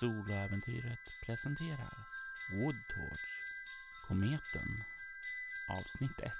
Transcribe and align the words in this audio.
Soloäventyret 0.00 1.12
presenterar 1.26 1.94
Woodtorch 2.52 3.26
Kometen 4.08 4.84
Avsnitt 5.68 6.20
1 6.20 6.32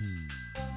mm. 0.00 0.71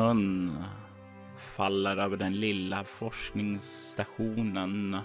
Snön 0.00 0.64
faller 1.36 1.96
över 1.96 2.16
den 2.16 2.40
lilla 2.40 2.84
forskningsstationen 2.84 4.96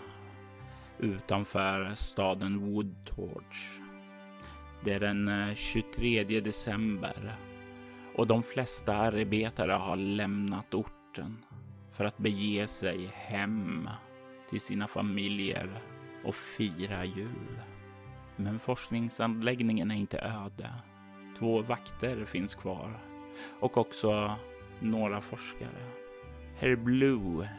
utanför 1.00 1.92
staden 1.96 2.60
Woodtorch. 2.60 3.80
Det 4.84 4.94
är 4.94 5.00
den 5.00 5.28
eh, 5.28 5.54
23 5.54 6.24
december 6.24 7.36
och 8.16 8.28
de 8.28 8.44
flesta 8.44 8.96
arbetare 8.96 9.72
har 9.72 9.96
lämnat 9.96 10.74
orten 10.74 11.46
för 11.92 12.06
att 12.06 12.18
bege 12.18 12.68
sig 12.68 13.10
hem 13.14 13.90
till 14.50 14.62
sina 14.62 14.88
familjer 14.88 15.70
och 16.24 16.36
fira 16.36 17.06
jul. 17.06 17.60
Men 18.36 18.60
forskningsanläggningen 18.60 19.92
är 19.92 19.96
inte 19.96 20.20
öde. 20.20 20.70
Två 21.40 21.62
vakter 21.62 22.26
finns 22.26 22.56
kvar 22.56 23.00
och 23.60 23.78
också 23.78 24.36
några 24.80 25.22
forskare. 25.22 25.92
Herr 26.56 26.76
Blue 26.76 27.50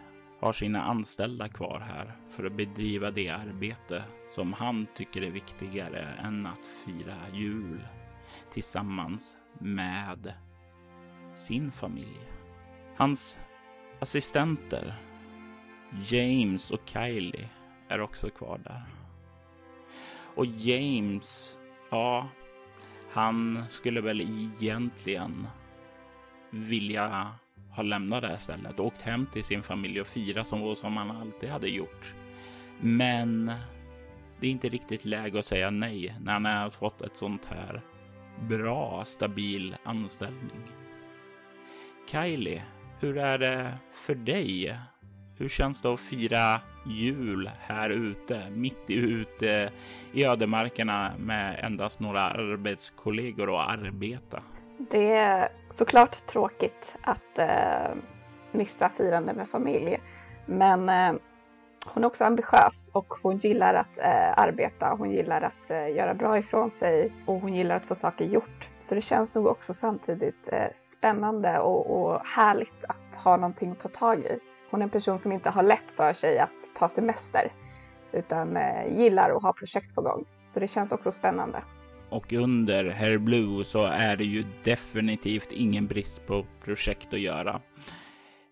har 0.40 0.52
sina 0.52 0.82
anställda 0.82 1.48
kvar 1.48 1.80
här 1.80 2.16
för 2.30 2.44
att 2.46 2.52
bedriva 2.52 3.10
det 3.10 3.28
arbete 3.28 4.04
som 4.30 4.52
han 4.52 4.86
tycker 4.94 5.22
är 5.22 5.30
viktigare 5.30 6.18
än 6.24 6.46
att 6.46 6.66
fira 6.84 7.16
jul 7.32 7.80
tillsammans 8.52 9.36
med 9.58 10.34
sin 11.34 11.72
familj. 11.72 12.20
Hans 12.96 13.38
assistenter 14.00 14.94
James 16.02 16.70
och 16.70 16.80
Kylie 16.84 17.48
är 17.88 18.00
också 18.00 18.30
kvar 18.30 18.60
där. 18.64 18.82
Och 20.34 20.46
James, 20.46 21.58
ja, 21.90 22.28
han 23.12 23.64
skulle 23.70 24.00
väl 24.00 24.20
egentligen 24.20 25.46
vilja 26.50 27.32
ha 27.70 27.82
lämnat 27.82 28.22
det 28.22 28.28
här 28.28 28.36
stället 28.36 28.78
och 28.78 28.86
åkt 28.86 29.02
hem 29.02 29.26
till 29.26 29.44
sin 29.44 29.62
familj 29.62 30.00
och 30.00 30.06
fira 30.06 30.44
som, 30.44 30.76
som 30.76 30.96
han 30.96 31.10
alltid 31.10 31.48
hade 31.48 31.68
gjort. 31.68 32.14
Men 32.80 33.52
det 34.40 34.46
är 34.46 34.50
inte 34.50 34.68
riktigt 34.68 35.04
läge 35.04 35.38
att 35.38 35.46
säga 35.46 35.70
nej 35.70 36.16
när 36.20 36.32
han 36.32 36.44
har 36.44 36.70
fått 36.70 37.02
ett 37.02 37.16
sånt 37.16 37.44
här 37.44 37.80
bra, 38.40 39.04
stabil 39.04 39.76
anställning. 39.84 40.62
Kylie, 42.10 42.62
hur 43.00 43.18
är 43.18 43.38
det 43.38 43.78
för 43.92 44.14
dig? 44.14 44.78
Hur 45.38 45.48
känns 45.48 45.82
det 45.82 45.92
att 45.92 46.00
fira 46.00 46.60
jul 46.86 47.50
här 47.60 47.90
ute, 47.90 48.50
mitt 48.50 48.84
ute 48.88 49.72
i 50.12 50.24
ödemarkerna 50.24 51.12
med 51.18 51.60
endast 51.64 52.00
några 52.00 52.20
arbetskollegor 52.20 53.60
att 53.60 53.78
arbeta? 53.78 54.42
Det 54.78 55.12
är 55.12 55.48
såklart 55.70 56.26
tråkigt 56.26 56.96
att 57.00 57.38
eh, 57.38 57.94
missa 58.52 58.88
firande 58.88 59.32
med 59.32 59.48
familj. 59.48 60.00
Men 60.46 60.88
eh, 60.88 61.20
hon 61.86 62.04
är 62.04 62.06
också 62.06 62.24
ambitiös 62.24 62.90
och 62.92 63.14
hon 63.22 63.36
gillar 63.36 63.74
att 63.74 63.98
eh, 63.98 64.38
arbeta. 64.38 64.94
Hon 64.98 65.10
gillar 65.10 65.42
att 65.42 65.70
eh, 65.70 65.88
göra 65.88 66.14
bra 66.14 66.38
ifrån 66.38 66.70
sig 66.70 67.12
och 67.26 67.40
hon 67.40 67.54
gillar 67.54 67.76
att 67.76 67.84
få 67.84 67.94
saker 67.94 68.24
gjort. 68.24 68.70
Så 68.80 68.94
det 68.94 69.00
känns 69.00 69.34
nog 69.34 69.46
också 69.46 69.74
samtidigt 69.74 70.48
eh, 70.52 70.72
spännande 70.74 71.58
och, 71.58 72.00
och 72.00 72.20
härligt 72.26 72.84
att 72.88 73.24
ha 73.24 73.36
någonting 73.36 73.70
att 73.70 73.80
ta 73.80 73.88
tag 73.88 74.18
i. 74.18 74.38
Hon 74.70 74.80
är 74.80 74.84
en 74.84 74.90
person 74.90 75.18
som 75.18 75.32
inte 75.32 75.50
har 75.50 75.62
lätt 75.62 75.90
för 75.96 76.12
sig 76.12 76.38
att 76.38 76.74
ta 76.78 76.88
semester 76.88 77.52
utan 78.12 78.56
eh, 78.56 78.98
gillar 78.98 79.30
att 79.30 79.42
ha 79.42 79.52
projekt 79.52 79.94
på 79.94 80.02
gång. 80.02 80.24
Så 80.38 80.60
det 80.60 80.68
känns 80.68 80.92
också 80.92 81.12
spännande 81.12 81.62
och 82.16 82.32
under 82.32 82.84
Herr 82.84 83.18
Blue 83.18 83.64
så 83.64 83.86
är 83.86 84.16
det 84.16 84.24
ju 84.24 84.44
definitivt 84.64 85.52
ingen 85.52 85.86
brist 85.86 86.26
på 86.26 86.46
projekt 86.64 87.12
att 87.12 87.20
göra. 87.20 87.60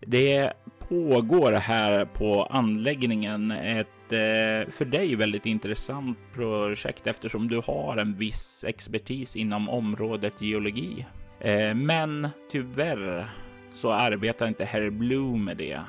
Det 0.07 0.53
pågår 0.89 1.51
här 1.51 2.05
på 2.05 2.43
anläggningen 2.43 3.51
ett 3.51 3.87
eh, 4.11 4.71
för 4.71 4.85
dig 4.85 5.15
väldigt 5.15 5.45
intressant 5.45 6.17
projekt 6.33 7.07
eftersom 7.07 7.47
du 7.47 7.61
har 7.65 7.97
en 7.97 8.17
viss 8.17 8.65
expertis 8.67 9.35
inom 9.35 9.69
området 9.69 10.41
geologi. 10.41 11.05
Eh, 11.39 11.73
men 11.73 12.29
tyvärr 12.51 13.29
så 13.73 13.91
arbetar 13.91 14.47
inte 14.47 14.65
Herr 14.65 14.89
Blue 14.89 15.37
med 15.37 15.57
det, 15.57 15.81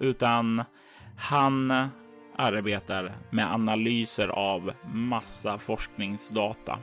utan 0.00 0.64
han 1.16 1.70
arbetar 2.36 3.12
med 3.30 3.52
analyser 3.52 4.28
av 4.28 4.72
massa 4.92 5.58
forskningsdata. 5.58 6.78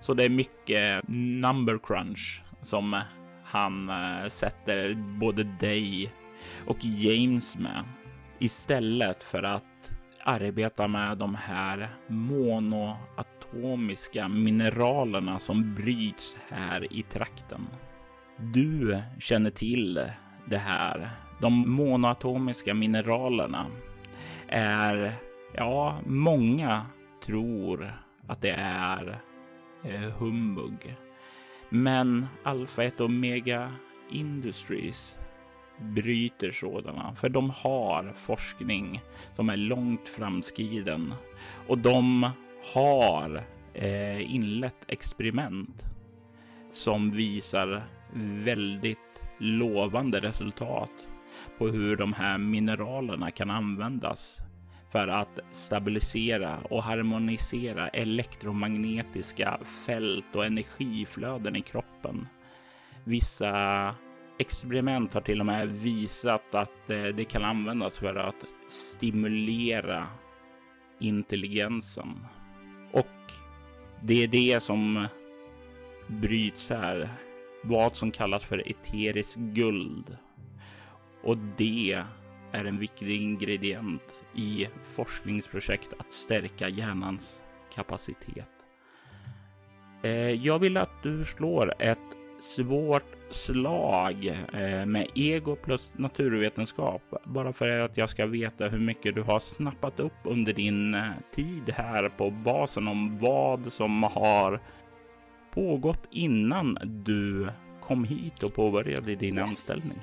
Så 0.00 0.14
det 0.14 0.24
är 0.24 0.28
mycket 0.28 1.02
number 1.08 1.78
crunch 1.82 2.42
som 2.62 3.00
han 3.44 3.88
eh, 3.90 4.28
sätter 4.28 4.94
både 4.94 5.44
dig 5.44 6.12
och 6.66 6.78
James 6.80 7.58
med 7.58 7.84
istället 8.38 9.22
för 9.22 9.42
att 9.42 9.64
arbeta 10.24 10.88
med 10.88 11.18
de 11.18 11.34
här 11.34 11.88
monoatomiska 12.06 13.08
mineralerna 14.28 15.38
som 15.38 15.74
bryts 15.74 16.36
här 16.48 16.92
i 16.92 17.02
trakten. 17.02 17.66
Du 18.36 19.02
känner 19.18 19.50
till 19.50 20.10
det 20.46 20.58
här. 20.58 21.10
De 21.40 21.70
monoatomiska 21.70 22.74
mineralerna 22.74 23.66
är, 24.48 25.12
ja, 25.54 25.98
många 26.06 26.86
tror 27.24 27.94
att 28.26 28.42
det 28.42 28.54
är 28.58 29.20
Eh, 29.84 30.10
humbug. 30.18 30.96
Men 31.68 32.26
Alpha 32.42 32.84
1 32.84 33.00
Omega 33.00 33.72
Industries 34.10 35.18
bryter 35.78 36.50
sådana, 36.50 37.14
för 37.14 37.28
de 37.28 37.50
har 37.50 38.12
forskning 38.16 39.02
som 39.36 39.48
är 39.48 39.56
långt 39.56 40.08
framskriden 40.08 41.14
och 41.66 41.78
de 41.78 42.30
har 42.74 43.44
eh, 43.74 44.34
inlett 44.34 44.84
experiment 44.86 45.84
som 46.72 47.10
visar 47.10 47.84
väldigt 48.44 48.98
lovande 49.38 50.20
resultat 50.20 50.92
på 51.58 51.68
hur 51.68 51.96
de 51.96 52.12
här 52.12 52.38
mineralerna 52.38 53.30
kan 53.30 53.50
användas 53.50 54.40
för 54.90 55.08
att 55.08 55.38
stabilisera 55.50 56.58
och 56.58 56.82
harmonisera 56.82 57.88
elektromagnetiska 57.88 59.58
fält 59.86 60.34
och 60.34 60.46
energiflöden 60.46 61.56
i 61.56 61.62
kroppen. 61.62 62.28
Vissa 63.04 63.94
experiment 64.38 65.14
har 65.14 65.20
till 65.20 65.40
och 65.40 65.46
med 65.46 65.68
visat 65.68 66.54
att 66.54 66.90
eh, 66.90 67.04
det 67.04 67.24
kan 67.24 67.44
användas 67.44 67.98
för 67.98 68.14
att 68.14 68.44
stimulera 68.68 70.06
intelligensen. 70.98 72.26
Och 72.92 73.32
det 74.02 74.24
är 74.24 74.28
det 74.28 74.62
som 74.62 75.06
bryts 76.06 76.70
här. 76.70 77.08
Vad 77.64 77.96
som 77.96 78.10
kallas 78.10 78.44
för 78.44 78.68
eteriskt 78.68 79.36
guld. 79.36 80.16
Och 81.22 81.36
det 81.38 82.04
är 82.52 82.64
en 82.64 82.78
viktig 82.78 83.22
ingrediens 83.22 84.00
i 84.34 84.68
forskningsprojekt 84.84 85.92
att 85.98 86.12
stärka 86.12 86.68
hjärnans 86.68 87.42
kapacitet. 87.74 88.48
Eh, 90.02 90.30
jag 90.30 90.58
vill 90.58 90.76
att 90.76 91.02
du 91.02 91.24
slår 91.24 91.74
ett 91.78 91.98
svårt 92.38 93.16
slag 93.30 94.26
eh, 94.52 94.86
med 94.86 95.06
ego 95.14 95.56
plus 95.56 95.92
naturvetenskap 95.96 97.02
bara 97.24 97.52
för 97.52 97.78
att 97.78 97.96
jag 97.96 98.10
ska 98.10 98.26
veta 98.26 98.68
hur 98.68 98.78
mycket 98.78 99.14
du 99.14 99.22
har 99.22 99.40
snappat 99.40 100.00
upp 100.00 100.12
under 100.24 100.52
din 100.52 100.94
eh, 100.94 101.10
tid 101.34 101.70
här 101.70 102.08
på 102.08 102.30
basen 102.30 102.88
om 102.88 103.18
vad 103.18 103.72
som 103.72 104.02
har 104.02 104.60
pågått 105.54 106.08
innan 106.10 106.78
du 106.82 107.48
kom 107.80 108.04
hit 108.04 108.42
och 108.42 108.54
påbörjade 108.54 109.14
din 109.14 109.38
yes. 109.38 109.48
anställning. 109.48 109.98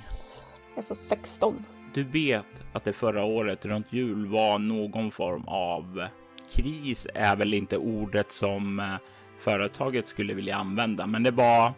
Jag 0.75 0.85
får 0.85 0.95
16 0.95 1.65
du 1.97 2.03
vet 2.03 2.45
att 2.73 2.83
det 2.83 2.93
förra 2.93 3.23
året 3.23 3.65
runt 3.65 3.93
jul 3.93 4.27
var 4.27 4.59
någon 4.59 5.11
form 5.11 5.43
av 5.47 6.07
kris 6.55 7.07
är 7.13 7.35
väl 7.35 7.53
inte 7.53 7.77
ordet 7.77 8.31
som 8.31 8.79
eh, 8.79 8.95
företaget 9.39 10.07
skulle 10.07 10.33
vilja 10.33 10.55
använda, 10.55 11.07
men 11.07 11.23
det 11.23 11.31
var 11.31 11.73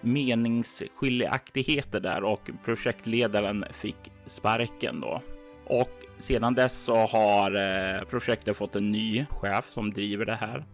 meningsskiljaktigheter 0.00 2.00
där 2.00 2.24
och 2.24 2.50
projektledaren 2.64 3.64
fick 3.72 4.12
sparken 4.26 5.00
då. 5.00 5.22
Och 5.66 5.92
sedan 6.18 6.54
dess 6.54 6.84
så 6.84 6.96
har 6.96 7.54
eh, 7.54 8.02
projektet 8.04 8.56
fått 8.56 8.76
en 8.76 8.92
ny 8.92 9.26
chef 9.30 9.68
som 9.68 9.92
driver 9.92 10.24
det 10.24 10.34
här. 10.34 10.64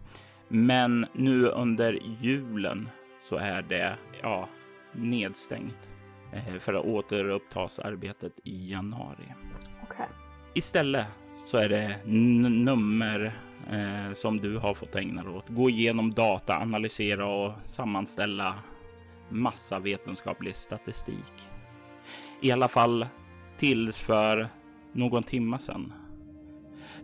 Men 0.47 1.05
nu 1.13 1.47
under 1.47 1.99
julen 2.21 2.89
så 3.29 3.35
är 3.35 3.61
det 3.61 3.95
ja, 4.21 4.49
nedstängt 4.91 5.96
för 6.59 6.73
att 6.73 6.85
återupptas 6.85 7.79
arbetet 7.79 8.33
i 8.43 8.71
januari. 8.71 9.33
Okay. 9.83 10.07
Istället 10.53 11.05
så 11.45 11.57
är 11.57 11.69
det 11.69 11.99
nummer 12.05 13.31
eh, 13.71 14.13
som 14.13 14.37
du 14.37 14.57
har 14.57 14.73
fått 14.73 14.95
ägna 14.95 15.23
dig 15.23 15.33
åt. 15.33 15.49
Gå 15.49 15.69
igenom 15.69 16.13
data, 16.13 16.57
analysera 16.57 17.25
och 17.25 17.53
sammanställa 17.65 18.55
massa 19.29 19.79
vetenskaplig 19.79 20.55
statistik. 20.55 21.49
I 22.41 22.51
alla 22.51 22.67
fall 22.67 23.07
tills 23.57 23.97
för 23.97 24.47
någon 24.91 25.23
timma 25.23 25.59
sedan. 25.59 25.93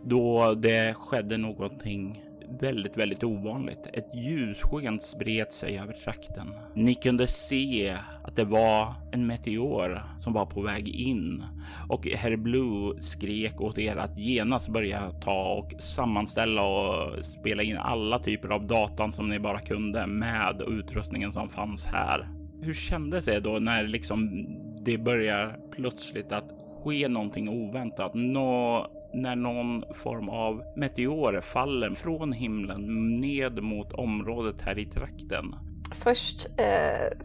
Då 0.02 0.54
det 0.54 0.94
skedde 0.94 1.36
någonting 1.36 2.23
väldigt, 2.60 2.96
väldigt 2.96 3.24
ovanligt. 3.24 3.86
Ett 3.92 4.14
ljussken 4.14 5.00
spred 5.00 5.52
sig 5.52 5.78
över 5.78 5.92
trakten. 5.92 6.54
Ni 6.74 6.94
kunde 6.94 7.26
se 7.26 7.96
att 8.24 8.36
det 8.36 8.44
var 8.44 8.94
en 9.12 9.26
meteor 9.26 10.02
som 10.18 10.32
var 10.32 10.46
på 10.46 10.60
väg 10.60 10.88
in 10.88 11.44
och 11.88 12.06
Herr 12.06 12.36
Blue 12.36 13.02
skrek 13.02 13.60
åt 13.60 13.78
er 13.78 13.96
att 13.96 14.18
genast 14.18 14.68
börja 14.68 15.10
ta 15.10 15.52
och 15.52 15.82
sammanställa 15.82 16.62
och 16.62 17.24
spela 17.24 17.62
in 17.62 17.76
alla 17.76 18.18
typer 18.18 18.48
av 18.48 18.66
datan 18.66 19.12
som 19.12 19.28
ni 19.28 19.38
bara 19.38 19.60
kunde 19.60 20.06
med 20.06 20.62
utrustningen 20.68 21.32
som 21.32 21.48
fanns 21.48 21.86
här. 21.86 22.28
Hur 22.62 22.74
kändes 22.74 23.24
det 23.24 23.40
då 23.40 23.58
när 23.58 23.82
liksom 23.82 24.46
det 24.84 24.98
börjar 24.98 25.58
plötsligt 25.70 26.32
att 26.32 26.50
ske 26.84 27.08
någonting 27.08 27.48
oväntat? 27.48 28.14
Nå 28.14 28.86
när 29.14 29.36
någon 29.36 29.84
form 29.94 30.28
av 30.28 30.62
meteor 30.76 31.40
faller 31.40 31.90
från 31.90 32.32
himlen 32.32 33.14
ned 33.14 33.62
mot 33.62 33.92
området 33.92 34.62
här 34.62 34.78
i 34.78 34.86
trakten? 34.86 35.54
Först 36.02 36.48
eh, 36.58 37.18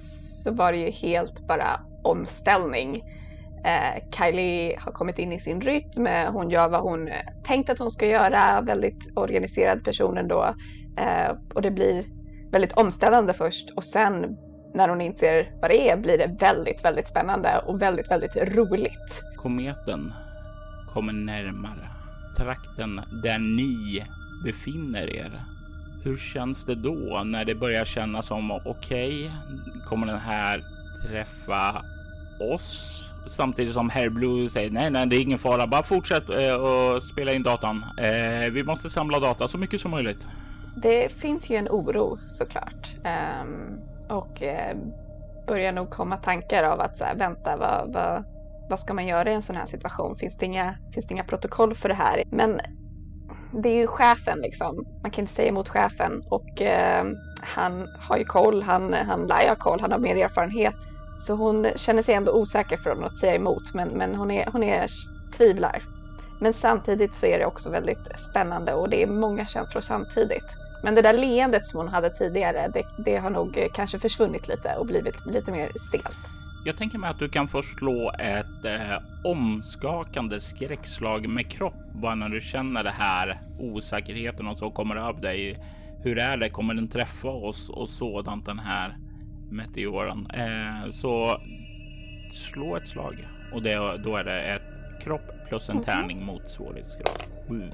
så 0.43 0.51
var 0.51 0.71
det 0.71 0.77
ju 0.77 0.89
helt 0.89 1.47
bara 1.47 1.79
omställning. 2.03 3.03
Eh, 3.65 4.03
Kylie 4.11 4.79
har 4.79 4.91
kommit 4.91 5.19
in 5.19 5.31
i 5.31 5.39
sin 5.39 5.61
rytm. 5.61 6.07
Hon 6.33 6.49
gör 6.49 6.69
vad 6.69 6.81
hon 6.81 7.09
tänkt 7.43 7.69
att 7.69 7.79
hon 7.79 7.91
ska 7.91 8.05
göra. 8.05 8.61
Väldigt 8.61 9.17
organiserad 9.17 9.83
person 9.83 10.17
ändå. 10.17 10.55
Eh, 10.97 11.35
och 11.53 11.61
det 11.61 11.71
blir 11.71 12.05
väldigt 12.51 12.73
omställande 12.73 13.33
först 13.33 13.69
och 13.75 13.83
sen 13.83 14.37
när 14.73 14.89
hon 14.89 15.01
inser 15.01 15.51
vad 15.61 15.69
det 15.69 15.89
är 15.89 15.97
blir 15.97 16.17
det 16.17 16.35
väldigt, 16.39 16.85
väldigt 16.85 17.07
spännande 17.07 17.63
och 17.67 17.81
väldigt, 17.81 18.11
väldigt 18.11 18.35
roligt. 18.35 19.23
Kometen 19.37 20.13
kommer 20.93 21.13
närmare 21.13 21.89
trakten 22.37 23.01
där 23.23 23.39
ni 23.39 24.05
befinner 24.43 25.15
er. 25.15 25.31
Hur 26.03 26.17
känns 26.17 26.65
det 26.65 26.75
då 26.75 27.23
när 27.25 27.45
det 27.45 27.55
börjar 27.55 27.85
kännas 27.85 28.25
som 28.25 28.51
okej, 28.51 29.25
okay, 29.25 29.29
kommer 29.85 30.07
den 30.07 30.19
här 30.19 30.61
träffa 31.07 31.83
oss? 32.53 33.05
Samtidigt 33.27 33.73
som 33.73 33.89
Herr 33.89 34.09
Blue 34.09 34.49
säger 34.49 34.71
nej, 34.71 34.91
nej, 34.91 35.05
det 35.05 35.15
är 35.15 35.21
ingen 35.21 35.39
fara. 35.39 35.67
Bara 35.67 35.83
fortsätt 35.83 36.29
eh, 36.29 36.53
och 36.53 37.03
spela 37.03 37.33
in 37.33 37.43
datan. 37.43 37.85
Eh, 37.97 38.49
vi 38.51 38.63
måste 38.63 38.89
samla 38.89 39.19
data 39.19 39.47
så 39.47 39.57
mycket 39.57 39.81
som 39.81 39.91
möjligt. 39.91 40.27
Det 40.75 41.09
finns 41.09 41.49
ju 41.49 41.55
en 41.55 41.67
oro 41.67 42.17
såklart 42.27 42.95
um, 43.43 43.79
och 44.07 44.43
eh, 44.43 44.77
börjar 45.47 45.71
nog 45.71 45.89
komma 45.89 46.17
tankar 46.17 46.63
av 46.63 46.81
att 46.81 46.97
så 46.97 47.03
här, 47.03 47.15
vänta, 47.15 47.57
vad, 47.57 47.93
vad, 47.93 48.23
vad 48.69 48.79
ska 48.79 48.93
man 48.93 49.07
göra 49.07 49.31
i 49.31 49.33
en 49.33 49.41
sån 49.41 49.55
här 49.55 49.65
situation? 49.65 50.17
Finns 50.17 50.37
det 50.37 50.45
inga, 50.45 50.75
finns 50.93 51.07
det 51.07 51.13
inga 51.13 51.23
protokoll 51.23 51.75
för 51.75 51.89
det 51.89 51.95
här? 51.95 52.23
Men 52.31 52.61
det 53.51 53.69
är 53.69 53.75
ju 53.75 53.87
chefen 53.87 54.39
liksom. 54.41 54.85
Man 55.01 55.11
kan 55.11 55.23
inte 55.23 55.33
säga 55.33 55.47
emot 55.47 55.69
chefen 55.69 56.23
och 56.29 56.61
eh, 56.61 57.05
han 57.41 57.87
har 57.99 58.17
ju 58.17 58.23
koll. 58.23 58.61
Han, 58.63 58.93
han 58.93 59.27
lär 59.27 59.41
ju 59.41 59.47
ha 59.47 59.55
koll. 59.55 59.81
Han 59.81 59.91
har 59.91 59.99
mer 59.99 60.15
erfarenhet. 60.15 60.75
Så 61.27 61.33
hon 61.33 61.67
känner 61.75 62.01
sig 62.01 62.15
ändå 62.15 62.31
osäker 62.31 62.77
för 62.77 63.05
att 63.05 63.19
säga 63.19 63.35
emot. 63.35 63.73
Men, 63.73 63.87
men 63.87 64.15
hon, 64.15 64.31
är, 64.31 64.49
hon 64.51 64.63
är 64.63 64.87
tvivlar. 65.37 65.83
Men 66.41 66.53
samtidigt 66.53 67.15
så 67.15 67.25
är 67.25 67.39
det 67.39 67.45
också 67.45 67.69
väldigt 67.69 68.19
spännande 68.29 68.73
och 68.73 68.89
det 68.89 69.03
är 69.03 69.07
många 69.07 69.45
känslor 69.45 69.81
samtidigt. 69.81 70.45
Men 70.83 70.95
det 70.95 71.01
där 71.01 71.13
leendet 71.13 71.65
som 71.65 71.79
hon 71.79 71.87
hade 71.87 72.09
tidigare, 72.09 72.67
det, 72.73 72.83
det 72.97 73.17
har 73.17 73.29
nog 73.29 73.57
eh, 73.57 73.67
kanske 73.73 73.99
försvunnit 73.99 74.47
lite 74.47 74.75
och 74.75 74.85
blivit 74.85 75.25
lite 75.25 75.51
mer 75.51 75.69
stelt. 75.87 76.38
Jag 76.65 76.77
tänker 76.77 76.97
mig 76.97 77.09
att 77.09 77.19
du 77.19 77.29
kan 77.29 77.47
få 77.47 77.61
slå 77.61 78.11
ett 78.19 78.65
eh, 78.65 79.01
omskakande 79.23 80.39
skräckslag 80.39 81.27
med 81.27 81.51
kropp 81.51 81.93
bara 81.93 82.15
när 82.15 82.29
du 82.29 82.41
känner 82.41 82.83
det 82.83 82.93
här 82.97 83.41
osäkerheten 83.59 84.47
och 84.47 84.57
så 84.57 84.71
kommer 84.71 84.95
över 84.95 85.21
dig. 85.21 85.59
Hur 86.03 86.19
är 86.19 86.37
det? 86.37 86.49
Kommer 86.49 86.73
den 86.73 86.87
träffa 86.87 87.29
oss 87.29 87.69
och 87.69 87.89
sådant 87.89 88.45
den 88.45 88.59
här 88.59 88.97
meteoren? 89.51 90.27
Eh, 90.33 90.91
så 90.91 91.41
slå 92.33 92.75
ett 92.75 92.89
slag 92.89 93.27
och 93.53 93.61
det, 93.61 93.97
då 94.03 94.17
är 94.17 94.23
det 94.23 94.41
ett 94.41 95.01
kropp 95.03 95.31
plus 95.47 95.69
en 95.69 95.75
mm 95.75 95.83
-hmm. 95.83 95.95
tärning 95.95 96.25
mot 96.25 96.49
svårighetsgrad 96.49 97.23
7. 97.49 97.71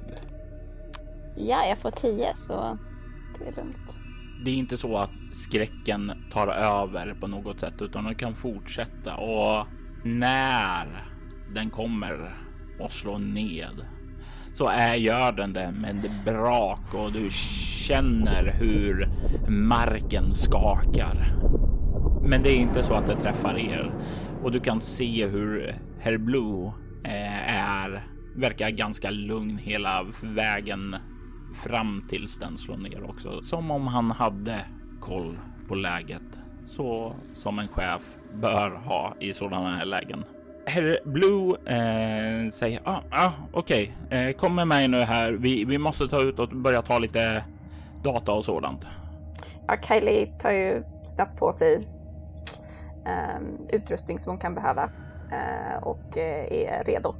Ja, 1.36 1.66
jag 1.66 1.78
får 1.78 1.92
10 1.92 2.36
så 2.36 2.78
det 3.40 3.48
är 3.48 3.56
lugnt 3.56 4.05
det 4.44 4.52
är 4.52 4.56
inte 4.56 4.78
så 4.78 4.98
att 4.98 5.12
skräcken 5.32 6.12
tar 6.32 6.48
över 6.48 7.14
på 7.14 7.28
något 7.28 7.60
sätt, 7.60 7.82
utan 7.82 8.04
den 8.04 8.16
kan 8.16 8.36
fortsätta 8.36 9.16
och 9.16 9.68
när 10.04 10.88
den 11.54 11.70
kommer 11.70 12.38
och 12.80 12.92
slår 12.92 13.20
ned 13.20 13.86
så 14.54 14.68
är, 14.68 14.96
gör 14.96 15.32
den 15.32 15.54
det 15.54 15.72
med 15.72 16.12
brak 16.26 16.94
och 16.94 17.12
du 17.12 17.30
känner 17.88 18.56
hur 18.60 19.10
marken 19.48 20.34
skakar. 20.34 21.36
Men 22.24 22.44
det 22.44 22.50
är 22.50 22.58
inte 22.58 22.84
så 22.84 22.94
att 22.94 23.08
det 23.08 23.16
träffar 23.16 23.58
er 23.58 23.94
och 24.44 24.52
du 24.52 24.60
kan 24.60 24.82
se 24.82 25.28
hur 25.28 25.76
Herr 26.00 26.18
Blue 26.18 26.72
eh, 27.04 27.56
är 27.56 28.08
verkar 28.36 28.70
ganska 28.70 29.10
lugn 29.10 29.58
hela 29.58 30.06
vägen 30.22 30.96
fram 31.56 32.08
tills 32.10 32.40
den 32.40 32.58
slår 32.58 32.78
ner 32.78 33.10
också. 33.10 33.42
Som 33.42 33.72
om 33.72 33.88
han 33.88 34.12
hade 34.12 34.66
koll 35.00 35.40
på 35.68 35.76
läget. 35.76 36.22
Så 36.66 37.16
som 37.34 37.60
en 37.60 37.68
chef 37.68 38.02
bör 38.34 38.70
ha 38.70 39.16
i 39.20 39.34
sådana 39.34 39.76
här 39.76 39.86
lägen. 39.86 40.24
Herr 40.66 40.98
Blue 41.06 41.56
eh, 41.66 42.50
säger 42.50 42.82
ah, 42.84 43.02
ah, 43.12 43.32
okej, 43.52 43.98
okay. 44.06 44.20
eh, 44.20 44.36
kom 44.36 44.56
med 44.56 44.68
mig 44.68 44.88
nu 44.88 45.00
här. 45.00 45.32
Vi, 45.32 45.66
vi 45.66 45.78
måste 45.78 46.08
ta 46.08 46.22
ut 46.22 46.40
och 46.40 46.50
börja 46.50 46.82
ta 46.82 47.00
lite 47.00 47.46
data 48.04 48.32
och 48.32 48.46
sådant. 48.46 48.88
Ja, 49.68 49.78
Kylie 49.82 50.26
tar 50.26 50.52
ju 50.52 50.84
snabbt 51.06 51.40
på 51.40 51.54
sig 51.54 51.88
eh, 53.06 53.42
utrustning 53.70 54.20
som 54.20 54.30
hon 54.30 54.40
kan 54.40 54.56
behöva 54.56 54.90
eh, 55.32 55.84
och 55.84 56.18
eh, 56.18 56.46
är 56.52 56.84
redo 56.84 57.16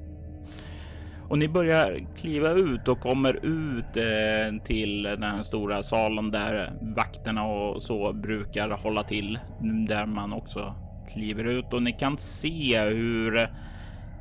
och 1.30 1.38
ni 1.38 1.48
börjar 1.48 2.00
kliva 2.18 2.52
ut 2.52 2.88
och 2.88 3.00
kommer 3.00 3.46
ut 3.46 3.98
eh, 3.98 4.64
till 4.64 5.04
den 5.04 5.24
här 5.24 5.42
stora 5.42 5.84
salen 5.84 6.32
där 6.32 6.74
vakterna 6.82 7.44
och 7.44 7.82
så 7.82 8.14
brukar 8.14 8.70
hålla 8.70 9.04
till. 9.04 9.40
Där 9.88 10.06
man 10.06 10.34
också 10.34 10.76
kliver 11.14 11.44
ut 11.44 11.74
och 11.74 11.84
ni 11.84 11.92
kan 11.92 12.18
se 12.18 12.80
hur 12.80 13.38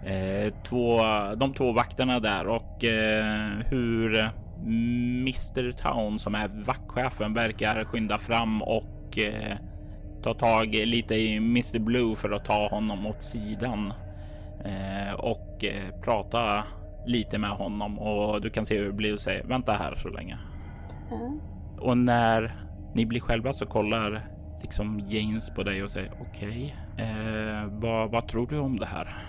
eh, 0.04 0.54
två, 0.68 1.02
de 1.36 1.54
två 1.54 1.72
vakterna 1.72 2.20
där 2.20 2.46
och 2.46 2.84
eh, 2.84 3.50
hur 3.70 4.30
Mr 4.66 5.72
Town 5.72 6.18
som 6.18 6.34
är 6.34 6.48
vaktchefen 6.48 7.34
verkar 7.34 7.84
skynda 7.84 8.18
fram 8.18 8.62
och 8.62 9.18
eh, 9.18 9.56
ta 10.22 10.34
tag 10.34 10.74
lite 10.74 11.14
i 11.14 11.36
Mr 11.36 11.78
Blue 11.78 12.16
för 12.16 12.30
att 12.30 12.44
ta 12.44 12.68
honom 12.68 13.06
åt 13.06 13.22
sidan 13.22 13.92
eh, 14.64 15.14
och 15.14 15.64
eh, 15.64 16.00
prata 16.02 16.64
lite 17.06 17.38
med 17.38 17.50
honom 17.50 17.98
och 17.98 18.40
du 18.40 18.50
kan 18.50 18.66
se 18.66 18.78
hur 18.78 18.86
det 18.86 18.92
blir 18.92 19.12
och 19.12 19.20
säger 19.20 19.44
vänta 19.44 19.72
här 19.72 19.94
så 19.94 20.08
länge. 20.08 20.38
Mm. 21.10 21.40
Och 21.78 21.98
när 21.98 22.64
ni 22.94 23.06
blir 23.06 23.20
själva 23.20 23.52
så 23.52 23.66
kollar 23.66 24.28
liksom 24.62 25.00
James 25.08 25.50
på 25.50 25.62
dig 25.62 25.82
och 25.82 25.90
säger 25.90 26.12
okej, 26.20 26.76
okay, 26.94 27.06
eh, 27.06 27.66
vad, 27.66 28.10
vad, 28.10 28.28
tror 28.28 28.46
du 28.46 28.58
om 28.58 28.78
det 28.78 28.86
här? 28.86 29.24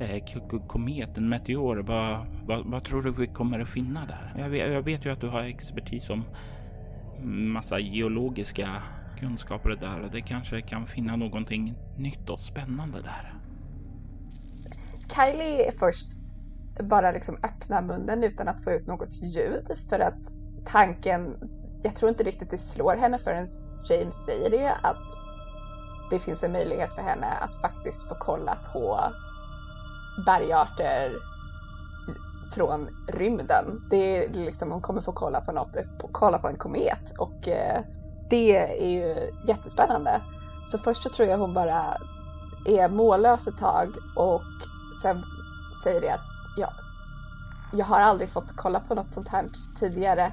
Eh, 0.00 0.22
kometen, 0.66 1.28
meteor, 1.28 1.76
vad, 1.76 2.26
vad, 2.46 2.66
vad, 2.66 2.84
tror 2.84 3.02
du 3.02 3.10
vi 3.10 3.26
kommer 3.26 3.60
att 3.60 3.68
finna 3.68 4.04
där? 4.04 4.34
Jag 4.42 4.48
vet, 4.48 4.72
jag 4.72 4.82
vet 4.82 5.06
ju 5.06 5.12
att 5.12 5.20
du 5.20 5.28
har 5.28 5.42
expertis 5.42 6.10
om 6.10 6.24
massa 7.52 7.78
geologiska 7.78 8.82
kunskaper 9.18 9.70
där. 9.70 10.08
Det 10.12 10.20
kanske 10.20 10.60
kan 10.60 10.86
finna 10.86 11.16
någonting 11.16 11.74
nytt 11.96 12.30
och 12.30 12.40
spännande 12.40 12.98
där. 13.02 13.34
Kylie 15.14 15.72
först 15.78 16.17
bara 16.82 17.12
liksom 17.12 17.38
öppna 17.42 17.80
munnen 17.80 18.24
utan 18.24 18.48
att 18.48 18.64
få 18.64 18.70
ut 18.72 18.86
något 18.86 19.22
ljud 19.22 19.78
för 19.88 20.00
att 20.00 20.32
tanken, 20.66 21.36
jag 21.82 21.96
tror 21.96 22.08
inte 22.08 22.22
riktigt 22.22 22.50
det 22.50 22.58
slår 22.58 22.96
henne 22.96 23.18
förrän 23.18 23.46
James 23.90 24.14
säger 24.26 24.50
det, 24.50 24.76
att 24.82 24.96
det 26.10 26.18
finns 26.18 26.42
en 26.42 26.52
möjlighet 26.52 26.94
för 26.94 27.02
henne 27.02 27.26
att 27.26 27.60
faktiskt 27.60 28.08
få 28.08 28.14
kolla 28.18 28.58
på 28.72 29.00
bergarter 30.26 31.12
från 32.54 32.88
rymden. 33.08 33.64
Det 33.90 34.24
är 34.24 34.28
liksom, 34.34 34.70
hon 34.70 34.80
kommer 34.80 35.00
få 35.00 35.12
kolla 35.12 35.40
på 35.40 35.52
något, 35.52 35.76
kolla 36.12 36.38
på 36.38 36.48
en 36.48 36.56
komet 36.56 37.12
och 37.18 37.48
eh, 37.48 37.82
det 38.30 38.56
är 38.82 38.90
ju 38.90 39.30
jättespännande. 39.48 40.20
Så 40.70 40.78
först 40.78 41.02
så 41.02 41.08
tror 41.08 41.28
jag 41.28 41.38
hon 41.38 41.54
bara 41.54 41.82
är 42.66 42.88
mållös 42.88 43.46
ett 43.46 43.58
tag 43.58 43.88
och 44.16 44.42
sen 45.02 45.22
säger 45.84 46.00
det 46.00 46.10
att 46.10 46.37
ja, 46.58 46.72
jag 47.72 47.84
har 47.84 48.00
aldrig 48.00 48.30
fått 48.30 48.56
kolla 48.56 48.80
på 48.80 48.94
något 48.94 49.12
sånt 49.12 49.28
här 49.28 49.44
tidigare. 49.78 50.32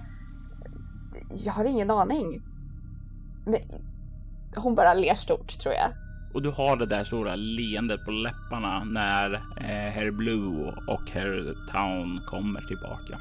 Jag 1.29 1.53
har 1.53 1.65
ingen 1.65 1.91
aning. 1.91 2.41
Men 3.45 3.61
hon 4.55 4.75
bara 4.75 4.93
ler 4.93 5.15
stort 5.15 5.59
tror 5.59 5.73
jag. 5.73 5.91
Och 6.33 6.41
du 6.41 6.51
har 6.51 6.77
det 6.77 6.85
där 6.85 7.03
stora 7.03 7.35
leendet 7.35 8.05
på 8.05 8.11
läpparna 8.11 8.83
när 8.83 9.33
eh, 9.33 9.91
Herr 9.93 10.11
Blue 10.11 10.73
och 10.87 11.11
Herr 11.13 11.55
Town 11.71 12.21
kommer 12.25 12.61
tillbaka. 12.61 13.19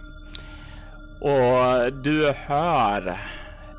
Och 1.21 1.93
du 2.03 2.33
hör 2.33 3.09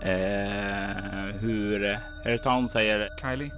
eh, 0.01 1.35
hur 1.39 1.99
Herr 2.23 2.37
Town 2.37 2.69
säger 2.69 3.09
Kylie, 3.21 3.51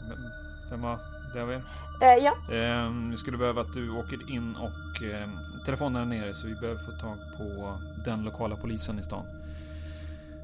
vem 0.69 0.81
var 0.81 1.16
det 1.33 1.43
av 1.43 1.51
er? 1.51 1.61
Eh, 2.01 2.23
ja. 2.23 2.33
Eh, 2.55 2.91
vi 3.11 3.17
skulle 3.17 3.37
behöva 3.37 3.61
att 3.61 3.73
du 3.73 3.89
åker 3.89 4.31
in 4.31 4.55
och 4.55 5.03
eh, 5.03 5.29
telefonen 5.65 6.11
är 6.11 6.19
nere 6.19 6.33
så 6.33 6.47
vi 6.47 6.55
behöver 6.55 6.79
få 6.79 6.91
tag 6.91 7.17
på 7.37 7.77
den 8.05 8.23
lokala 8.23 8.55
polisen 8.55 8.99
i 8.99 9.03
stan. 9.03 9.25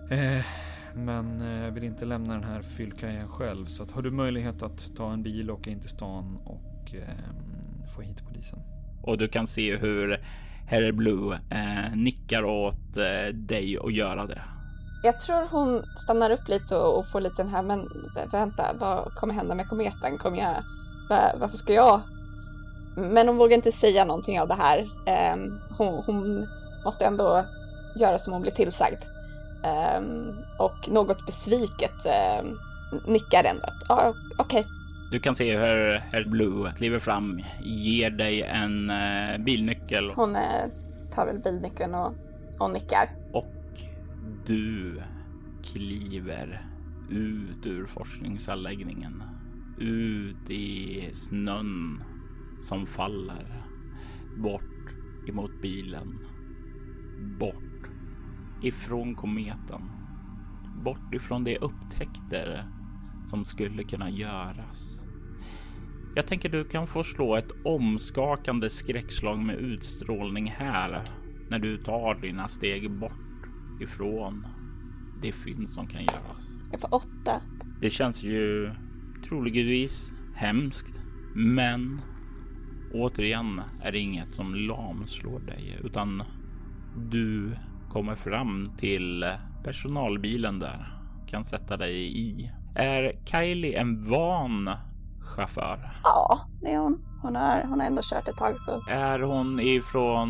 Eh, 0.09 0.45
men 0.95 1.41
jag 1.41 1.67
eh, 1.67 1.73
vill 1.73 1.83
inte 1.83 2.05
lämna 2.05 2.33
den 2.33 2.43
här 2.43 2.61
fyllkajen 2.61 3.27
själv 3.27 3.65
så 3.65 3.83
att 3.83 3.91
har 3.91 4.01
du 4.01 4.11
möjlighet 4.11 4.63
att 4.63 4.95
ta 4.95 5.13
en 5.13 5.23
bil 5.23 5.49
och 5.49 5.59
åka 5.59 5.69
in 5.69 5.79
till 5.79 5.89
stan 5.89 6.37
och 6.45 6.95
eh, 6.95 7.89
få 7.95 8.01
hit 8.01 8.23
polisen. 8.27 8.59
Och 9.01 9.17
du 9.17 9.27
kan 9.27 9.47
se 9.47 9.77
hur 9.77 10.25
Herr 10.67 10.91
Blue 10.91 11.39
eh, 11.49 11.95
nickar 11.95 12.43
åt 12.43 12.97
eh, 12.97 13.33
dig 13.33 13.77
att 13.77 13.93
göra 13.93 14.27
det. 14.27 14.41
Jag 15.05 15.19
tror 15.19 15.47
hon 15.51 15.83
stannar 15.97 16.31
upp 16.31 16.47
lite 16.47 16.75
och, 16.75 16.99
och 16.99 17.07
får 17.07 17.21
lite 17.21 17.43
den 17.43 17.51
här, 17.51 17.61
men 17.61 17.89
vänta, 18.31 18.73
vad 18.79 19.15
kommer 19.15 19.33
hända 19.33 19.55
med 19.55 19.67
kometen? 19.69 20.17
Kommer 20.17 20.37
jag, 20.37 20.63
var, 21.09 21.31
varför 21.39 21.57
ska 21.57 21.73
jag? 21.73 22.01
Men 22.95 23.27
hon 23.27 23.37
vågar 23.37 23.57
inte 23.57 23.71
säga 23.71 24.05
någonting 24.05 24.41
av 24.41 24.47
det 24.47 24.53
här. 24.53 24.89
Eh, 25.05 25.35
hon, 25.77 26.03
hon 26.05 26.47
måste 26.85 27.05
ändå 27.05 27.43
göra 27.95 28.19
som 28.19 28.33
hon 28.33 28.41
blir 28.41 28.51
tillsagd. 28.51 29.03
Um, 29.97 30.37
och 30.59 30.89
något 30.89 31.25
besviket 31.25 32.05
um, 32.41 32.59
nickar 33.07 33.43
ändå. 33.43 33.67
Ah, 33.89 34.13
Okej. 34.37 34.59
Okay. 34.59 34.63
Du 35.11 35.19
kan 35.19 35.35
se 35.35 35.57
hur 35.57 35.97
Herr 35.97 36.23
Blue 36.23 36.71
kliver 36.77 36.99
fram, 36.99 37.41
ger 37.63 38.09
dig 38.09 38.41
en 38.41 38.89
uh, 38.89 39.37
bilnyckel. 39.37 40.11
Hon 40.15 40.35
uh, 40.35 40.41
tar 41.15 41.25
väl 41.25 41.39
bilnyckeln 41.39 41.95
och, 41.95 42.13
och 42.59 42.71
nickar. 42.71 43.09
Och 43.31 43.45
du 44.45 45.01
kliver 45.63 46.65
ut 47.09 47.65
ur 47.65 47.85
forskningsanläggningen. 47.85 49.23
Ut 49.77 50.49
i 50.49 51.09
snön 51.13 52.03
som 52.59 52.85
faller. 52.85 53.63
Bort 54.37 54.93
emot 55.27 55.61
bilen. 55.61 56.19
Bort 57.39 57.89
ifrån 58.61 59.15
kometen. 59.15 59.81
Bort 60.83 61.13
ifrån 61.13 61.43
de 61.43 61.57
upptäckter 61.57 62.65
som 63.25 63.45
skulle 63.45 63.83
kunna 63.83 64.09
göras. 64.09 65.01
Jag 66.15 66.27
tänker 66.27 66.49
du 66.49 66.63
kan 66.65 66.87
få 66.87 67.03
slå 67.03 67.35
ett 67.35 67.51
omskakande 67.65 68.69
skräckslag 68.69 69.39
med 69.39 69.55
utstrålning 69.55 70.51
här 70.57 71.03
när 71.49 71.59
du 71.59 71.77
tar 71.77 72.15
dina 72.15 72.47
steg 72.47 72.91
bort 72.91 73.22
ifrån 73.81 74.47
det 75.21 75.31
fynd 75.31 75.69
som 75.69 75.87
kan 75.87 76.01
göras. 76.01 76.49
Jag 76.71 76.81
får 76.81 76.93
åtta. 76.93 77.41
Det 77.81 77.89
känns 77.89 78.23
ju 78.23 78.71
troligtvis 79.27 80.13
hemskt, 80.35 81.01
men 81.35 82.01
återigen 82.93 83.61
är 83.81 83.91
det 83.91 83.99
inget 83.99 84.33
som 84.33 84.55
lamslår 84.55 85.39
dig 85.39 85.79
utan 85.83 86.23
du 87.09 87.55
kommer 87.89 88.15
fram 88.15 88.71
till 88.77 89.25
personalbilen 89.63 90.59
där. 90.59 90.99
Kan 91.27 91.43
sätta 91.43 91.77
dig 91.77 92.19
i. 92.19 92.51
Är 92.75 93.11
Kylie 93.25 93.79
en 93.79 94.09
van 94.09 94.69
chaufför? 95.23 95.91
Ja, 96.03 96.39
det 96.61 96.73
är 96.73 96.77
hon. 96.77 96.99
Hon 97.21 97.35
har, 97.35 97.63
hon 97.69 97.79
har 97.79 97.87
ändå 97.87 98.01
kört 98.05 98.27
ett 98.27 98.37
tag 98.37 98.59
så. 98.59 98.81
Är 98.89 99.19
hon 99.19 99.59
ifrån 99.59 100.29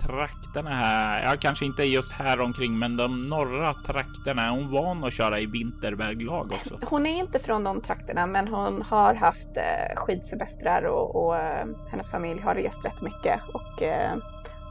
trakterna 0.00 0.70
här? 0.70 1.24
Ja, 1.24 1.36
kanske 1.40 1.64
inte 1.64 1.82
just 1.84 2.12
här 2.12 2.40
omkring, 2.40 2.78
men 2.78 2.96
de 2.96 3.28
norra 3.28 3.74
trakterna. 3.74 4.42
Är 4.42 4.50
hon 4.50 4.70
van 4.70 5.04
att 5.04 5.12
köra 5.12 5.40
i 5.40 5.46
vinterväglag 5.46 6.52
också? 6.52 6.78
Hon 6.82 7.06
är 7.06 7.18
inte 7.18 7.38
från 7.38 7.64
de 7.64 7.80
trakterna, 7.80 8.26
men 8.26 8.48
hon 8.48 8.82
har 8.82 9.14
haft 9.14 9.56
eh, 9.56 9.96
skidsemestrar 9.96 10.82
och, 10.82 11.16
och 11.16 11.36
eh, 11.36 11.66
hennes 11.90 12.10
familj 12.10 12.40
har 12.40 12.54
rest 12.54 12.84
rätt 12.84 13.02
mycket 13.02 13.40
och 13.54 13.82
eh, 13.82 14.10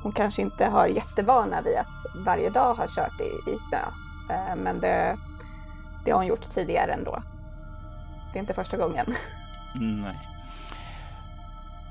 hon 0.03 0.11
kanske 0.11 0.41
inte 0.41 0.65
har 0.65 0.87
jättevana 0.87 1.61
vid 1.61 1.77
att 1.77 2.25
varje 2.25 2.49
dag 2.49 2.73
ha 2.73 2.87
kört 2.87 3.21
i, 3.21 3.51
i 3.51 3.57
snö. 3.69 3.77
Eh, 4.35 4.55
men 4.63 4.79
det, 4.79 5.15
det 6.05 6.11
har 6.11 6.17
hon 6.17 6.27
gjort 6.27 6.53
tidigare 6.53 6.93
ändå. 6.93 7.23
Det 8.33 8.39
är 8.39 8.41
inte 8.41 8.53
första 8.53 8.77
gången. 8.77 9.05
Nej. 9.75 10.15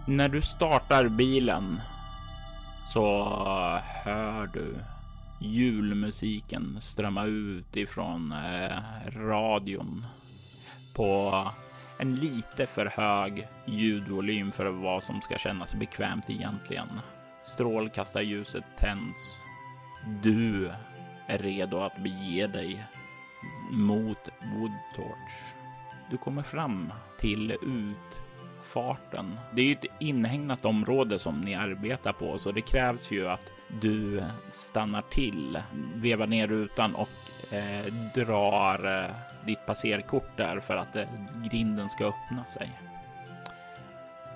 När 0.06 0.28
du 0.28 0.42
startar 0.42 1.08
bilen 1.08 1.80
så 2.86 3.24
hör 4.04 4.46
du 4.46 4.76
julmusiken 5.40 6.80
strömma 6.80 7.24
ut 7.24 7.76
ifrån 7.76 8.32
eh, 8.32 8.82
radion 9.16 10.06
på 10.94 11.44
en 11.98 12.14
lite 12.14 12.66
för 12.66 12.86
hög 12.86 13.48
ljudvolym 13.66 14.52
för 14.52 14.66
vad 14.66 15.04
som 15.04 15.20
ska 15.20 15.38
kännas 15.38 15.74
bekvämt 15.74 16.30
egentligen. 16.30 16.88
Strålkastarljuset 17.44 18.64
tänds. 18.78 19.44
Du 20.22 20.72
är 21.26 21.38
redo 21.38 21.80
att 21.80 21.96
bege 21.96 22.46
dig 22.46 22.84
mot 23.70 24.28
Woodtorch. 24.54 25.32
Du 26.10 26.16
kommer 26.16 26.42
fram 26.42 26.92
till 27.20 27.50
utfarten. 27.62 29.38
Det 29.52 29.60
är 29.60 29.66
ju 29.66 29.72
ett 29.72 29.84
inhägnat 30.00 30.64
område 30.64 31.18
som 31.18 31.40
ni 31.40 31.54
arbetar 31.54 32.12
på, 32.12 32.38
så 32.38 32.52
det 32.52 32.60
krävs 32.60 33.10
ju 33.10 33.28
att 33.28 33.50
du 33.80 34.22
stannar 34.48 35.02
till, 35.02 35.62
vevar 35.94 36.26
ner 36.26 36.46
rutan 36.46 36.94
och 36.94 37.08
eh, 37.52 37.92
drar 38.14 39.04
eh, 39.04 39.10
ditt 39.46 39.66
passerkort 39.66 40.36
där 40.36 40.60
för 40.60 40.76
att 40.76 40.96
eh, 40.96 41.08
grinden 41.50 41.90
ska 41.90 42.04
öppna 42.04 42.44
sig. 42.44 42.70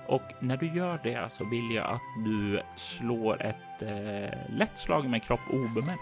Och 0.07 0.33
när 0.39 0.57
du 0.57 0.67
gör 0.67 0.99
det 1.03 1.31
så 1.31 1.45
vill 1.45 1.71
jag 1.75 1.85
att 1.85 2.25
du 2.25 2.61
slår 2.75 3.41
ett 3.41 3.81
eh, 3.81 4.57
lätt 4.57 4.77
slag 4.77 5.09
med 5.09 5.23
kropp 5.23 5.49
obemärkt. 5.49 6.01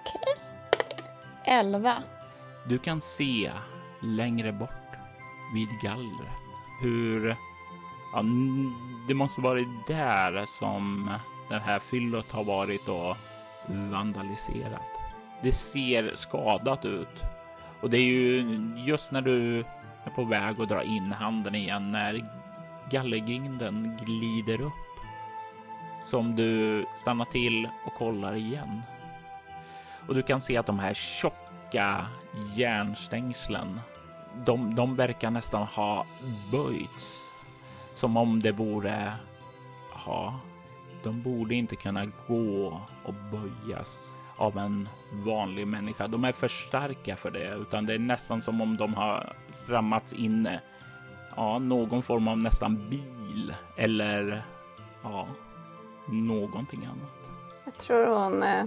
Okej. 0.00 0.44
Okay. 1.44 1.58
11. 1.58 2.02
Du 2.68 2.78
kan 2.78 3.00
se 3.00 3.50
längre 4.02 4.52
bort 4.52 4.96
vid 5.54 5.68
gallret 5.82 6.42
hur 6.80 7.36
ja, 8.12 8.22
det 9.08 9.14
måste 9.14 9.40
varit 9.40 9.86
där 9.86 10.46
som 10.46 11.10
det 11.48 11.58
här 11.58 11.78
fyllot 11.78 12.32
har 12.32 12.44
varit 12.44 12.88
och 12.88 13.16
vandaliserat. 13.66 14.82
Det 15.42 15.52
ser 15.52 16.14
skadat 16.14 16.84
ut 16.84 17.22
och 17.80 17.90
det 17.90 17.98
är 17.98 18.06
ju 18.06 18.58
just 18.86 19.12
när 19.12 19.22
du 19.22 19.58
är 20.04 20.10
på 20.14 20.24
väg 20.24 20.60
att 20.60 20.68
dra 20.68 20.82
in 20.82 21.12
handen 21.12 21.54
igen 21.54 21.92
när 21.92 22.24
gallergrinden 22.90 23.98
glider 24.00 24.60
upp 24.60 24.72
som 26.02 26.36
du 26.36 26.84
stannar 26.96 27.24
till 27.24 27.68
och 27.86 27.94
kollar 27.94 28.34
igen. 28.34 28.82
Och 30.08 30.14
du 30.14 30.22
kan 30.22 30.40
se 30.40 30.56
att 30.56 30.66
de 30.66 30.78
här 30.78 30.94
tjocka 30.94 32.06
järnstängslen, 32.54 33.80
de, 34.44 34.74
de 34.74 34.96
verkar 34.96 35.30
nästan 35.30 35.66
ha 35.66 36.06
böjts 36.52 37.32
som 37.94 38.16
om 38.16 38.40
det 38.40 38.52
vore, 38.52 39.12
ja, 40.06 40.40
de 41.02 41.22
borde 41.22 41.54
inte 41.54 41.76
kunna 41.76 42.06
gå 42.28 42.80
och 43.04 43.14
böjas 43.14 44.14
av 44.36 44.58
en 44.58 44.88
vanlig 45.12 45.66
människa. 45.66 46.08
De 46.08 46.24
är 46.24 46.32
för 46.32 46.48
starka 46.48 47.16
för 47.16 47.30
det, 47.30 47.54
utan 47.54 47.86
det 47.86 47.94
är 47.94 47.98
nästan 47.98 48.42
som 48.42 48.60
om 48.60 48.76
de 48.76 48.94
har 48.94 49.32
rammats 49.68 50.12
in 50.12 50.48
ja, 51.36 51.58
någon 51.58 52.02
form 52.02 52.28
av 52.28 52.38
nästan 52.38 52.88
bil 52.88 53.54
eller 53.76 54.42
ja, 55.02 55.26
någonting 56.06 56.84
annat. 56.84 57.10
Jag 57.64 57.74
tror 57.74 58.06
hon 58.06 58.42
eh, 58.42 58.64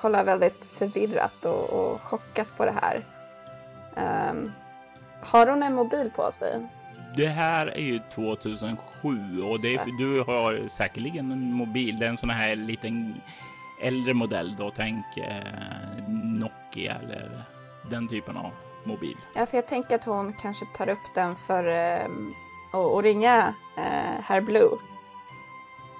kollar 0.00 0.24
väldigt 0.24 0.64
förvirrat 0.64 1.44
och, 1.44 1.70
och 1.70 2.00
chockat 2.00 2.56
på 2.56 2.64
det 2.64 2.74
här. 2.82 3.04
Um, 4.30 4.52
har 5.28 5.46
hon 5.46 5.62
en 5.62 5.74
mobil 5.74 6.10
på 6.16 6.32
sig? 6.32 6.66
Det 7.16 7.28
här 7.28 7.66
är 7.66 7.80
ju 7.80 8.00
2007 8.14 9.42
och 9.42 9.60
det 9.60 9.74
är, 9.74 9.98
du 9.98 10.20
har 10.20 10.68
säkerligen 10.68 11.32
en 11.32 11.52
mobil. 11.52 11.98
Det 11.98 12.06
är 12.06 12.10
en 12.10 12.16
sån 12.16 12.30
här 12.30 12.56
liten 12.56 13.20
äldre 13.82 14.14
modell 14.14 14.56
då. 14.56 14.72
Tänk 14.76 15.16
eh, 15.16 16.08
Nokia 16.08 16.94
eller 16.94 17.42
den 17.90 18.08
typen 18.08 18.36
av 18.36 18.50
mobil. 18.84 19.16
Ja, 19.34 19.46
för 19.46 19.56
jag 19.56 19.66
tänker 19.66 19.94
att 19.94 20.04
hon 20.04 20.32
kanske 20.32 20.64
tar 20.76 20.88
upp 20.88 21.14
den 21.14 21.34
för 21.46 21.66
eh, 21.66 22.06
att 22.72 23.04
ringa 23.04 23.54
eh, 23.76 24.22
Herr 24.22 24.40
Blue. 24.40 24.78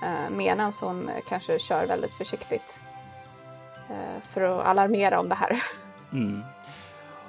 Eh, 0.03 0.31
medan 0.31 0.73
hon 0.81 1.11
kanske 1.29 1.59
kör 1.59 1.87
väldigt 1.87 2.13
försiktigt. 2.13 2.79
Eh, 3.91 4.23
för 4.33 4.41
att 4.41 4.67
alarmera 4.67 5.21
om 5.21 5.29
det 5.29 5.35
här. 5.35 5.63
Mm. 6.13 6.43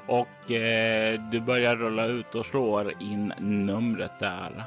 Och 0.10 0.52
eh, 0.52 1.20
du 1.20 1.40
börjar 1.40 1.76
rulla 1.76 2.06
ut 2.06 2.36
och 2.36 2.46
slår 2.46 2.94
in 3.02 3.34
numret 3.38 4.12
där. 4.20 4.64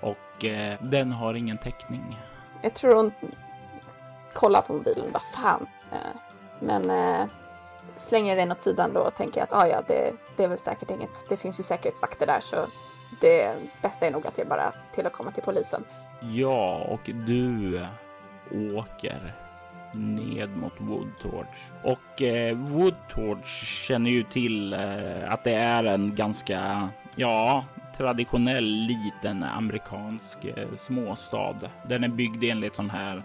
Och 0.00 0.44
eh, 0.44 0.78
den 0.80 1.12
har 1.12 1.34
ingen 1.34 1.58
täckning. 1.58 2.18
Jag 2.62 2.74
tror 2.74 2.94
hon 2.94 3.12
kollar 4.32 4.62
på 4.62 4.72
mobilen, 4.72 5.06
vad 5.12 5.22
fan. 5.34 5.66
Eh, 5.92 6.20
men 6.60 6.90
eh, 6.90 7.26
slänger 8.08 8.36
den 8.36 8.52
åt 8.52 8.62
sidan 8.62 8.92
då 8.92 9.00
och 9.00 9.14
tänker 9.14 9.42
att 9.42 9.52
ah, 9.52 9.66
ja, 9.66 9.82
det, 9.86 10.12
det 10.36 10.44
är 10.44 10.48
väl 10.48 10.58
säkert 10.58 10.90
inget. 10.90 11.28
Det 11.28 11.36
finns 11.36 11.60
ju 11.60 11.62
säkerhetsvakter 11.62 12.26
där 12.26 12.40
så 12.40 12.56
det 13.20 13.54
bästa 13.82 14.06
är 14.06 14.10
nog 14.10 14.26
att 14.26 14.38
jag 14.38 14.48
bara 14.48 14.72
till 14.94 15.06
att 15.06 15.12
komma 15.12 15.30
till 15.30 15.42
polisen. 15.42 15.84
Ja, 16.20 16.86
och 16.88 17.00
du 17.04 17.80
åker 18.74 19.45
ned 19.96 20.56
mot 20.56 20.72
Woodtorch. 20.78 21.46
Och 21.82 22.22
eh, 22.22 22.56
Woodtorch 22.56 23.84
känner 23.86 24.10
ju 24.10 24.22
till 24.22 24.72
eh, 24.72 25.32
att 25.32 25.44
det 25.44 25.54
är 25.54 25.84
en 25.84 26.14
ganska, 26.14 26.88
ja, 27.16 27.64
traditionell 27.96 28.64
liten 28.64 29.42
amerikansk 29.42 30.44
eh, 30.44 30.68
småstad. 30.76 31.56
Den 31.88 32.04
är 32.04 32.08
byggd 32.08 32.44
enligt 32.44 32.76
sån 32.76 32.90
här 32.90 33.22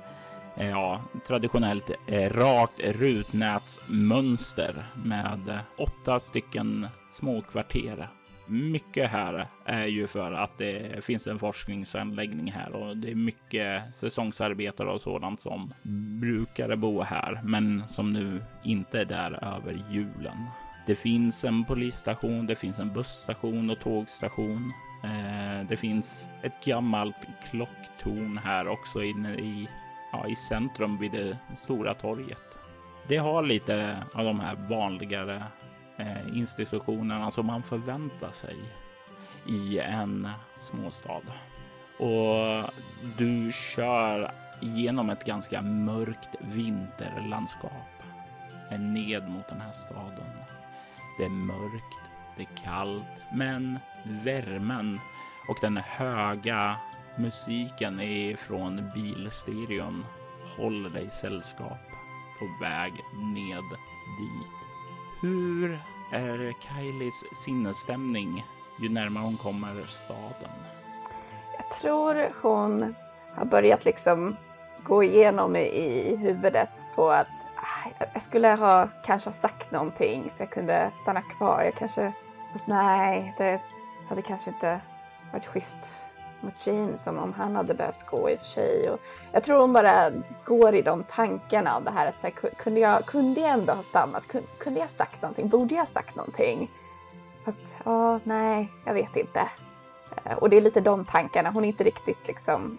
eh, 0.57 0.69
ja, 0.69 1.01
traditionellt 1.27 1.91
eh, 2.07 2.29
rakt 2.29 2.79
rutnätsmönster 2.79 4.85
med 5.03 5.49
eh, 5.49 5.59
åtta 5.77 6.19
stycken 6.19 6.87
små 7.11 7.41
kvarter 7.41 8.09
mycket 8.51 9.11
här 9.11 9.47
är 9.65 9.85
ju 9.85 10.07
för 10.07 10.31
att 10.31 10.57
det 10.57 11.05
finns 11.05 11.27
en 11.27 11.39
forskningsanläggning 11.39 12.51
här 12.51 12.75
och 12.75 12.97
det 12.97 13.11
är 13.11 13.15
mycket 13.15 13.95
säsongsarbetare 13.95 14.89
och 14.89 15.01
sådant 15.01 15.41
som 15.41 15.73
brukar 16.21 16.75
bo 16.75 17.01
här, 17.01 17.41
men 17.43 17.83
som 17.89 18.09
nu 18.09 18.43
inte 18.63 18.99
är 18.99 19.05
där 19.05 19.55
över 19.55 19.83
julen. 19.91 20.37
Det 20.85 20.95
finns 20.95 21.45
en 21.45 21.65
polisstation, 21.65 22.45
det 22.45 22.55
finns 22.55 22.79
en 22.79 22.93
busstation 22.93 23.69
och 23.69 23.79
tågstation. 23.79 24.73
Eh, 25.03 25.67
det 25.69 25.77
finns 25.77 26.25
ett 26.41 26.65
gammalt 26.65 27.15
klocktorn 27.49 28.37
här 28.37 28.67
också 28.67 29.03
inne 29.03 29.33
i, 29.33 29.69
ja, 30.11 30.27
i 30.27 30.35
centrum 30.35 30.97
vid 30.97 31.11
det 31.11 31.37
stora 31.55 31.93
torget. 31.93 32.37
Det 33.07 33.17
har 33.17 33.43
lite 33.43 34.03
av 34.13 34.25
de 34.25 34.39
här 34.39 34.55
vanligare 34.69 35.43
Eh, 35.97 36.37
institutionerna 36.37 37.25
alltså, 37.25 37.39
som 37.39 37.47
man 37.47 37.63
förväntar 37.63 38.31
sig 38.31 38.57
i 39.47 39.79
en 39.79 40.29
småstad. 40.57 41.21
Och 41.97 42.71
du 43.17 43.51
kör 43.51 44.31
genom 44.61 45.09
ett 45.09 45.25
ganska 45.25 45.61
mörkt 45.61 46.29
vinterlandskap 46.39 48.03
eh, 48.71 48.79
ned 48.79 49.29
mot 49.29 49.49
den 49.49 49.61
här 49.61 49.71
staden. 49.71 50.31
Det 51.17 51.25
är 51.25 51.29
mörkt, 51.29 51.97
det 52.37 52.43
är 52.43 52.63
kallt, 52.63 53.03
men 53.33 53.79
värmen 54.03 54.99
och 55.47 55.57
den 55.61 55.77
höga 55.77 56.75
musiken 57.15 58.01
från 58.37 58.91
bilstereon 58.93 60.05
håller 60.57 60.89
dig 60.89 61.09
sällskap 61.09 61.79
på 62.39 62.65
väg 62.65 62.93
ned 63.13 63.63
dit. 64.19 64.70
Hur 65.21 65.79
är 66.11 66.53
Kylies 66.59 67.23
sinnesstämning 67.35 68.45
ju 68.79 68.89
närmare 68.89 69.23
hon 69.23 69.37
kommer 69.37 69.85
staden? 69.87 70.51
Jag 71.57 71.79
tror 71.81 72.27
hon 72.41 72.95
har 73.35 73.45
börjat 73.45 73.85
liksom 73.85 74.35
gå 74.83 75.03
igenom 75.03 75.55
i 75.55 76.15
huvudet 76.15 76.69
på 76.95 77.11
att 77.11 77.27
ah, 77.55 78.05
jag 78.13 78.23
skulle 78.23 78.47
ha 78.47 78.87
kanske 79.05 79.31
sagt 79.31 79.71
någonting 79.71 80.31
så 80.37 80.43
jag 80.43 80.49
kunde 80.49 80.91
stanna 81.01 81.21
kvar. 81.21 81.61
Jag 81.63 81.75
kanske, 81.75 82.13
fast 82.53 82.67
nej, 82.67 83.35
det 83.37 83.61
hade 84.09 84.21
kanske 84.21 84.49
inte 84.49 84.81
varit 85.31 85.45
schysst 85.45 85.77
mot 86.43 86.67
Jane 86.67 86.97
som 86.97 87.19
om 87.19 87.33
han 87.33 87.55
hade 87.55 87.73
behövt 87.73 88.05
gå 88.05 88.29
i 88.29 88.35
och 88.35 88.39
för 88.39 88.45
sig. 88.45 88.89
Och 88.89 88.99
jag 89.31 89.43
tror 89.43 89.59
hon 89.61 89.73
bara 89.73 90.11
går 90.45 90.75
i 90.75 90.81
de 90.81 91.03
tankarna 91.03 91.75
av 91.75 91.83
det 91.83 91.91
här 91.91 92.07
att 92.07 92.15
så 92.21 92.27
här, 92.27 92.55
kunde, 92.55 92.79
jag, 92.79 93.05
kunde 93.05 93.41
jag 93.41 93.49
ändå 93.49 93.73
ha 93.73 93.83
stannat? 93.83 94.23
Kunde, 94.57 94.79
jag 94.79 94.89
sagt 94.89 95.21
någonting? 95.21 95.47
Borde 95.47 95.75
jag 95.75 95.87
sagt 95.87 96.15
någonting? 96.15 96.71
Fast 97.45 97.57
ja, 97.83 98.19
nej, 98.23 98.71
jag 98.85 98.93
vet 98.93 99.15
inte. 99.15 99.49
Eh, 100.23 100.37
och 100.37 100.49
det 100.49 100.57
är 100.57 100.61
lite 100.61 100.81
de 100.81 101.05
tankarna. 101.05 101.49
Hon 101.49 101.63
är 101.63 101.67
inte 101.67 101.83
riktigt 101.83 102.27
liksom 102.27 102.77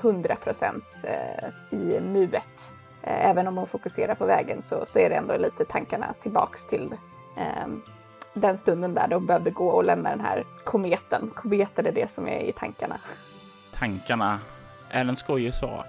hundra 0.00 0.36
procent 0.36 0.84
eh, 1.02 1.78
i 1.78 2.00
nuet. 2.00 2.72
Eh, 3.02 3.26
även 3.26 3.46
om 3.46 3.56
hon 3.56 3.66
fokuserar 3.66 4.14
på 4.14 4.26
vägen 4.26 4.62
så, 4.62 4.84
så 4.86 4.98
är 4.98 5.08
det 5.08 5.14
ändå 5.16 5.36
lite 5.36 5.64
tankarna 5.64 6.14
tillbaks 6.22 6.64
till 6.64 6.94
ehm, 7.36 7.82
den 8.34 8.58
stunden 8.58 8.94
där 8.94 9.08
de 9.08 9.26
behövde 9.26 9.50
gå 9.50 9.68
och 9.68 9.84
lämna 9.84 10.10
den 10.10 10.20
här 10.20 10.44
kometen. 10.64 11.30
Kometen 11.34 11.86
är 11.86 11.92
det 11.92 12.10
som 12.10 12.28
är 12.28 12.40
i 12.40 12.52
tankarna. 12.52 13.00
Tankarna 13.74 14.38
är 14.90 15.04
en 15.04 15.16
skojig 15.16 15.54
sak. 15.54 15.86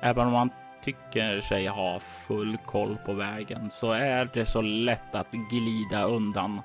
Även 0.00 0.26
om 0.26 0.32
man 0.32 0.50
tycker 0.84 1.40
sig 1.40 1.66
ha 1.66 1.98
full 1.98 2.58
koll 2.66 2.96
på 3.06 3.12
vägen 3.12 3.70
så 3.70 3.92
är 3.92 4.30
det 4.34 4.46
så 4.46 4.60
lätt 4.60 5.14
att 5.14 5.30
glida 5.50 6.04
undan. 6.04 6.60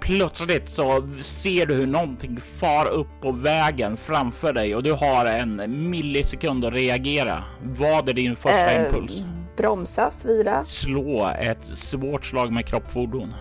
Plötsligt 0.00 0.70
så 0.70 1.08
ser 1.22 1.66
du 1.66 1.74
hur 1.74 1.86
någonting 1.86 2.40
far 2.40 2.88
upp 2.88 3.20
på 3.20 3.32
vägen 3.32 3.96
framför 3.96 4.52
dig 4.52 4.76
och 4.76 4.82
du 4.82 4.92
har 4.92 5.26
en 5.26 5.90
millisekund 5.90 6.64
att 6.64 6.72
reagera. 6.72 7.44
Vad 7.62 8.08
är 8.08 8.12
din 8.12 8.36
första 8.36 8.72
äh, 8.72 8.84
impuls? 8.84 9.24
Bromsa, 9.56 10.10
svira. 10.10 10.64
Slå 10.64 11.28
ett 11.40 11.66
svårt 11.66 12.24
slag 12.24 12.52
med 12.52 12.66
kroppfordon. 12.66 13.34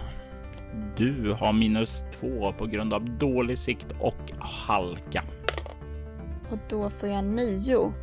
Du 0.97 1.35
har 1.39 1.53
minus 1.53 2.03
två 2.19 2.53
på 2.57 2.65
grund 2.65 2.93
av 2.93 3.09
dålig 3.09 3.57
sikt 3.57 3.87
och 3.99 4.31
halka. 4.39 5.23
Och 6.51 6.59
då 6.69 6.89
får 6.89 7.09
jag 7.09 7.23
nio. 7.23 7.93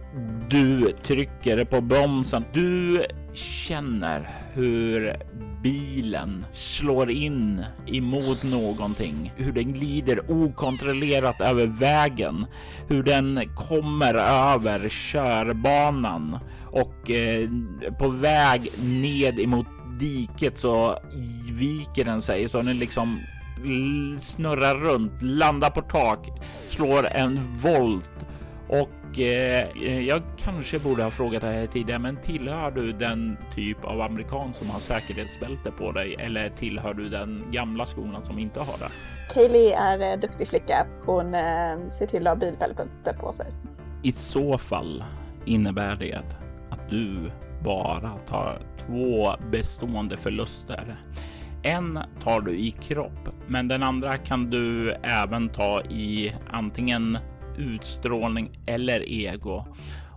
Du 0.51 0.93
trycker 0.93 1.65
på 1.65 1.81
bromsen. 1.81 2.45
Du 2.53 3.05
känner 3.33 4.29
hur 4.53 5.17
bilen 5.63 6.45
slår 6.53 7.11
in 7.11 7.65
emot 7.87 8.45
någonting, 8.45 9.33
hur 9.37 9.53
den 9.53 9.73
glider 9.73 10.31
okontrollerat 10.31 11.41
över 11.41 11.67
vägen, 11.67 12.47
hur 12.89 13.03
den 13.03 13.41
kommer 13.57 14.15
över 14.55 14.89
körbanan 14.89 16.39
och 16.73 17.11
eh, 17.11 17.49
på 17.99 18.09
väg 18.09 18.73
ned 18.83 19.39
emot 19.39 19.67
diket 20.01 20.59
så 20.59 20.99
viker 21.53 22.05
den 22.05 22.23
sig 22.23 22.49
så 22.49 22.63
den 22.63 22.79
liksom 22.79 23.21
snurrar 24.21 24.75
runt, 24.75 25.23
landar 25.23 25.71
på 25.71 25.83
tak, 25.83 26.29
slår 26.69 27.07
en 27.07 27.41
volt 27.63 28.11
och 28.69 29.19
eh, 29.19 30.01
jag 30.09 30.23
kanske 30.37 30.79
borde 30.79 31.03
ha 31.03 31.11
frågat 31.11 31.43
det 31.43 31.53
här 31.53 31.67
tidigare, 31.67 31.99
men 31.99 32.17
tillhör 32.17 32.71
du 32.71 32.93
den 32.93 33.37
typ 33.55 33.85
av 33.85 34.01
amerikan 34.01 34.53
som 34.53 34.71
har 34.71 34.81
säkerhetsbälte 34.81 35.71
på 35.71 35.93
dig 35.93 36.17
eller 36.19 36.51
tillhör 36.51 36.95
du 36.95 37.09
den 37.09 37.45
gamla 37.51 37.87
skolan 37.87 38.25
som 38.25 38.39
inte 38.39 38.61
har 38.61 38.79
det? 38.79 38.91
Kaylee 39.35 39.75
är 39.75 39.99
en 39.99 40.13
eh, 40.13 40.21
duktig 40.21 40.49
flicka. 40.49 40.87
Hon 41.07 41.35
eh, 41.35 41.91
ser 41.99 42.07
till 42.07 42.27
att 42.27 42.39
ha 42.39 42.47
bilbälte 42.47 43.15
på 43.21 43.33
sig. 43.33 43.47
I 44.03 44.13
så 44.13 44.59
fall 44.59 45.05
innebär 45.45 45.97
det 45.97 46.15
att 46.71 46.91
du 46.91 47.31
bara 47.65 48.15
tar 48.29 48.63
två 48.87 49.35
bestående 49.51 50.17
förluster. 50.17 50.97
En 51.63 51.99
tar 52.23 52.41
du 52.41 52.59
i 52.59 52.71
kropp, 52.71 53.29
men 53.47 53.69
den 53.69 53.83
andra 53.83 54.17
kan 54.17 54.51
du 54.51 54.93
även 54.93 55.49
ta 55.49 55.83
i 55.83 56.35
antingen 56.51 57.19
utstrålning 57.59 58.51
eller 58.67 59.13
ego. 59.13 59.65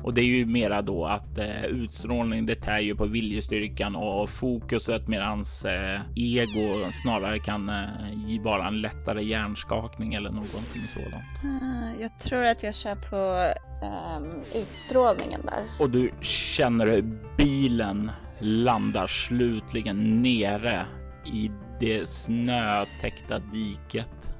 Och 0.03 0.13
det 0.13 0.21
är 0.21 0.25
ju 0.25 0.45
mera 0.45 0.81
då 0.81 1.05
att 1.05 1.37
eh, 1.37 1.65
utstrålning, 1.65 2.45
det 2.45 2.55
tär 2.55 2.79
ju 2.79 2.95
på 2.95 3.05
viljestyrkan 3.05 3.95
och 3.95 4.29
fokuset 4.29 5.07
medans 5.07 5.65
eh, 5.65 6.01
ego 6.15 6.91
snarare 7.01 7.39
kan 7.39 7.69
eh, 7.69 8.41
vara 8.41 8.67
en 8.67 8.81
lättare 8.81 9.23
hjärnskakning 9.23 10.13
eller 10.13 10.29
någonting 10.29 10.81
sådant. 10.93 11.43
Uh, 11.43 12.01
jag 12.01 12.19
tror 12.19 12.43
att 12.43 12.63
jag 12.63 12.75
kör 12.75 12.95
på 12.95 13.53
um, 13.85 14.43
utstrålningen 14.61 15.41
där. 15.45 15.63
Och 15.79 15.89
du 15.89 16.11
känner 16.21 16.87
hur 16.87 17.19
bilen 17.37 18.11
landar 18.39 19.07
slutligen 19.07 20.21
nere 20.21 20.85
i 21.33 21.51
det 21.79 22.09
snötäckta 22.09 23.39
diket 23.39 24.33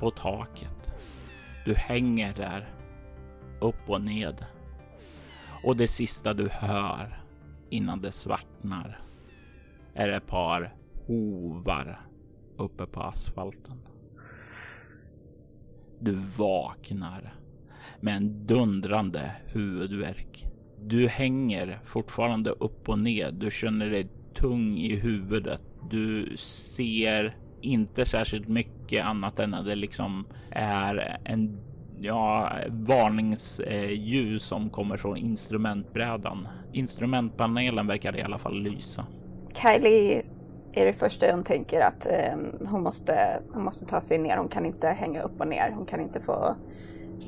på 0.00 0.10
taket. 0.10 0.76
Du 1.64 1.74
hänger 1.74 2.34
där 2.36 2.77
upp 3.60 3.90
och 3.90 4.00
ned. 4.00 4.44
Och 5.64 5.76
det 5.76 5.88
sista 5.88 6.34
du 6.34 6.48
hör 6.48 7.22
innan 7.70 8.00
det 8.00 8.12
svartnar 8.12 9.00
är 9.94 10.08
ett 10.08 10.26
par 10.26 10.74
hovar 11.06 12.00
uppe 12.56 12.86
på 12.86 13.02
asfalten. 13.02 13.78
Du 16.00 16.12
vaknar 16.36 17.34
med 18.00 18.16
en 18.16 18.46
dundrande 18.46 19.32
huvudvärk. 19.46 20.46
Du 20.80 21.08
hänger 21.08 21.80
fortfarande 21.84 22.50
upp 22.50 22.88
och 22.88 22.98
ned. 22.98 23.34
Du 23.34 23.50
känner 23.50 23.90
dig 23.90 24.08
tung 24.34 24.76
i 24.76 24.96
huvudet. 24.96 25.62
Du 25.90 26.36
ser 26.36 27.36
inte 27.60 28.04
särskilt 28.04 28.48
mycket 28.48 29.04
annat 29.04 29.38
än 29.38 29.54
att 29.54 29.64
det 29.64 29.74
liksom 29.74 30.26
är 30.50 31.20
en 31.24 31.60
ja, 32.00 32.52
varningsljus 32.68 34.42
som 34.42 34.70
kommer 34.70 34.96
från 34.96 35.16
instrumentbrädan. 35.16 36.48
Instrumentpanelen 36.72 37.86
verkar 37.86 38.16
i 38.16 38.22
alla 38.22 38.38
fall 38.38 38.62
lysa. 38.62 39.06
Kylie 39.54 40.22
är 40.72 40.84
det 40.84 40.92
första 40.92 41.32
hon 41.32 41.44
tänker 41.44 41.80
att 41.80 42.06
um, 42.34 42.66
hon, 42.66 42.82
måste, 42.82 43.40
hon 43.52 43.64
måste 43.64 43.86
ta 43.86 44.00
sig 44.00 44.18
ner. 44.18 44.36
Hon 44.36 44.48
kan 44.48 44.66
inte 44.66 44.88
hänga 44.88 45.22
upp 45.22 45.40
och 45.40 45.48
ner. 45.48 45.70
Hon 45.76 45.86
kan 45.86 46.00
inte 46.00 46.20
få 46.20 46.56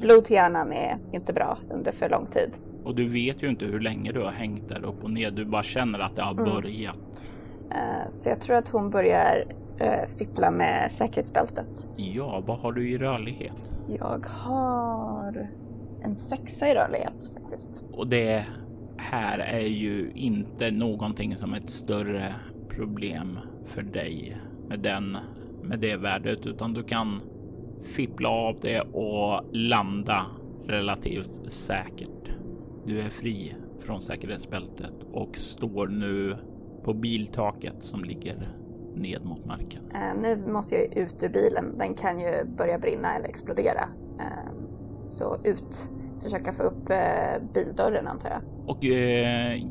blod 0.01 0.25
till 0.25 0.35
hjärnan 0.37 0.73
är 0.73 0.99
inte 1.13 1.33
bra 1.33 1.59
under 1.71 1.93
för 1.93 2.09
lång 2.09 2.27
tid. 2.27 2.51
Och 2.85 2.95
du 2.95 3.09
vet 3.09 3.43
ju 3.43 3.49
inte 3.49 3.65
hur 3.65 3.81
länge 3.81 4.13
du 4.13 4.21
har 4.21 4.33
hängt 4.33 4.69
där 4.69 4.85
upp 4.85 5.05
och 5.05 5.11
ner. 5.11 5.31
Du 5.31 5.45
bara 5.45 5.63
känner 5.63 5.99
att 5.99 6.17
det 6.17 6.23
har 6.23 6.33
mm. 6.33 6.45
börjat. 6.45 6.97
Uh, 7.71 8.11
så 8.11 8.29
jag 8.29 8.41
tror 8.41 8.57
att 8.57 8.69
hon 8.69 8.91
börjar 8.91 9.45
uh, 9.83 10.17
fippla 10.19 10.51
med 10.51 10.93
säkerhetsbältet. 10.93 11.89
Ja, 11.97 12.43
vad 12.47 12.59
har 12.59 12.73
du 12.73 12.91
i 12.91 12.99
rörlighet? 12.99 13.73
Jag 13.99 14.27
har 14.27 15.49
en 16.03 16.17
sexa 16.17 16.69
i 16.69 16.75
rörlighet 16.75 17.33
faktiskt. 17.35 17.85
Och 17.93 18.07
det 18.07 18.45
här 18.97 19.39
är 19.39 19.67
ju 19.67 20.13
inte 20.15 20.71
någonting 20.71 21.37
som 21.37 21.55
ett 21.55 21.71
större 21.71 22.35
problem 22.69 23.39
för 23.67 23.83
dig 23.83 24.37
med 24.69 24.81
den 24.81 25.17
med 25.63 25.81
det 25.81 25.97
värdet, 25.97 26.47
utan 26.47 26.73
du 26.73 26.83
kan 26.83 27.21
fippla 27.83 28.29
av 28.29 28.57
det 28.61 28.81
och 28.81 29.45
landa 29.53 30.27
relativt 30.67 31.53
säkert. 31.53 32.31
Du 32.87 33.01
är 33.01 33.09
fri 33.09 33.55
från 33.81 34.01
säkerhetsbältet 34.01 34.95
och 35.13 35.37
står 35.37 35.87
nu 35.87 36.37
på 36.85 36.95
biltaket 36.95 37.75
som 37.83 38.05
ligger 38.05 38.49
ned 39.01 39.25
mot 39.25 39.45
marken. 39.45 39.83
Uh, 39.95 40.23
nu 40.23 40.37
måste 40.47 40.75
jag 40.75 40.97
ut 40.97 41.23
ur 41.23 41.29
bilen. 41.29 41.79
Den 41.79 41.95
kan 41.95 42.21
ju 42.21 42.45
börja 42.45 42.79
brinna 42.79 43.17
eller 43.17 43.29
explodera. 43.29 43.89
Uh, 44.19 44.51
så 45.07 45.37
ut. 45.45 45.91
Försöka 46.23 46.53
få 46.53 46.63
upp 46.63 46.91
uh, 46.91 47.53
bildörren 47.55 48.07
antar 48.07 48.31
jag. 48.31 48.41
Och 48.67 48.85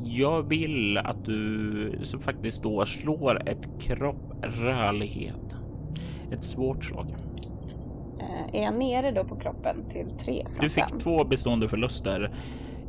jag 0.03 0.49
vill 0.49 0.97
att 0.97 1.25
du 1.25 1.99
så 2.01 2.19
faktiskt 2.19 2.63
då 2.63 2.85
slår 2.85 3.49
ett 3.49 3.81
kropp 3.81 4.33
rörlighet. 4.41 5.55
Ett 6.31 6.43
svårt 6.43 6.83
slag. 6.83 7.15
är 8.53 8.63
jag 8.63 8.73
nere 8.73 9.11
då 9.11 9.23
på 9.23 9.35
kroppen 9.35 9.89
till 9.89 10.11
tre? 10.19 10.47
Du 10.61 10.69
fick 10.69 10.83
fem? 10.89 10.99
två 10.99 11.23
bestående 11.23 11.67
förluster. 11.67 12.33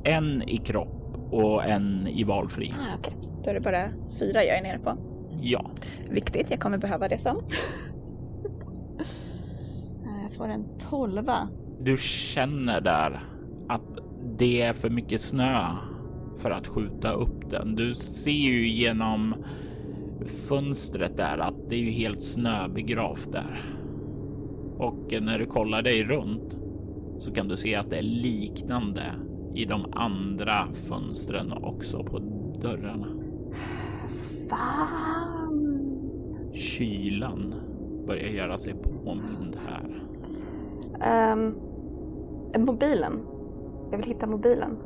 En 0.04 0.42
i 0.42 0.56
kropp 0.56 1.00
och 1.30 1.64
en 1.64 2.06
i 2.06 2.24
valfri. 2.24 2.74
Ah, 2.78 2.96
Okej, 2.98 3.12
okay. 3.18 3.30
då 3.44 3.50
är 3.50 3.54
det 3.54 3.60
bara 3.60 3.88
fyra 4.18 4.44
jag 4.44 4.58
är 4.58 4.62
nere 4.62 4.78
på. 4.78 4.96
Ja. 5.42 5.70
Viktigt, 6.10 6.50
jag 6.50 6.60
kommer 6.60 6.78
behöva 6.78 7.08
det 7.08 7.18
sen. 7.18 7.36
Eh, 10.04 10.22
jag 10.22 10.32
får 10.36 10.48
en 10.48 10.64
tolva. 10.90 11.48
Du 11.80 11.96
känner 11.96 12.80
där 12.80 13.24
att 13.68 13.98
det 14.38 14.62
är 14.62 14.72
för 14.72 14.90
mycket 14.90 15.20
snö 15.20 15.66
för 16.38 16.50
att 16.50 16.66
skjuta 16.66 17.12
upp 17.12 17.50
den. 17.50 17.74
Du 17.74 17.94
ser 17.94 18.30
ju 18.30 18.68
genom 18.68 19.34
fönstret 20.48 21.16
där 21.16 21.38
att 21.38 21.70
det 21.70 21.76
är 21.76 21.80
ju 21.80 21.90
helt 21.90 22.22
snöbegravt 22.22 23.32
där. 23.32 23.76
Och 24.78 25.22
när 25.22 25.38
du 25.38 25.46
kollar 25.46 25.82
dig 25.82 26.04
runt 26.04 26.58
så 27.18 27.30
kan 27.30 27.48
du 27.48 27.56
se 27.56 27.74
att 27.74 27.90
det 27.90 27.98
är 27.98 28.02
liknande 28.02 29.04
i 29.54 29.64
de 29.64 29.92
andra 29.92 30.72
fönstren 30.88 31.52
också 31.52 32.04
på 32.04 32.18
dörrarna. 32.60 33.19
Fan! 34.50 35.70
Kylan 36.52 37.54
börjar 38.06 38.28
göra 38.28 38.58
sig 38.58 38.74
påmind 38.74 39.56
här. 39.66 40.02
Um, 41.32 41.54
mobilen. 42.64 43.26
Jag 43.90 43.98
vill 43.98 44.06
hitta 44.06 44.26
mobilen. 44.26 44.76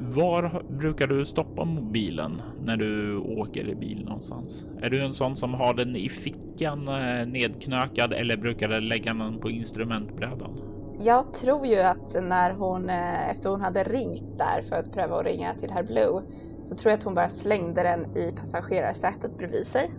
Var 0.00 0.62
brukar 0.68 1.06
du 1.06 1.24
stoppa 1.24 1.64
mobilen 1.64 2.42
när 2.64 2.76
du 2.76 3.16
åker 3.16 3.68
i 3.68 3.74
bil 3.74 4.04
någonstans? 4.04 4.66
Är 4.82 4.90
du 4.90 5.04
en 5.04 5.14
sån 5.14 5.36
som 5.36 5.54
har 5.54 5.74
den 5.74 5.96
i 5.96 6.08
fickan 6.08 6.88
eh, 6.88 7.26
nedknökad 7.26 8.12
eller 8.12 8.36
brukar 8.36 8.68
du 8.68 8.80
lägga 8.80 9.14
den 9.14 9.38
på 9.38 9.50
instrumentbrädan? 9.50 10.60
Jag 11.00 11.34
tror 11.34 11.66
ju 11.66 11.78
att 11.78 12.14
när 12.22 12.50
hon, 12.52 12.90
eh, 12.90 13.30
efter 13.30 13.50
hon 13.50 13.60
hade 13.60 13.84
ringt 13.84 14.38
där 14.38 14.62
för 14.68 14.76
att 14.76 14.92
pröva 14.92 15.16
att 15.20 15.26
ringa 15.26 15.54
till 15.54 15.70
herr 15.70 15.82
Blue, 15.82 16.22
så 16.68 16.74
tror 16.76 16.90
jag 16.90 16.98
att 16.98 17.04
hon 17.04 17.14
bara 17.14 17.28
slängde 17.28 17.82
den 17.82 18.16
i 18.16 18.32
passagerarsätet 18.32 19.38
bredvid 19.38 19.66
sig. 19.66 19.90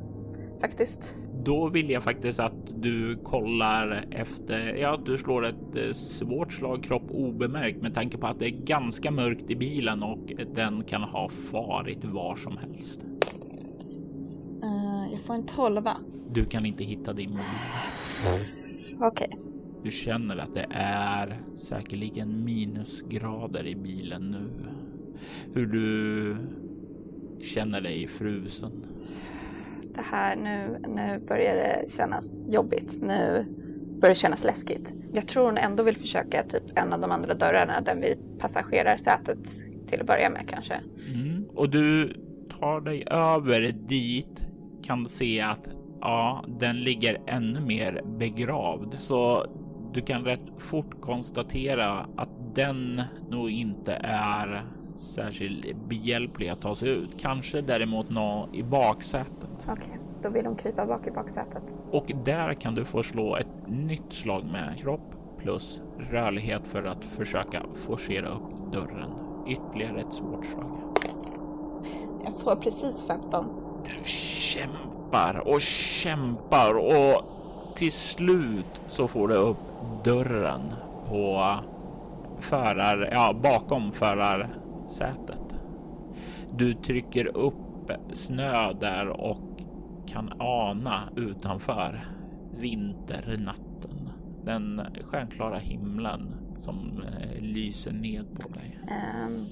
Faktiskt. 0.62 1.18
Då 1.44 1.70
vill 1.70 1.90
jag 1.90 2.04
faktiskt 2.04 2.40
att 2.40 2.82
du 2.82 3.18
kollar 3.24 4.06
efter, 4.12 4.76
ja 4.76 5.00
du 5.06 5.18
slår 5.18 5.46
ett 5.46 5.76
eh, 5.76 5.92
svårt 5.92 6.54
slag 6.54 6.84
kropp 6.84 7.12
obemärkt 7.12 7.82
med 7.82 7.94
tanke 7.94 8.18
på 8.18 8.28
att 8.28 8.40
det 8.40 8.46
är 8.46 8.66
ganska 8.66 9.12
mörkt 9.12 9.50
i 9.50 9.56
bilen 9.56 10.04
och 10.04 10.32
den 10.56 10.84
kan 10.84 11.02
ha 11.02 11.30
farit 11.30 12.06
var 12.06 12.36
som 12.36 12.58
helst. 12.58 13.02
Uh, 14.64 15.12
jag 15.12 15.22
får 15.22 15.34
en 15.34 15.46
tolva. 15.46 15.98
Du 16.32 16.46
kan 16.46 16.66
inte 16.66 16.84
hitta 16.84 17.14
din 17.14 17.30
mobil. 17.30 17.46
Okej. 19.00 19.28
Okay. 19.32 19.40
Du 19.84 19.92
känner 19.92 20.38
att 20.38 20.54
det 20.54 20.68
är 20.72 21.42
säkerligen 21.56 22.44
minusgrader 22.44 23.68
i 23.68 23.76
bilen 23.76 24.32
nu. 24.32 24.70
Hur 25.54 25.66
du 25.66 26.36
känner 27.42 27.82
dig 27.82 28.08
frusen. 28.08 28.86
Det 29.96 30.02
här 30.02 30.36
nu, 30.36 30.80
nu 30.88 31.20
börjar 31.28 31.56
det 31.56 31.92
kännas 31.92 32.32
jobbigt. 32.48 32.98
Nu 33.02 33.46
börjar 34.02 34.10
det 34.10 34.20
kännas 34.20 34.44
läskigt. 34.44 34.94
Jag 35.14 35.28
tror 35.28 35.46
hon 35.46 35.58
ändå 35.58 35.84
vill 35.84 35.98
försöka 35.98 36.44
typ 36.44 36.64
en 36.76 36.94
av 36.94 37.02
de 37.02 37.12
andra 37.12 37.34
dörrarna, 37.34 37.82
den 37.82 38.02
vid 38.02 38.18
passagerarsätet 38.40 39.40
till 39.88 40.02
att 40.02 40.08
börja 40.08 40.30
med 40.30 40.50
kanske. 40.50 40.74
Mm. 41.14 41.46
Och 41.56 41.70
du 41.70 42.14
tar 42.60 42.82
dig 42.82 43.04
över 43.12 43.72
dit, 43.72 44.44
kan 44.84 45.06
se 45.06 45.42
att 45.42 45.70
ja, 46.02 46.46
den 46.60 46.80
ligger 46.80 47.18
ännu 47.28 47.60
mer 47.60 48.02
begravd. 48.20 48.98
Så 48.98 49.46
du 49.94 50.02
kan 50.02 50.26
rätt 50.26 50.46
fort 50.58 51.02
konstatera 51.02 52.06
att 52.18 52.56
den 52.56 53.02
nog 53.30 53.50
inte 53.50 53.94
är 54.04 54.64
särskilt 55.00 55.76
behjälplig 55.88 56.50
att 56.50 56.62
ta 56.62 56.76
sig 56.76 56.90
ut. 56.90 57.10
Kanske 57.20 57.62
däremot 57.62 58.10
nå 58.10 58.50
i 58.54 58.64
baksätet. 58.64 59.50
Okej, 59.62 59.74
okay, 59.74 59.98
då 60.24 60.30
vill 60.30 60.44
de 60.44 60.56
krypa 60.56 60.86
bak 60.86 61.08
i 61.08 61.12
baksätet. 61.12 61.64
Och 61.92 62.12
där 62.26 62.54
kan 62.54 62.76
du 62.76 62.86
få 62.86 63.04
slå 63.04 63.36
ett 63.36 63.68
nytt 63.68 64.14
slag 64.14 64.44
med 64.46 64.80
kropp 64.80 65.16
plus 65.38 65.82
rörlighet 66.12 66.68
för 66.68 66.84
att 66.84 67.06
försöka 67.06 67.64
forcera 67.76 68.30
upp 68.30 68.72
dörren. 68.72 69.10
Ytterligare 69.48 70.02
ett 70.02 70.14
svårt 70.14 70.46
slag. 70.46 70.78
Jag 72.24 72.34
får 72.44 72.56
precis 72.56 73.08
15. 73.08 73.46
Du 73.86 74.10
kämpar 74.10 75.48
och 75.48 75.62
kämpar 75.62 76.74
och 76.78 77.24
till 77.76 77.92
slut 77.92 78.82
så 78.88 79.08
får 79.08 79.28
du 79.28 79.34
upp 79.34 79.58
dörren 80.04 80.62
på 81.08 81.56
förar, 82.40 83.10
ja, 83.12 83.34
bakom 83.34 83.92
förarsätet. 84.90 85.56
Du 86.58 86.74
trycker 86.74 87.38
upp 87.38 87.92
snö 88.14 88.74
där 88.74 89.08
och 89.08 89.62
kan 90.08 90.34
ana 90.40 91.10
utanför 91.16 92.06
vinternatten. 92.58 94.10
Den 94.46 94.82
stjärnklara 95.04 95.60
himlen 95.60 96.36
som 96.60 97.04
eh, 97.04 97.42
lyser 97.42 97.92
ned 97.92 98.26
på 98.40 98.50
dig. 98.50 98.80
Um, 99.28 99.46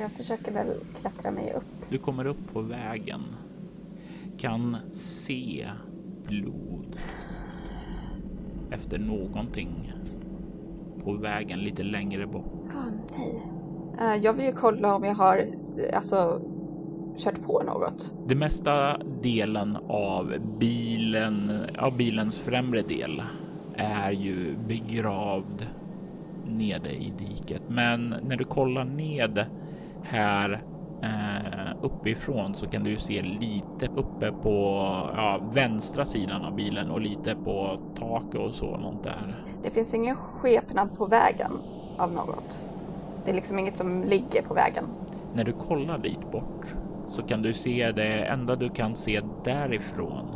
jag 0.00 0.10
försöker 0.10 0.52
väl 0.52 0.72
klättra 1.00 1.30
mig 1.30 1.52
upp. 1.52 1.90
Du 1.90 1.98
kommer 1.98 2.26
upp 2.26 2.52
på 2.52 2.60
vägen. 2.60 3.22
Kan 4.38 4.76
se 4.92 5.68
blod 6.28 6.96
efter 8.70 8.98
någonting 8.98 9.92
på 11.04 11.12
vägen 11.12 11.58
lite 11.58 11.82
längre 11.82 12.26
bort. 12.26 12.52
Åh 12.64 12.78
oh, 12.78 12.90
nej. 13.18 13.57
Uh, 14.00 14.16
jag 14.16 14.32
vill 14.32 14.46
ju 14.46 14.52
kolla 14.52 14.94
om 14.94 15.04
jag 15.04 15.14
har 15.14 15.46
alltså 15.94 16.40
kört 17.18 17.42
på 17.42 17.62
något. 17.62 18.14
Det 18.26 18.34
mesta 18.34 18.98
delen 19.22 19.78
av 19.88 20.34
bilen, 20.58 21.50
av 21.78 21.96
bilens 21.96 22.38
främre 22.38 22.82
del 22.82 23.22
är 23.76 24.10
ju 24.10 24.56
begravd 24.56 25.66
nere 26.46 26.92
i 26.92 27.12
diket. 27.18 27.62
Men 27.68 28.14
när 28.22 28.36
du 28.36 28.44
kollar 28.44 28.84
ned 28.84 29.46
här 30.02 30.62
eh, 31.02 31.76
uppifrån 31.82 32.54
så 32.54 32.66
kan 32.66 32.84
du 32.84 32.96
se 32.96 33.22
lite 33.22 33.86
uppe 33.96 34.32
på 34.32 34.86
ja, 35.16 35.40
vänstra 35.52 36.04
sidan 36.04 36.44
av 36.44 36.54
bilen 36.54 36.90
och 36.90 37.00
lite 37.00 37.34
på 37.44 37.78
taket 37.98 38.40
och 38.40 38.54
så 38.54 38.76
något 38.76 39.04
där. 39.04 39.44
Det 39.62 39.70
finns 39.70 39.94
ingen 39.94 40.16
skepnad 40.16 40.96
på 40.96 41.06
vägen 41.06 41.50
av 41.98 42.12
något. 42.12 42.62
Det 43.28 43.32
är 43.32 43.36
liksom 43.36 43.58
inget 43.58 43.76
som 43.76 44.04
ligger 44.04 44.42
på 44.42 44.54
vägen. 44.54 44.84
När 45.34 45.44
du 45.44 45.52
kollar 45.52 45.98
dit 45.98 46.30
bort 46.30 46.66
så 47.08 47.22
kan 47.22 47.42
du 47.42 47.52
se 47.52 47.92
det 47.92 48.24
enda 48.24 48.56
du 48.56 48.68
kan 48.68 48.96
se 48.96 49.22
därifrån 49.44 50.26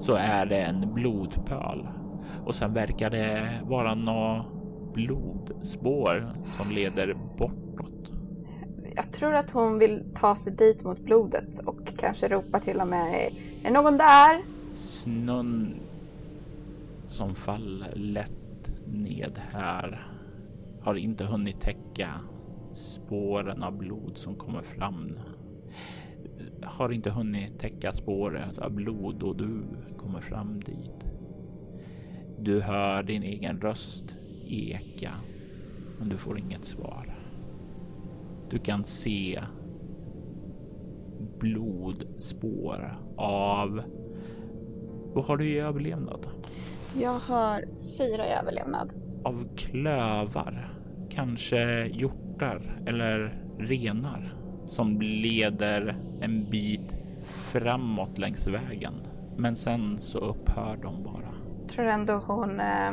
så 0.00 0.14
är 0.14 0.46
det 0.46 0.60
en 0.60 0.94
blodpöl 0.94 1.88
och 2.44 2.54
sen 2.54 2.74
verkar 2.74 3.10
det 3.10 3.60
vara 3.64 3.94
några 3.94 4.44
blodspår 4.94 6.32
som 6.50 6.70
leder 6.70 7.14
bortåt. 7.38 8.10
Jag 8.96 9.12
tror 9.12 9.34
att 9.34 9.50
hon 9.50 9.78
vill 9.78 10.04
ta 10.14 10.36
sig 10.36 10.52
dit 10.52 10.84
mot 10.84 11.00
blodet 11.00 11.58
och 11.58 11.88
kanske 11.98 12.28
ropar 12.28 12.60
till 12.60 12.80
och 12.80 12.88
med 12.88 13.30
Är 13.64 13.70
någon 13.70 13.98
där? 13.98 14.40
Snön 14.76 15.74
som 17.06 17.34
faller 17.34 17.92
lätt 17.94 18.30
ned 18.86 19.40
här 19.52 20.13
har 20.84 20.94
inte 20.94 21.24
hunnit 21.24 21.60
täcka 21.60 22.20
spåren 22.72 23.62
av 23.62 23.78
blod 23.78 24.18
som 24.18 24.36
kommer 24.36 24.62
fram. 24.62 25.18
Har 26.62 26.92
inte 26.92 27.10
hunnit 27.10 27.58
täcka 27.58 27.92
spåret 27.92 28.58
av 28.58 28.70
blod 28.70 29.22
och 29.22 29.36
du 29.36 29.64
kommer 29.96 30.20
fram 30.20 30.60
dit. 30.60 31.04
Du 32.38 32.60
hör 32.60 33.02
din 33.02 33.22
egen 33.22 33.60
röst 33.60 34.14
eka, 34.48 35.10
men 35.98 36.08
du 36.08 36.16
får 36.16 36.38
inget 36.38 36.64
svar. 36.64 37.18
Du 38.50 38.58
kan 38.58 38.84
se 38.84 39.42
blodspår 41.38 42.98
av... 43.16 43.82
Vad 45.14 45.24
har 45.24 45.36
du 45.36 45.48
i 45.48 45.58
överlevnad? 45.58 46.26
Jag 47.00 47.18
har 47.18 47.64
fyra 47.98 48.26
i 48.26 48.32
överlevnad. 48.32 48.92
Av 49.24 49.56
klövar, 49.56 50.73
kanske 51.14 51.86
hjortar 51.86 52.62
eller 52.86 53.38
renar 53.58 54.34
som 54.66 55.00
leder 55.00 55.96
en 56.20 56.50
bit 56.50 56.92
framåt 57.24 58.18
längs 58.18 58.46
vägen. 58.46 58.94
Men 59.36 59.56
sen 59.56 59.98
så 59.98 60.18
upphör 60.18 60.78
de 60.82 61.02
bara. 61.04 61.34
Jag 61.60 61.68
tror 61.68 61.86
ändå 61.86 62.12
hon 62.12 62.60
eh, 62.60 62.92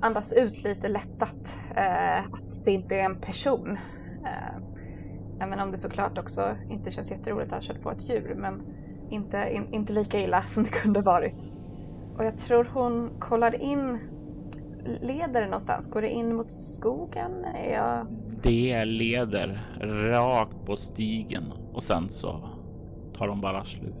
andas 0.00 0.32
ut 0.32 0.64
lite 0.64 0.88
lättat. 0.88 1.54
Eh, 1.76 2.18
att 2.18 2.64
det 2.64 2.72
inte 2.72 2.94
är 2.94 3.04
en 3.04 3.20
person. 3.20 3.78
Eh, 4.24 4.56
även 5.40 5.60
om 5.60 5.72
det 5.72 5.78
såklart 5.78 6.18
också 6.18 6.56
inte 6.70 6.90
känns 6.90 7.10
jätteroligt 7.10 7.52
att 7.52 7.64
ha 7.64 7.74
kört 7.74 7.82
på 7.82 7.90
ett 7.90 8.08
djur. 8.08 8.34
Men 8.36 8.62
inte, 9.10 9.48
in, 9.52 9.74
inte 9.74 9.92
lika 9.92 10.20
illa 10.20 10.42
som 10.42 10.62
det 10.62 10.70
kunde 10.70 11.00
varit. 11.00 11.52
Och 12.16 12.24
jag 12.24 12.38
tror 12.38 12.68
hon 12.72 13.10
kollar 13.20 13.62
in 13.62 13.98
leder 15.00 15.40
det 15.40 15.46
någonstans? 15.46 15.90
Går 15.90 16.02
det 16.02 16.10
in 16.10 16.34
mot 16.34 16.52
skogen? 16.52 17.44
Är 17.44 17.72
jag... 17.74 18.06
Det 18.42 18.84
leder 18.84 19.60
rakt 20.10 20.64
på 20.66 20.76
stigen 20.76 21.52
och 21.72 21.82
sen 21.82 22.08
så 22.08 22.48
tar 23.18 23.28
de 23.28 23.40
bara 23.40 23.64
slut. 23.64 23.94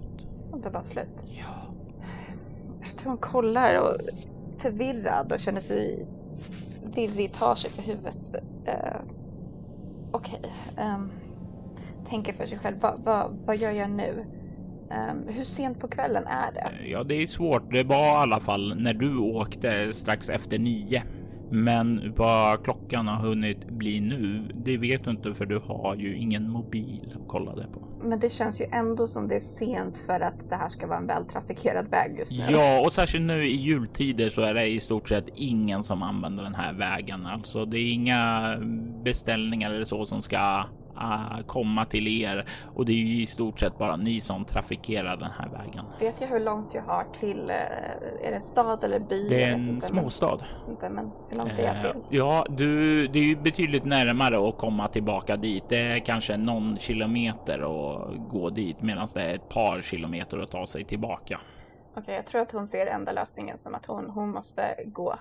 De 0.50 0.62
tar 0.62 0.70
bara 0.70 0.82
slut? 0.82 1.24
Ja. 1.28 1.72
Jag 2.80 2.98
tror 2.98 3.08
hon 3.08 3.18
kollar 3.18 3.80
och 3.80 4.00
förvirrad 4.58 5.32
och 5.32 5.40
känner 5.40 5.60
sig 5.60 6.06
virrig, 6.94 7.32
tar 7.32 7.54
sig 7.54 7.70
för 7.70 7.82
huvudet. 7.82 8.34
Uh, 8.68 9.00
Okej. 10.10 10.38
Okay. 10.38 10.50
Um, 10.84 10.90
ehm, 10.90 11.10
tänker 12.08 12.32
för 12.32 12.46
sig 12.46 12.58
själv, 12.58 12.76
vad, 12.80 13.00
vad, 13.04 13.36
vad 13.46 13.56
gör 13.56 13.70
jag 13.70 13.90
nu? 13.90 14.24
Um, 14.90 15.28
hur 15.28 15.44
sent 15.44 15.80
på 15.80 15.88
kvällen 15.88 16.26
är 16.26 16.52
det? 16.52 16.88
Ja, 16.88 17.04
det 17.04 17.22
är 17.22 17.26
svårt. 17.26 17.72
Det 17.72 17.84
var 17.84 18.06
i 18.06 18.22
alla 18.22 18.40
fall 18.40 18.74
när 18.76 18.94
du 18.94 19.18
åkte 19.18 19.92
strax 19.92 20.28
efter 20.28 20.58
nio. 20.58 21.02
Men 21.50 22.12
vad 22.16 22.64
klockan 22.64 23.08
har 23.08 23.16
hunnit 23.16 23.68
bli 23.68 24.00
nu, 24.00 24.48
det 24.54 24.76
vet 24.76 25.04
du 25.04 25.10
inte 25.10 25.34
för 25.34 25.46
du 25.46 25.58
har 25.58 25.96
ju 25.96 26.16
ingen 26.16 26.50
mobil 26.50 27.12
att 27.14 27.28
kolla 27.28 27.54
det 27.54 27.66
på. 27.72 27.80
Men 28.02 28.20
det 28.20 28.30
känns 28.30 28.60
ju 28.60 28.64
ändå 28.72 29.06
som 29.06 29.28
det 29.28 29.36
är 29.36 29.40
sent 29.40 29.98
för 30.06 30.20
att 30.20 30.50
det 30.50 30.56
här 30.56 30.68
ska 30.68 30.86
vara 30.86 30.98
en 30.98 31.06
vältrafikerad 31.06 31.88
väg 31.88 32.18
just 32.18 32.32
nu. 32.32 32.44
Ja, 32.48 32.80
och 32.84 32.92
särskilt 32.92 33.24
nu 33.24 33.42
i 33.44 33.56
jultider 33.56 34.28
så 34.28 34.42
är 34.42 34.54
det 34.54 34.66
i 34.66 34.80
stort 34.80 35.08
sett 35.08 35.24
ingen 35.34 35.84
som 35.84 36.02
använder 36.02 36.44
den 36.44 36.54
här 36.54 36.72
vägen. 36.72 37.26
Alltså, 37.26 37.64
det 37.64 37.78
är 37.78 37.92
inga 37.92 38.56
beställningar 39.04 39.70
eller 39.70 39.84
så 39.84 40.06
som 40.06 40.22
ska 40.22 40.64
uh, 41.00 41.46
komma 41.46 41.84
till 41.84 42.22
er 42.22 42.44
och 42.74 42.86
det 42.86 42.92
är 42.92 42.96
ju 42.96 43.22
i 43.22 43.26
stort 43.26 43.60
sett 43.60 43.78
bara 43.78 43.96
ni 43.96 44.20
som 44.20 44.44
trafikerar 44.44 45.16
den 45.16 45.30
här 45.38 45.48
vägen. 45.48 45.84
Vet 46.00 46.20
jag 46.20 46.28
hur 46.28 46.40
långt 46.40 46.74
jag 46.74 46.82
har 46.82 47.06
till? 47.20 47.40
Uh, 47.40 48.26
är 48.26 48.30
det 48.30 48.34
en 48.34 48.40
stad 48.40 48.84
eller 48.84 48.98
by? 48.98 49.28
Det 49.28 49.42
är 49.42 49.52
en 49.52 49.68
inte, 49.68 49.86
småstad. 49.86 50.38
Inte, 50.68 50.90
men 50.90 51.10
hur 51.30 51.36
långt 51.36 51.58
är 51.58 51.62
jag 51.62 51.80
till? 51.80 52.00
Uh, 52.00 52.06
ja, 52.10 52.46
du, 52.50 53.06
det 53.06 53.18
är 53.18 53.24
ju 53.24 53.36
betydligt 53.36 53.84
närmare 53.84 54.48
att 54.48 54.58
komma 54.58 54.88
tillbaka 54.88 55.36
dit. 55.36 55.64
Det 55.68 55.78
är 55.78 55.98
kanske 55.98 56.36
någon 56.36 56.78
kilometer 56.78 57.58
att 57.58 58.28
gå 58.28 58.50
dit 58.50 58.82
medan 58.82 59.08
det 59.14 59.22
är 59.22 59.34
ett 59.34 59.48
par 59.48 59.80
kilometer 59.80 60.38
att 60.38 60.50
ta 60.50 60.66
sig 60.66 60.84
tillbaka. 60.84 61.40
Okej, 61.90 62.02
okay, 62.02 62.14
jag 62.14 62.26
tror 62.26 62.40
att 62.40 62.52
hon 62.52 62.66
ser 62.66 62.86
enda 62.86 63.12
lösningen 63.12 63.58
som 63.58 63.74
att 63.74 63.86
hon, 63.86 64.10
hon 64.10 64.30
måste 64.30 64.74
gå 64.86 65.18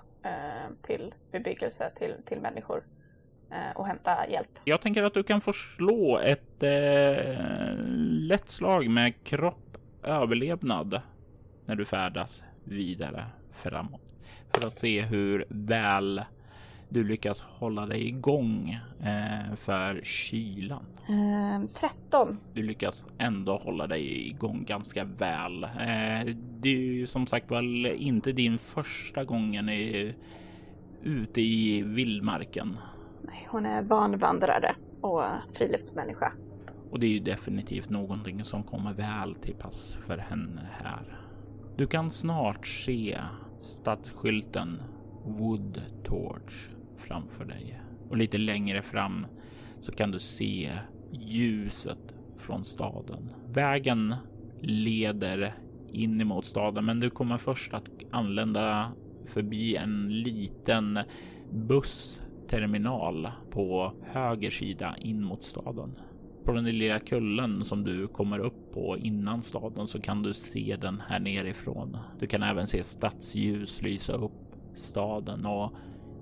till 0.81 1.13
bebyggelse, 1.31 1.91
till, 1.95 2.15
till 2.25 2.41
människor. 2.41 2.83
Eh, 3.55 3.75
och 3.75 3.87
hämta 3.87 4.29
hjälp. 4.29 4.59
Jag 4.63 4.81
tänker 4.81 5.03
att 5.03 5.13
du 5.13 5.23
kan 5.23 5.41
få 5.41 5.53
slå 5.53 6.19
ett 6.19 6.63
eh, 6.63 7.75
lätt 8.27 8.49
slag 8.49 8.89
med 8.89 9.23
kropp 9.23 9.77
överlevnad 10.03 11.01
när 11.65 11.75
du 11.75 11.85
färdas 11.85 12.43
vidare 12.63 13.25
framåt 13.53 14.01
för 14.53 14.67
att 14.67 14.77
se 14.77 15.01
hur 15.01 15.45
väl 15.49 16.21
du 16.89 17.03
lyckas 17.03 17.41
hålla 17.41 17.85
dig 17.85 18.07
igång 18.07 18.79
eh, 19.03 19.55
för 19.55 20.01
kylan. 20.03 20.85
Eh, 21.09 21.69
13. 21.73 22.37
Du 22.53 22.63
lyckas 22.63 23.05
ändå 23.17 23.57
hålla 23.57 23.87
dig 23.87 24.27
igång 24.27 24.65
ganska 24.67 25.03
väl. 25.03 25.63
Eh, 25.63 26.35
det 26.59 26.69
är 26.69 26.93
ju 26.93 27.07
som 27.07 27.27
sagt 27.27 27.51
väl 27.51 27.85
inte 27.85 28.31
din 28.31 28.57
första 28.57 29.23
gången 29.23 29.69
i, 29.69 30.13
ute 31.03 31.41
i 31.41 31.81
vildmarken. 31.81 32.77
Hon 33.47 33.65
är 33.65 33.83
barnvandrare 33.83 34.75
och 35.01 35.23
friluftsmänniska. 35.53 36.33
Och 36.91 36.99
det 36.99 37.05
är 37.05 37.11
ju 37.11 37.19
definitivt 37.19 37.89
någonting 37.89 38.43
som 38.43 38.63
kommer 38.63 38.93
väl 38.93 39.35
till 39.35 39.55
pass 39.55 39.97
för 40.07 40.17
henne 40.17 40.69
här. 40.71 41.19
Du 41.77 41.87
kan 41.87 42.09
snart 42.09 42.67
se 42.67 43.19
stadsskylten 43.57 44.81
Wood 45.25 45.81
Torch 46.03 46.69
framför 46.97 47.45
dig 47.45 47.81
och 48.09 48.17
lite 48.17 48.37
längre 48.37 48.81
fram 48.81 49.25
så 49.81 49.91
kan 49.91 50.11
du 50.11 50.19
se 50.19 50.71
ljuset 51.11 52.13
från 52.37 52.63
staden. 52.63 53.29
Vägen 53.47 54.15
leder 54.61 55.55
in 55.91 56.21
emot 56.21 56.45
staden, 56.45 56.85
men 56.85 56.99
du 56.99 57.09
kommer 57.09 57.37
först 57.37 57.73
att 57.73 57.85
anlända 58.11 58.91
förbi 59.25 59.75
en 59.75 60.09
liten 60.09 60.99
buss 61.51 62.21
terminal 62.47 63.29
på 63.51 63.93
höger 64.03 64.49
sida 64.49 64.95
in 64.97 65.23
mot 65.23 65.43
staden. 65.43 65.99
På 66.43 66.51
den 66.51 66.65
lilla 66.65 66.99
kullen 66.99 67.65
som 67.65 67.83
du 67.83 68.07
kommer 68.07 68.39
upp 68.39 68.73
på 68.73 68.97
innan 68.97 69.43
staden 69.43 69.87
så 69.87 70.01
kan 70.01 70.23
du 70.23 70.33
se 70.33 70.77
den 70.81 71.01
här 71.07 71.19
nerifrån. 71.19 71.97
Du 72.19 72.27
kan 72.27 72.43
även 72.43 72.67
se 72.67 72.83
stadsljus 72.83 73.81
lysa 73.81 74.13
upp 74.13 74.31
staden 74.75 75.45
och 75.45 75.73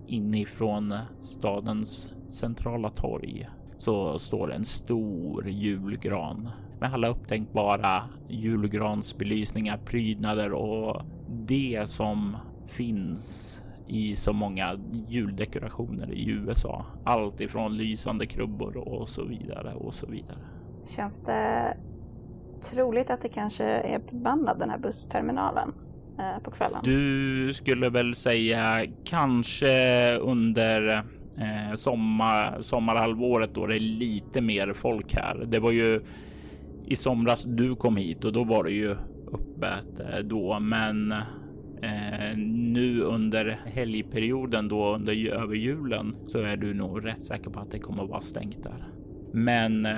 inifrån 0.07 0.95
stadens 1.19 2.13
centrala 2.29 2.89
torg 2.89 3.47
så 3.77 4.19
står 4.19 4.53
en 4.53 4.65
stor 4.65 5.49
julgran 5.49 6.49
med 6.79 6.93
alla 6.93 7.07
upptänkbara 7.07 8.03
julgransbelysningar, 8.29 9.77
prydnader 9.77 10.53
och 10.53 11.01
det 11.29 11.89
som 11.89 12.37
finns 12.65 13.62
i 13.87 14.15
så 14.15 14.33
många 14.33 14.79
juldekorationer 15.07 16.11
i 16.11 16.29
USA. 16.29 16.85
Allt 17.03 17.41
ifrån 17.41 17.77
lysande 17.77 18.25
krubbor 18.25 18.77
och 18.77 19.09
så 19.09 19.23
vidare 19.23 19.73
och 19.73 19.93
så 19.93 20.07
vidare. 20.07 20.37
Känns 20.87 21.23
det 21.23 21.77
troligt 22.71 23.09
att 23.09 23.21
det 23.21 23.29
kanske 23.29 23.63
är 23.63 23.99
bemannad 23.99 24.59
den 24.59 24.69
här 24.69 24.77
bussterminalen 24.77 25.73
eh, 26.19 26.43
på 26.43 26.51
kvällen? 26.51 26.79
Du 26.83 27.53
skulle 27.53 27.89
väl 27.89 28.15
säga 28.15 28.85
kanske 29.05 30.15
under 30.17 31.03
eh, 31.37 31.75
sommar, 31.75 32.61
sommarhalvåret 32.61 33.53
då 33.53 33.67
det 33.67 33.75
är 33.75 33.79
lite 33.79 34.41
mer 34.41 34.73
folk 34.73 35.15
här. 35.15 35.45
Det 35.47 35.59
var 35.59 35.71
ju 35.71 36.01
i 36.85 36.95
somras 36.95 37.43
du 37.43 37.75
kom 37.75 37.97
hit 37.97 38.23
och 38.23 38.33
då 38.33 38.43
var 38.43 38.63
det 38.63 38.71
ju 38.71 38.91
öppet 39.33 40.25
då, 40.29 40.59
men 40.59 41.13
nu 42.37 43.01
under 43.01 43.59
helgperioden 43.65 44.67
då 44.67 44.95
under 44.95 45.29
över 45.33 45.55
julen 45.55 46.15
så 46.27 46.39
är 46.39 46.57
du 46.57 46.73
nog 46.73 47.05
rätt 47.05 47.23
säker 47.23 47.49
på 47.49 47.59
att 47.59 47.71
det 47.71 47.79
kommer 47.79 48.03
att 48.03 48.09
vara 48.09 48.21
stängt 48.21 48.63
där. 48.63 48.93
Men 49.35 49.85
eh, 49.85 49.93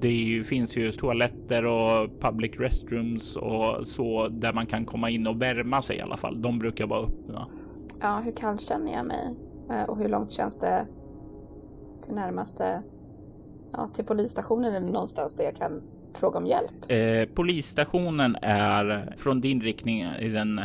det 0.00 0.08
ju, 0.08 0.44
finns 0.44 0.76
ju 0.76 0.92
toaletter 0.92 1.64
och 1.64 2.20
public 2.20 2.52
restrooms 2.58 3.36
och 3.36 3.86
så 3.86 4.28
där 4.28 4.52
man 4.52 4.66
kan 4.66 4.84
komma 4.84 5.10
in 5.10 5.26
och 5.26 5.42
värma 5.42 5.82
sig 5.82 5.96
i 5.96 6.00
alla 6.00 6.16
fall. 6.16 6.42
De 6.42 6.58
brukar 6.58 6.86
vara 6.86 7.00
öppna. 7.00 7.46
Ja, 8.00 8.20
hur 8.24 8.32
kall 8.32 8.58
känner 8.58 8.92
jag 8.92 9.06
mig? 9.06 9.34
Eh, 9.70 9.82
och 9.82 9.98
hur 9.98 10.08
långt 10.08 10.32
känns 10.32 10.58
det 10.58 10.86
till 12.06 12.14
närmaste, 12.14 12.82
ja, 13.72 13.90
till 13.94 14.04
polisstationen 14.04 14.74
eller 14.74 14.92
någonstans 14.92 15.34
där 15.34 15.44
jag 15.44 15.56
kan 15.56 15.82
fråga 16.14 16.38
om 16.38 16.46
hjälp? 16.46 16.70
Eh, 16.88 17.34
polisstationen 17.34 18.36
är 18.42 19.14
från 19.16 19.40
din 19.40 19.60
riktning 19.60 20.02
i 20.20 20.28
den 20.28 20.60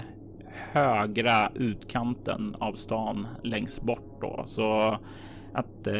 högra 0.71 1.51
utkanten 1.55 2.55
av 2.59 2.73
stan 2.73 3.27
längst 3.43 3.81
bort 3.81 4.21
då. 4.21 4.43
Så 4.47 4.97
att 5.53 5.87
eh, 5.87 5.93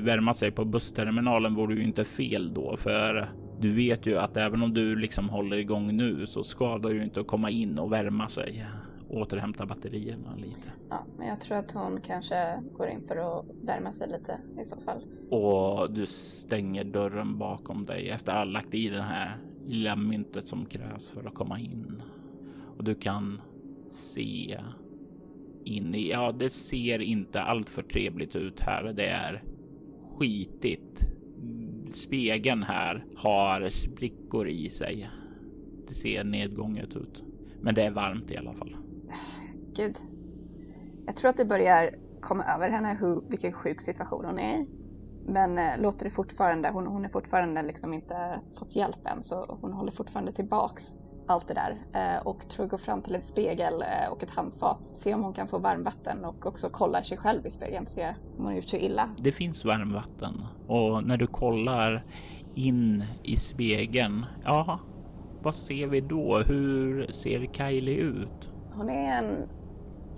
värma 0.00 0.34
sig 0.34 0.50
på 0.50 0.64
bussterminalen 0.64 1.54
vore 1.54 1.74
ju 1.74 1.82
inte 1.82 2.04
fel 2.04 2.54
då, 2.54 2.76
för 2.76 3.28
du 3.60 3.72
vet 3.72 4.06
ju 4.06 4.18
att 4.18 4.36
även 4.36 4.62
om 4.62 4.74
du 4.74 4.96
liksom 4.96 5.28
håller 5.28 5.56
igång 5.56 5.96
nu 5.96 6.26
så 6.26 6.44
skadar 6.44 6.90
ju 6.90 7.02
inte 7.02 7.20
att 7.20 7.26
komma 7.26 7.50
in 7.50 7.78
och 7.78 7.92
värma 7.92 8.28
sig 8.28 8.66
återhämta 9.08 9.66
batterierna 9.66 10.34
lite. 10.36 10.72
Ja, 10.90 11.06
men 11.18 11.28
jag 11.28 11.40
tror 11.40 11.56
att 11.56 11.72
hon 11.72 12.00
kanske 12.00 12.62
går 12.76 12.88
in 12.88 13.02
för 13.08 13.16
att 13.16 13.44
värma 13.62 13.92
sig 13.92 14.08
lite 14.08 14.38
i 14.60 14.64
så 14.64 14.76
fall. 14.76 15.04
Och 15.30 15.92
du 15.92 16.06
stänger 16.06 16.84
dörren 16.84 17.38
bakom 17.38 17.86
dig 17.86 18.10
efter 18.10 18.32
att 18.32 18.38
ha 18.38 18.44
lagt 18.44 18.74
i 18.74 18.88
det 18.88 19.02
här 19.02 19.36
lilla 19.66 19.96
myntet 19.96 20.48
som 20.48 20.66
krävs 20.66 21.08
för 21.08 21.24
att 21.26 21.34
komma 21.34 21.58
in. 21.58 22.02
Och 22.76 22.84
du 22.84 22.94
kan 22.94 23.40
se 23.90 24.60
in 25.64 25.94
i, 25.94 26.10
ja 26.10 26.32
det 26.32 26.50
ser 26.50 26.98
inte 26.98 27.42
alltför 27.42 27.82
trevligt 27.82 28.36
ut 28.36 28.60
här. 28.60 28.84
Det 28.84 29.06
är 29.06 29.42
skitigt. 30.18 31.04
Spegeln 31.92 32.62
här 32.62 33.04
har 33.16 33.68
sprickor 33.68 34.48
i 34.48 34.70
sig. 34.70 35.10
Det 35.88 35.94
ser 35.94 36.24
nedgånget 36.24 36.96
ut. 36.96 37.22
Men 37.60 37.74
det 37.74 37.82
är 37.82 37.90
varmt 37.90 38.30
i 38.30 38.36
alla 38.36 38.54
fall. 38.54 38.76
Gud. 39.76 39.96
Jag 41.06 41.16
tror 41.16 41.30
att 41.30 41.36
det 41.36 41.44
börjar 41.44 41.94
komma 42.20 42.44
över 42.44 42.70
henne 42.70 42.96
hur, 43.00 43.22
vilken 43.28 43.52
sjuk 43.52 43.80
situation 43.80 44.24
hon 44.24 44.38
är 44.38 44.58
i. 44.58 44.66
Men 45.26 45.58
eh, 45.58 45.80
låter 45.80 46.04
det 46.04 46.10
fortfarande, 46.10 46.70
hon, 46.70 46.86
hon 46.86 47.04
är 47.04 47.08
fortfarande 47.08 47.62
liksom 47.62 47.94
inte 47.94 48.40
fått 48.58 48.76
hjälp 48.76 49.06
än 49.06 49.22
så 49.22 49.58
hon 49.60 49.72
håller 49.72 49.92
fortfarande 49.92 50.32
tillbaks 50.32 50.98
allt 51.28 51.48
det 51.48 51.54
där 51.54 51.76
eh, 51.92 52.26
och 52.26 52.48
tror 52.48 52.66
går 52.66 52.78
fram 52.78 53.02
till 53.02 53.14
en 53.14 53.22
spegel 53.22 53.82
eh, 53.82 54.12
och 54.12 54.22
ett 54.22 54.30
handfat. 54.30 54.90
Se 54.94 55.14
om 55.14 55.22
hon 55.22 55.32
kan 55.32 55.48
få 55.48 55.58
varmvatten 55.58 56.24
och 56.24 56.46
också 56.46 56.68
kollar 56.68 57.02
sig 57.02 57.18
själv 57.18 57.46
i 57.46 57.50
spegeln. 57.50 57.86
Se 57.86 58.14
om 58.38 58.44
hon 58.44 58.56
gjort 58.56 58.68
sig 58.68 58.80
illa. 58.80 59.10
Det 59.18 59.32
finns 59.32 59.64
varmvatten 59.64 60.44
och 60.66 61.04
när 61.04 61.16
du 61.16 61.26
kollar 61.26 62.04
in 62.54 63.04
i 63.22 63.36
spegeln, 63.36 64.26
ja, 64.44 64.80
vad 65.42 65.54
ser 65.54 65.86
vi 65.86 66.00
då? 66.00 66.38
Hur 66.38 67.06
ser 67.12 67.46
Kylie 67.52 67.96
ut? 67.96 68.50
Hon 68.72 68.90
är 68.90 69.18
en 69.18 69.48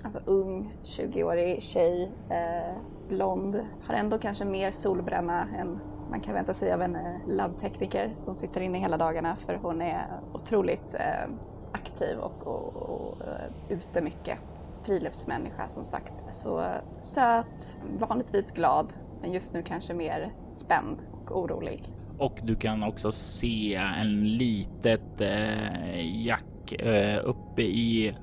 alltså, 0.03 0.21
ung 0.25 0.73
20-årig 0.85 1.63
tjej, 1.63 2.13
eh, 2.31 2.77
blond, 3.09 3.61
har 3.87 3.95
ändå 3.95 4.19
kanske 4.19 4.45
mer 4.45 4.73
solbränna 4.73 5.49
än 5.57 5.79
man 6.11 6.21
kan 6.21 6.35
vänta 6.35 6.55
sig 6.55 6.73
av 6.73 6.83
en 6.83 6.97
eh, 6.97 7.29
labbtekniker 7.29 8.15
som 8.25 8.35
sitter 8.35 8.61
inne 8.61 8.79
hela 8.79 8.97
dagarna 8.97 9.37
för 9.47 9.55
hon 9.55 9.83
är 9.83 10.07
otroligt 10.33 10.95
eh, 10.95 11.31
aktiv 11.73 12.19
och, 12.19 12.47
och, 12.47 12.77
och 12.77 13.27
eh, 13.27 13.77
ute 13.79 14.03
mycket. 14.03 14.39
Friluftsmänniska 14.85 15.69
som 15.69 15.85
sagt. 15.85 16.13
Så 16.31 16.67
söt, 17.01 17.77
vanligtvis 17.99 18.53
glad, 18.53 18.93
men 19.21 19.33
just 19.33 19.53
nu 19.55 19.63
kanske 19.63 19.95
mer 19.95 20.33
spänd 20.57 20.99
och 21.25 21.39
orolig. 21.39 21.83
Och 22.19 22.39
du 22.43 22.57
kan 22.57 22.83
också 22.83 23.13
se 23.13 23.75
en 23.75 24.37
litet 24.37 25.21
eh, 25.21 26.27
jack 26.27 26.73
eh, 26.73 27.21
uppe 27.25 27.63
i 27.63 28.15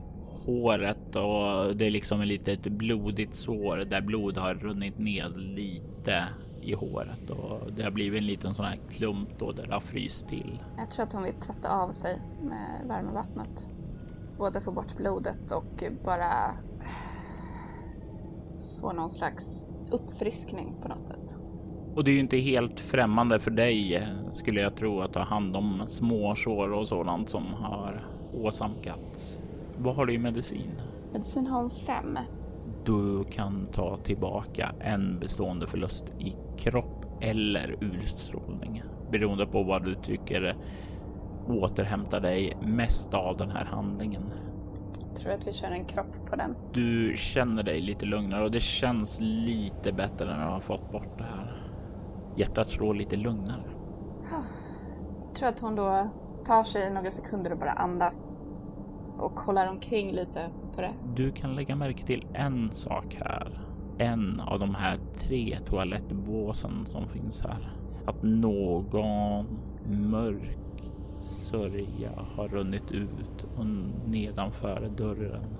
håret 0.45 1.15
och 1.15 1.75
det 1.75 1.85
är 1.85 1.91
liksom 1.91 2.21
ett 2.21 2.27
litet 2.27 2.61
blodigt 2.61 3.35
sår 3.35 3.77
där 3.77 4.01
blod 4.01 4.37
har 4.37 4.53
runnit 4.53 4.99
ned 4.99 5.37
lite 5.37 6.23
i 6.67 6.73
håret 6.73 7.29
och 7.29 7.73
det 7.73 7.83
har 7.83 7.91
blivit 7.91 8.17
en 8.17 8.25
liten 8.25 8.55
sån 8.55 8.65
här 8.65 8.79
klump 8.89 9.29
då 9.39 9.51
där 9.51 9.67
det 9.67 9.73
har 9.73 9.79
fryst 9.79 10.29
till. 10.29 10.59
Jag 10.77 10.91
tror 10.91 11.05
att 11.05 11.13
hon 11.13 11.23
vill 11.23 11.33
tvätta 11.33 11.69
av 11.69 11.93
sig 11.93 12.21
med 12.41 12.87
värmevattnet. 12.87 13.67
Både 14.37 14.61
få 14.61 14.71
bort 14.71 14.97
blodet 14.97 15.51
och 15.51 15.83
bara 16.05 16.57
få 18.81 18.93
någon 18.93 19.09
slags 19.09 19.69
uppfriskning 19.91 20.75
på 20.81 20.87
något 20.87 21.05
sätt. 21.05 21.33
Och 21.95 22.03
det 22.03 22.11
är 22.11 22.13
ju 22.13 22.19
inte 22.19 22.37
helt 22.37 22.79
främmande 22.79 23.39
för 23.39 23.51
dig 23.51 24.07
skulle 24.33 24.61
jag 24.61 24.75
tro 24.75 25.01
att 25.01 25.13
ta 25.13 25.23
hand 25.23 25.55
om 25.55 25.83
småsår 25.87 26.73
och 26.73 26.87
sådant 26.87 27.29
som 27.29 27.53
har 27.53 28.05
åsamkats. 28.33 29.39
Vad 29.77 29.95
har 29.95 30.05
du 30.05 30.13
i 30.13 30.17
medicin? 30.17 30.71
Medicin 31.13 31.47
har 31.47 31.61
hon 31.61 31.71
fem. 31.71 32.17
Du 32.87 33.23
kan 33.23 33.67
ta 33.67 33.97
tillbaka 33.97 34.71
en 34.79 35.19
bestående 35.19 35.67
förlust 35.67 36.05
i 36.19 36.35
kropp 36.57 37.05
eller 37.21 37.75
utstrålning 37.81 38.83
beroende 39.11 39.45
på 39.45 39.63
vad 39.63 39.85
du 39.85 39.95
tycker 39.95 40.55
återhämtar 41.47 42.19
dig 42.19 42.53
mest 42.61 43.13
av 43.13 43.37
den 43.37 43.49
här 43.49 43.65
handlingen. 43.65 44.33
Jag 45.13 45.21
tror 45.21 45.31
att 45.33 45.47
vi 45.47 45.53
kör 45.53 45.71
en 45.71 45.85
kropp 45.85 46.29
på 46.29 46.35
den. 46.35 46.55
Du 46.73 47.13
känner 47.17 47.63
dig 47.63 47.81
lite 47.81 48.05
lugnare 48.05 48.43
och 48.43 48.51
det 48.51 48.59
känns 48.59 49.19
lite 49.19 49.91
bättre 49.91 50.25
när 50.25 50.45
du 50.45 50.51
har 50.51 50.59
fått 50.59 50.91
bort 50.91 51.17
det 51.17 51.23
här. 51.23 51.71
Hjärtat 52.37 52.67
slår 52.67 52.93
lite 52.93 53.15
lugnare. 53.15 53.63
Jag 54.31 55.35
tror 55.35 55.49
att 55.49 55.59
hon 55.59 55.75
då 55.75 56.09
tar 56.45 56.63
sig 56.63 56.89
några 56.89 57.11
sekunder 57.11 57.51
och 57.51 57.57
bara 57.57 57.71
andas 57.71 58.47
och 59.19 59.35
kollar 59.35 59.67
omkring 59.67 60.11
lite 60.11 60.49
på 60.75 60.81
det. 60.81 60.93
Du 61.15 61.31
kan 61.31 61.55
lägga 61.55 61.75
märke 61.75 62.05
till 62.05 62.25
en 62.33 62.71
sak 62.71 63.17
här. 63.19 63.59
En 63.97 64.39
av 64.39 64.59
de 64.59 64.75
här 64.75 64.99
tre 65.17 65.57
toalettbåsen 65.65 66.85
som 66.85 67.07
finns 67.07 67.41
här. 67.41 67.73
Att 68.05 68.23
någon 68.23 69.45
mörk 69.89 70.83
sörja 71.21 72.11
har 72.35 72.47
runnit 72.47 72.91
ut 72.91 73.43
och 73.57 73.65
nedanför 74.05 74.89
dörren. 74.97 75.57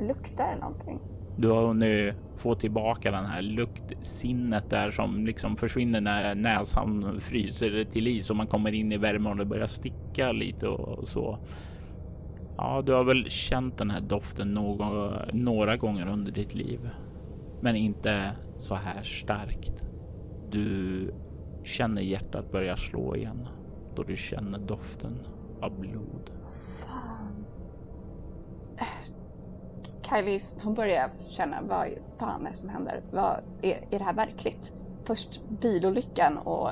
Luktar 0.00 0.54
det 0.54 0.60
någonting? 0.60 1.00
Du 1.36 1.48
har 1.48 1.74
nu 1.74 2.14
få 2.36 2.54
tillbaka 2.54 3.10
den 3.10 3.24
här 3.24 3.42
luktsinnet 3.42 4.70
där 4.70 4.90
som 4.90 5.26
liksom 5.26 5.56
försvinner 5.56 6.00
när 6.00 6.34
näsan 6.34 7.20
fryser 7.20 7.84
till 7.84 8.06
is 8.06 8.30
och 8.30 8.36
man 8.36 8.46
kommer 8.46 8.72
in 8.72 8.92
i 8.92 8.96
värmen 8.96 9.32
och 9.32 9.38
det 9.38 9.44
börjar 9.44 9.66
sticka 9.66 10.32
lite 10.32 10.68
och 10.68 11.08
så. 11.08 11.38
Ja, 12.56 12.82
du 12.86 12.92
har 12.92 13.04
väl 13.04 13.30
känt 13.30 13.78
den 13.78 13.90
här 13.90 14.00
doften 14.00 14.54
någon, 14.54 15.12
några 15.32 15.76
gånger 15.76 16.08
under 16.08 16.32
ditt 16.32 16.54
liv, 16.54 16.90
men 17.60 17.76
inte 17.76 18.32
så 18.58 18.74
här 18.74 19.02
starkt. 19.02 19.82
Du 20.50 21.14
känner 21.64 22.02
hjärtat 22.02 22.52
börja 22.52 22.76
slå 22.76 23.16
igen 23.16 23.48
då 23.96 24.02
du 24.02 24.16
känner 24.16 24.58
doften 24.58 25.18
av 25.60 25.80
blod. 25.80 26.30
Fan. 26.80 27.44
Kylie, 30.08 30.40
hon 30.62 30.74
börjar 30.74 31.10
känna 31.28 31.62
vad 31.62 31.88
fan 32.18 32.46
är 32.46 32.50
det 32.50 32.56
som 32.56 32.68
händer? 32.68 33.02
Vad, 33.10 33.40
är, 33.62 33.84
är 33.90 33.98
det 33.98 34.04
här 34.04 34.14
verkligt? 34.14 34.72
Först 35.04 35.40
bilolyckan 35.48 36.38
och... 36.38 36.70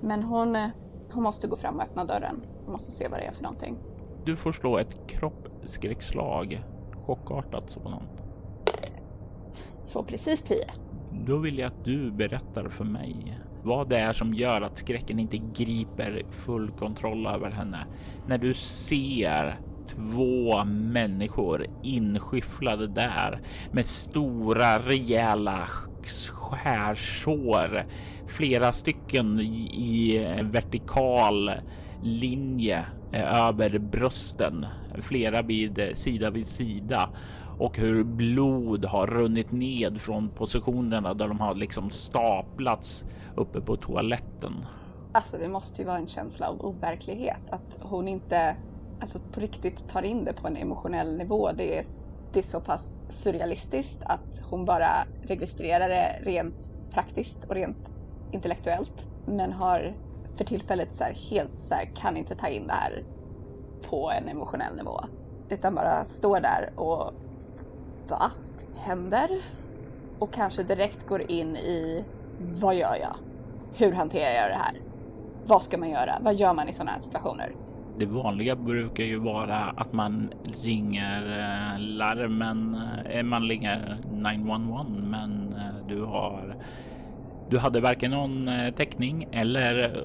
Men 0.00 0.22
hon, 0.22 0.70
hon 1.12 1.22
måste 1.22 1.46
gå 1.46 1.56
fram 1.56 1.76
och 1.76 1.82
öppna 1.82 2.04
dörren. 2.04 2.42
Hon 2.64 2.72
måste 2.72 2.92
se 2.92 3.08
vad 3.08 3.20
det 3.20 3.24
är 3.24 3.32
för 3.32 3.42
någonting. 3.42 3.76
Du 4.24 4.36
får 4.36 4.52
slå 4.52 4.78
ett 4.78 5.08
kroppsskräckslag. 5.08 6.62
Chockartat 7.06 7.70
sådant. 7.70 8.22
Får 9.92 10.02
precis 10.02 10.42
tio. 10.42 10.70
Då 11.26 11.38
vill 11.38 11.58
jag 11.58 11.66
att 11.66 11.84
du 11.84 12.10
berättar 12.10 12.68
för 12.68 12.84
mig 12.84 13.38
vad 13.62 13.88
det 13.88 13.98
är 13.98 14.12
som 14.12 14.34
gör 14.34 14.60
att 14.60 14.78
skräcken 14.78 15.18
inte 15.18 15.38
griper 15.38 16.22
full 16.30 16.70
kontroll 16.70 17.26
över 17.26 17.50
henne. 17.50 17.86
När 18.26 18.38
du 18.38 18.54
ser 18.54 19.58
två 19.86 20.64
människor 20.64 21.66
inskyfflade 21.82 22.86
där 22.86 23.40
med 23.72 23.86
stora 23.86 24.78
rejäla 24.78 25.66
skärsår. 26.32 27.86
Flera 28.26 28.72
stycken 28.72 29.40
i 29.40 30.28
vertikal 30.42 31.50
linje 32.02 32.84
eh, 33.12 33.46
över 33.46 33.78
brösten. 33.78 34.66
Flera 35.00 35.42
vid 35.42 35.78
eh, 35.78 35.92
sida 35.94 36.30
vid 36.30 36.46
sida 36.46 37.10
och 37.58 37.78
hur 37.78 38.04
blod 38.04 38.84
har 38.84 39.06
runnit 39.06 39.52
ned 39.52 40.00
från 40.00 40.28
positionerna 40.28 41.14
där 41.14 41.28
de 41.28 41.40
har 41.40 41.54
liksom 41.54 41.90
staplats 41.90 43.04
uppe 43.36 43.60
på 43.60 43.76
toaletten. 43.76 44.66
Alltså 45.12 45.38
det 45.38 45.48
måste 45.48 45.82
ju 45.82 45.86
vara 45.86 45.98
en 45.98 46.08
känsla 46.08 46.48
av 46.48 46.64
overklighet 46.64 47.50
att 47.50 47.78
hon 47.80 48.08
inte 48.08 48.56
alltså 49.00 49.20
på 49.30 49.40
riktigt 49.40 49.86
tar 49.86 50.02
in 50.02 50.24
det 50.24 50.32
på 50.32 50.48
en 50.48 50.56
emotionell 50.56 51.16
nivå. 51.16 51.52
Det 51.52 51.78
är, 51.78 51.84
det 52.30 52.38
är 52.38 52.42
så 52.42 52.60
pass 52.60 52.90
surrealistiskt 53.08 54.02
att 54.02 54.40
hon 54.42 54.64
bara 54.64 55.06
registrerar 55.22 55.88
det 55.88 56.18
rent 56.22 56.56
praktiskt 56.90 57.44
och 57.44 57.54
rent 57.54 57.88
intellektuellt. 58.30 59.08
Men 59.24 59.52
har 59.52 59.96
för 60.38 60.44
tillfället 60.44 60.96
så 60.96 61.04
här, 61.04 61.14
helt 61.30 61.56
så 61.60 61.74
här, 61.74 61.90
kan 61.94 62.16
inte 62.16 62.34
ta 62.34 62.48
in 62.48 62.66
det 62.66 62.72
här 62.72 63.04
på 63.80 64.10
en 64.10 64.28
emotionell 64.28 64.76
nivå. 64.76 65.00
Utan 65.48 65.74
bara 65.74 66.04
står 66.04 66.40
där 66.40 66.80
och 66.80 67.12
va? 68.08 68.32
Händer? 68.72 69.30
Och 70.18 70.32
kanske 70.32 70.62
direkt 70.62 71.04
går 71.04 71.30
in 71.30 71.56
i 71.56 72.06
vad 72.36 72.74
gör 72.74 72.96
jag? 72.96 73.16
Hur 73.76 73.92
hanterar 73.92 74.30
jag 74.30 74.50
det 74.50 74.56
här? 74.56 74.82
Vad 75.42 75.62
ska 75.62 75.78
man 75.78 75.90
göra? 75.90 76.18
Vad 76.20 76.34
gör 76.34 76.54
man 76.54 76.68
i 76.68 76.72
sådana 76.72 76.90
här 76.92 76.98
situationer? 76.98 77.56
Det 78.00 78.06
vanliga 78.06 78.56
brukar 78.56 79.04
ju 79.04 79.18
vara 79.18 79.56
att 79.56 79.92
man 79.92 80.32
ringer 80.62 81.22
eh, 81.22 81.80
larmen, 81.80 82.76
eh, 83.10 83.22
man 83.22 83.42
ringer 83.42 83.96
911 84.12 84.86
men 84.88 85.54
eh, 85.58 85.88
du 85.88 86.02
har 86.02 86.56
du 87.50 87.58
hade 87.58 87.80
varken 87.80 88.10
någon 88.10 88.50
täckning 88.76 89.28
eller 89.32 90.02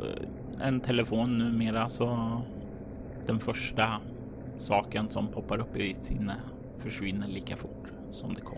en 0.62 0.80
telefon 0.80 1.38
numera 1.38 1.90
så 1.90 2.42
den 3.26 3.40
första 3.40 4.02
saken 4.60 5.10
som 5.10 5.28
poppar 5.28 5.60
upp 5.60 5.78
i 5.78 5.94
ditt 5.94 6.06
sinne 6.06 6.36
försvinner 6.80 7.28
lika 7.28 7.56
fort 7.56 7.94
som 8.12 8.34
det 8.34 8.42
kom. 8.42 8.58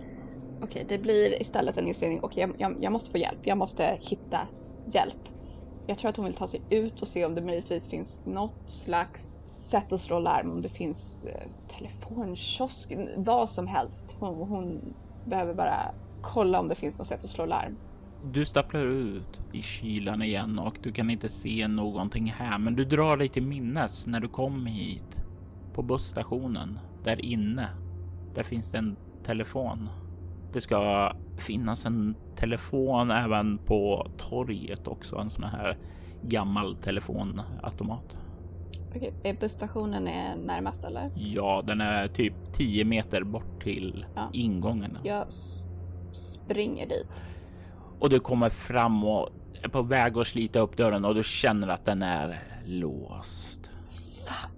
Okej, 0.62 0.86
det 0.90 0.98
blir 0.98 1.42
istället 1.42 1.78
en 1.78 1.88
inställning. 1.88 2.20
Okej, 2.24 2.42
jag, 2.42 2.54
jag, 2.58 2.84
jag 2.84 2.92
måste 2.92 3.12
få 3.12 3.18
hjälp. 3.18 3.40
Jag 3.44 3.58
måste 3.58 3.98
hitta 4.02 4.40
hjälp. 4.94 5.37
Jag 5.88 5.98
tror 5.98 6.10
att 6.10 6.18
hon 6.18 6.26
vill 6.26 6.36
ta 6.36 6.48
sig 6.48 6.62
ut 6.70 7.02
och 7.02 7.08
se 7.08 7.26
om 7.26 7.36
det 7.36 7.42
möjligtvis 7.42 7.88
finns 7.88 8.22
något 8.26 8.70
slags 8.70 9.52
sätt 9.56 9.94
att 9.94 10.02
slå 10.02 10.20
larm. 10.20 10.52
Om 10.52 10.62
det 10.62 10.70
finns 10.70 11.24
eh, 11.26 11.48
telefonkiosk, 11.78 12.94
vad 13.16 13.50
som 13.50 13.68
helst. 13.68 14.16
Hon, 14.20 14.36
hon 14.36 14.94
behöver 15.26 15.54
bara 15.54 15.92
kolla 16.22 16.60
om 16.60 16.68
det 16.68 16.76
finns 16.76 16.98
något 16.98 17.08
sätt 17.08 17.24
att 17.24 17.30
slå 17.30 17.46
larm. 17.46 17.78
Du 18.24 18.46
stapplar 18.46 18.86
ut 18.86 19.40
i 19.54 19.62
kylan 19.62 20.22
igen 20.22 20.60
och 20.60 20.78
du 20.84 20.92
kan 20.92 21.10
inte 21.10 21.30
se 21.30 21.68
någonting 21.68 22.34
här, 22.38 22.58
men 22.58 22.76
du 22.76 22.86
drar 22.86 23.18
dig 23.18 23.30
till 23.30 23.44
minnes 23.44 24.08
när 24.08 24.20
du 24.20 24.28
kom 24.28 24.66
hit 24.66 25.24
på 25.74 25.82
busstationen 25.82 26.80
där 27.04 27.26
inne. 27.26 27.70
Där 28.36 28.44
finns 28.44 28.72
det 28.72 28.78
en 28.78 28.96
telefon. 29.24 29.90
Det 30.58 30.62
ska 30.62 31.14
finnas 31.38 31.86
en 31.86 32.16
telefon 32.36 33.12
även 33.12 33.58
på 33.58 34.08
torget 34.18 34.88
också, 34.88 35.16
en 35.16 35.30
sån 35.30 35.44
här 35.44 35.78
gammal 36.22 36.76
telefonautomat. 36.76 38.18
Okej, 38.96 39.38
busstationen 39.40 40.08
är 40.08 40.36
närmast 40.36 40.84
eller? 40.84 41.12
Ja, 41.16 41.64
den 41.68 41.82
är 41.82 42.08
typ 42.08 42.34
10 42.54 42.86
meter 42.86 43.24
bort 43.24 43.64
till 43.64 44.06
ja. 44.16 44.30
ingången. 44.34 44.98
Jag 45.04 45.26
springer 46.12 46.88
dit. 46.88 47.24
Och 48.00 48.10
du 48.10 48.20
kommer 48.20 48.50
fram 48.50 49.04
och 49.04 49.30
är 49.64 49.70
på 49.70 49.82
väg 49.82 50.18
att 50.18 50.28
slita 50.28 50.60
upp 50.60 50.78
dörren 50.78 51.06
och 51.06 51.16
du 51.16 51.24
känner 51.24 51.68
att 51.68 51.86
den 51.86 52.02
är 52.02 52.44
låst. 52.66 53.72
Fan. 54.28 54.52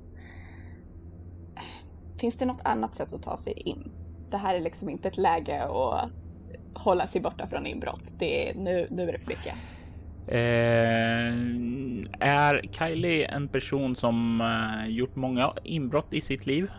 Finns 2.20 2.36
det 2.36 2.46
något 2.46 2.62
annat 2.64 2.96
sätt 2.96 3.14
att 3.14 3.24
ta 3.24 3.38
sig 3.38 3.54
in? 3.54 3.92
Det 4.32 4.38
här 4.38 4.56
är 4.56 4.60
liksom 4.60 4.90
inte 4.90 5.08
ett 5.08 5.18
läge 5.18 5.64
att 5.64 6.10
hålla 6.74 7.08
sig 7.08 7.22
borta 7.22 7.48
från 7.48 7.66
inbrott. 7.66 8.14
Det 8.20 8.50
är, 8.50 8.56
nu, 8.56 8.88
nu 8.92 9.10
är 9.10 9.12
det 9.12 9.20
för 9.20 9.28
mycket. 9.28 9.54
Eh, 10.28 10.40
är 12.30 12.62
Kylie 12.72 13.26
en 13.26 13.48
person 13.48 13.96
som 13.96 14.42
eh, 14.42 14.90
gjort 14.90 15.16
många 15.16 15.54
inbrott 15.64 16.14
i 16.14 16.22
sitt 16.22 16.46
liv? 16.46 16.72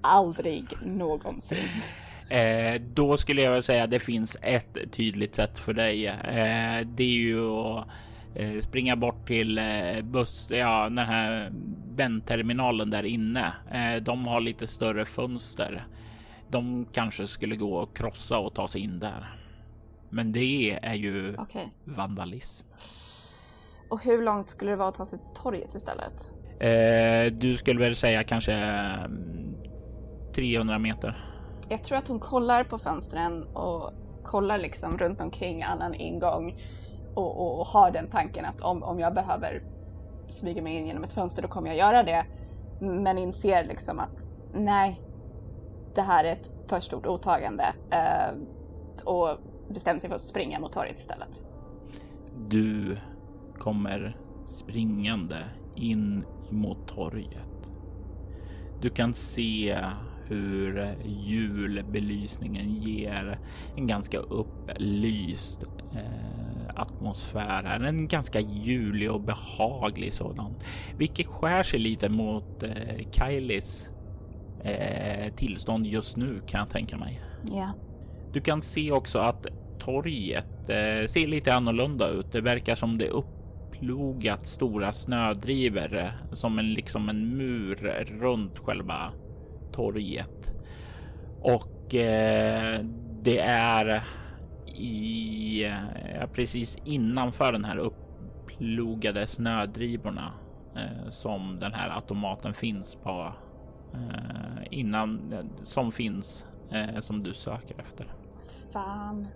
Aldrig 0.00 0.64
någonsin. 0.82 1.58
Eh, 2.30 2.80
då 2.94 3.16
skulle 3.16 3.42
jag 3.42 3.52
väl 3.52 3.62
säga 3.62 3.84
att 3.84 3.90
det 3.90 3.98
finns 3.98 4.36
ett 4.42 4.76
tydligt 4.92 5.34
sätt 5.34 5.58
för 5.58 5.72
dig. 5.72 6.06
Eh, 6.06 6.86
det 6.86 7.02
är 7.02 7.18
ju 7.18 7.50
att 7.50 7.86
eh, 8.34 8.60
springa 8.60 8.96
bort 8.96 9.26
till 9.26 9.58
eh, 9.58 10.02
buss, 10.02 10.50
ja, 10.54 10.82
den 10.84 10.98
här 10.98 11.52
vändterminalen 11.96 12.90
där 12.90 13.02
inne. 13.02 13.52
Eh, 13.70 14.02
de 14.02 14.26
har 14.26 14.40
lite 14.40 14.66
större 14.66 15.04
fönster. 15.04 15.86
De 16.48 16.86
kanske 16.92 17.26
skulle 17.26 17.56
gå 17.56 17.74
och 17.76 17.96
krossa 17.96 18.38
och 18.38 18.54
ta 18.54 18.68
sig 18.68 18.80
in 18.80 18.98
där. 18.98 19.38
Men 20.10 20.32
det 20.32 20.78
är 20.82 20.94
ju 20.94 21.36
okay. 21.38 21.66
vandalism. 21.84 22.66
Och 23.90 24.04
hur 24.04 24.22
långt 24.22 24.48
skulle 24.48 24.70
det 24.70 24.76
vara 24.76 24.88
att 24.88 24.94
ta 24.94 25.06
sig 25.06 25.18
till 25.18 25.42
torget 25.42 25.74
istället? 25.74 26.32
Eh, 26.60 27.32
du 27.32 27.56
skulle 27.56 27.80
väl 27.80 27.96
säga 27.96 28.24
kanske 28.24 28.52
300 30.34 30.74
mm, 30.74 30.82
meter. 30.82 31.24
Jag 31.68 31.84
tror 31.84 31.98
att 31.98 32.08
hon 32.08 32.20
kollar 32.20 32.64
på 32.64 32.78
fönstren 32.78 33.42
och 33.42 33.92
kollar 34.24 34.58
liksom 34.58 34.98
runt 34.98 35.20
omkring 35.20 35.62
annan 35.62 35.94
ingång 35.94 36.60
och, 37.14 37.40
och, 37.40 37.60
och 37.60 37.66
har 37.66 37.90
den 37.90 38.10
tanken 38.10 38.44
att 38.44 38.60
om, 38.60 38.82
om 38.82 39.00
jag 39.00 39.14
behöver 39.14 39.62
smyga 40.28 40.62
mig 40.62 40.76
in 40.76 40.86
genom 40.86 41.04
ett 41.04 41.12
fönster 41.12 41.42
då 41.42 41.48
kommer 41.48 41.68
jag 41.68 41.76
göra 41.76 42.02
det. 42.02 42.26
Men 42.80 43.18
inser 43.18 43.64
liksom 43.64 43.98
att 43.98 44.26
nej, 44.54 45.00
det 45.98 46.02
här 46.02 46.24
är 46.24 46.32
ett 46.32 46.50
för 46.68 46.80
stort 46.80 47.06
åtagande. 47.06 47.74
Eh, 47.90 48.34
och 49.04 49.38
bestämmer 49.68 50.00
sig 50.00 50.08
för 50.08 50.16
att 50.16 50.22
springa 50.22 50.60
mot 50.60 50.72
torget 50.72 50.98
istället. 50.98 51.42
Du 52.48 52.98
kommer 53.58 54.16
springande 54.44 55.44
in 55.76 56.24
mot 56.50 56.88
torget. 56.88 57.70
Du 58.80 58.90
kan 58.90 59.14
se 59.14 59.84
hur 60.24 60.96
julbelysningen 61.04 62.74
ger 62.74 63.38
en 63.76 63.86
ganska 63.86 64.18
upplyst 64.18 65.62
eh, 65.92 66.68
atmosfär. 66.74 67.64
En 67.64 68.08
ganska 68.08 68.40
julig 68.40 69.10
och 69.10 69.20
behaglig 69.20 70.12
sådan, 70.12 70.54
vilket 70.96 71.26
skär 71.26 71.62
sig 71.62 71.78
lite 71.78 72.08
mot 72.08 72.62
eh, 72.62 73.10
Kylies 73.10 73.90
eh, 74.64 75.34
tillstånd 75.34 75.86
just 75.86 76.16
nu 76.16 76.40
kan 76.46 76.60
jag 76.60 76.70
tänka 76.70 76.96
mig. 76.96 77.20
Ja. 77.52 77.72
Du 78.32 78.40
kan 78.40 78.62
se 78.62 78.92
också 78.92 79.18
att 79.18 79.46
torget 79.78 80.70
eh, 80.70 81.06
ser 81.08 81.26
lite 81.26 81.54
annorlunda 81.54 82.08
ut. 82.08 82.32
Det 82.32 82.40
verkar 82.40 82.74
som 82.74 82.98
det 82.98 83.08
upplogat 83.08 84.46
stora 84.46 84.92
snödriver 84.92 86.20
som 86.32 86.58
en 86.58 86.72
liksom 86.72 87.08
en 87.08 87.36
mur 87.36 88.06
runt 88.20 88.58
själva 88.58 89.12
torget. 89.72 90.52
Och 91.40 91.94
eh, 91.94 92.80
det 93.22 93.38
är 93.40 94.02
i 94.74 95.64
eh, 95.64 96.26
precis 96.32 96.78
innanför 96.84 97.52
den 97.52 97.64
här 97.64 97.76
upplogade 97.76 99.26
snödrivorna 99.26 100.32
eh, 100.76 101.08
som 101.08 101.58
den 101.60 101.72
här 101.74 101.90
automaten 101.96 102.54
finns 102.54 102.94
på 102.94 103.32
innan 104.70 105.34
som 105.64 105.92
finns 105.92 106.46
som 107.00 107.22
du 107.22 107.32
söker 107.32 107.80
efter. 107.80 108.06
Fan. 108.72 109.26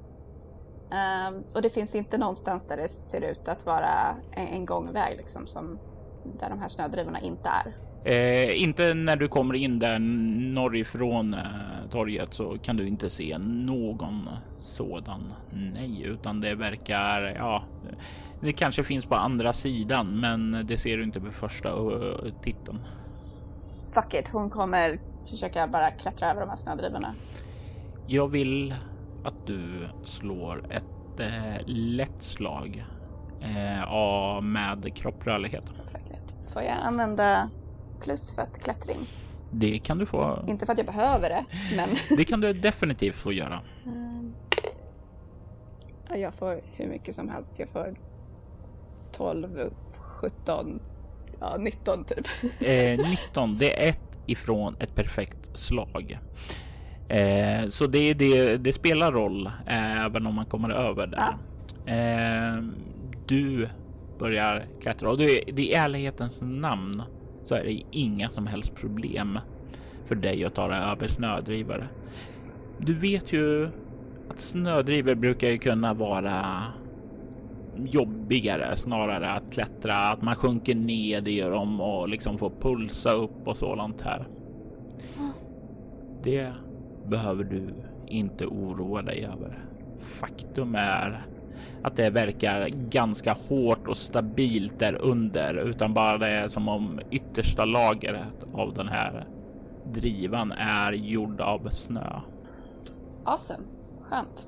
Um, 0.93 1.45
och 1.55 1.63
det 1.63 1.71
finns 1.71 1.95
inte 1.95 2.19
någonstans 2.19 2.67
där 2.69 2.77
det 2.77 2.89
ser 2.89 3.21
ut 3.21 3.49
att 3.49 3.67
vara 3.67 4.17
en, 4.33 4.47
en 4.47 4.67
gångväg 4.67 5.17
liksom 5.17 5.47
som 5.47 5.79
där 6.41 6.51
de 6.51 6.61
här 6.61 6.69
snödrivorna 6.69 7.21
inte 7.21 7.49
är. 7.49 7.77
Eh, 8.05 8.63
inte 8.63 8.95
när 8.95 9.17
du 9.17 9.29
kommer 9.29 9.55
in 9.55 9.79
där 9.79 9.99
norrifrån 9.99 11.35
eh, 11.35 11.41
torget 11.91 12.35
så 12.35 12.59
kan 12.63 12.77
du 12.77 12.87
inte 12.87 13.11
se 13.11 13.39
någon 13.39 14.29
sådan. 14.61 15.33
Nej, 15.53 16.03
utan 16.03 16.41
det 16.41 16.55
verkar, 16.55 17.23
ja, 17.37 17.65
det 18.41 18.53
kanske 18.53 18.85
finns 18.85 19.07
på 19.07 19.15
andra 19.15 19.53
sidan, 19.53 20.21
men 20.21 20.67
det 20.67 20.79
ser 20.79 20.97
du 20.97 21.03
inte 21.03 21.21
på 21.21 21.31
första 21.31 21.77
uh, 21.77 22.33
titeln. 22.43 22.79
Fuck 23.93 24.15
it, 24.15 24.29
hon 24.29 24.51
kommer 24.51 25.01
försöka 25.31 25.67
bara 25.67 25.91
klättra 25.91 26.31
över 26.31 26.41
de 26.41 26.51
här 26.51 26.57
snödrivorna. 26.57 27.15
Jag 28.07 28.29
vill 28.29 28.75
att 29.25 29.47
du 29.47 29.89
slår 30.03 30.73
ett 30.73 31.21
eh, 31.21 31.67
lätt 31.67 32.23
slag 32.23 32.85
eh, 33.41 34.41
med 34.41 34.97
kropprörlighet. 34.97 35.65
Får 36.53 36.63
jag 36.63 36.77
använda 36.83 37.51
plus 38.01 38.35
för 38.35 38.43
att 38.43 38.59
klättring? 38.59 38.99
Det 39.51 39.79
kan 39.79 39.99
du 39.99 40.07
få. 40.07 40.45
Inte 40.47 40.67
för 40.67 40.73
att 40.73 40.79
jag 40.79 40.87
behöver 40.87 41.29
det, 41.29 41.45
men... 41.77 41.89
Det 42.17 42.25
kan 42.25 42.41
du 42.41 42.53
definitivt 42.53 43.15
få 43.15 43.33
göra. 43.33 43.61
Ja, 46.09 46.17
jag 46.17 46.35
får 46.35 46.61
hur 46.73 46.89
mycket 46.89 47.15
som 47.15 47.29
helst. 47.29 47.55
Jag 47.59 47.69
får 47.69 47.95
12, 49.13 49.71
17, 49.97 50.81
ja 51.43 51.57
19 51.59 52.05
typ. 52.05 52.27
Eh, 52.61 53.11
19, 53.11 53.59
det 53.59 53.85
är 53.85 53.91
ett 53.91 54.01
ifrån 54.27 54.77
ett 54.79 54.95
perfekt 54.95 55.59
slag. 55.59 56.19
Eh, 57.09 57.69
så 57.69 57.87
det, 57.87 58.15
det, 58.15 58.57
det 58.57 58.73
spelar 58.73 59.13
roll 59.13 59.47
eh, 59.47 60.05
även 60.05 60.27
om 60.27 60.35
man 60.35 60.47
kommer 60.47 60.71
över 60.71 61.07
där. 61.07 61.37
Ja. 61.87 61.93
Eh, 61.93 62.63
du 63.27 63.69
börjar 64.19 64.67
klättra 64.81 65.11
och 65.11 65.19
du, 65.19 65.41
det 65.53 65.63
i 65.63 65.73
ärlighetens 65.73 66.43
namn 66.43 67.03
så 67.45 67.55
är 67.55 67.65
det 67.65 67.83
inga 67.91 68.31
som 68.31 68.47
helst 68.47 68.75
problem 68.75 69.39
för 70.07 70.15
dig 70.15 70.45
att 70.45 70.55
ta 70.55 70.69
dig 70.69 70.79
över 70.79 71.07
snödrivare. 71.07 71.89
Du 72.79 72.95
vet 72.95 73.33
ju 73.33 73.69
att 74.31 74.41
snödrivare 74.41 75.17
brukar 75.17 75.49
ju 75.49 75.59
kunna 75.59 75.95
vara 75.95 76.65
jobbigare 77.77 78.77
snarare 78.77 79.31
att 79.31 79.53
klättra, 79.53 79.95
att 79.95 80.23
man 80.23 80.35
sjunker 80.35 80.75
ned 80.75 81.29
i 81.29 81.41
dem 81.41 81.81
och 81.81 82.09
liksom 82.09 82.39
får 82.39 82.53
pulsa 82.61 83.13
upp 83.13 83.49
och 83.49 83.57
sådant 83.57 84.03
här. 84.03 84.29
Det 86.23 86.53
behöver 87.07 87.45
du 87.45 87.75
inte 88.07 88.47
oroa 88.47 89.03
dig 89.03 89.25
över. 89.25 89.59
Faktum 89.99 90.75
är 90.75 91.27
att 91.83 91.97
det 91.97 92.11
verkar 92.11 92.69
ganska 92.69 93.37
hårt 93.49 93.89
och 93.89 93.97
stabilt 93.97 94.79
där 94.79 94.95
under, 94.95 95.55
utan 95.55 95.95
bara 95.95 96.19
det 96.19 96.29
är 96.29 96.49
som 96.49 96.69
om 96.69 97.01
yttersta 97.11 97.65
lagret 97.65 98.45
av 98.55 98.75
den 98.75 98.89
här 98.89 99.27
drivan 99.93 100.53
är 100.53 100.93
gjord 100.93 101.41
av 101.41 101.69
snö. 101.69 102.21
Awesome. 103.25 103.65
Skönt. 104.03 104.47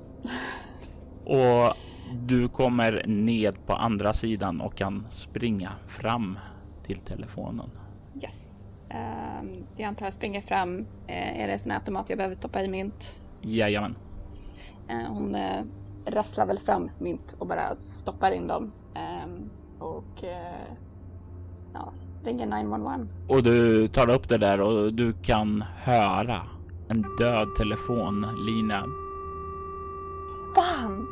Och 1.25 1.75
du 2.13 2.47
kommer 2.47 3.03
ned 3.07 3.65
på 3.65 3.73
andra 3.73 4.13
sidan 4.13 4.61
och 4.61 4.75
kan 4.75 5.05
springa 5.09 5.71
fram 5.87 6.39
till 6.83 6.99
telefonen. 6.99 7.69
Yes. 8.23 8.45
Um, 8.89 9.65
jag 9.77 9.87
antar 9.87 10.05
jag 10.05 10.13
springer 10.13 10.41
fram. 10.41 10.79
Uh, 10.79 11.41
är 11.41 11.47
det 11.47 11.53
en 11.53 11.59
sån 11.59 11.71
här 11.71 11.79
automat 11.79 12.09
jag 12.09 12.17
behöver 12.17 12.35
stoppa 12.35 12.61
i 12.61 12.67
mynt? 12.67 13.13
Jajamän. 13.41 13.95
Uh, 14.91 15.07
hon 15.07 15.35
uh, 15.35 15.63
rasslar 16.05 16.45
väl 16.45 16.59
fram 16.59 16.91
mynt 16.99 17.35
och 17.39 17.47
bara 17.47 17.75
stoppar 17.75 18.31
in 18.31 18.47
dem. 18.47 18.71
Um, 19.25 19.49
och 19.79 20.23
uh, 20.23 20.75
ja, 21.73 21.93
ringer 22.23 22.45
911. 22.45 23.07
Och 23.27 23.43
du 23.43 23.87
tar 23.87 24.09
upp 24.09 24.29
det 24.29 24.37
där 24.37 24.61
och 24.61 24.93
du 24.93 25.13
kan 25.13 25.63
höra 25.77 26.41
en 26.89 27.05
död 27.17 27.47
telefonlina. 27.57 28.85
Fan! 30.55 31.04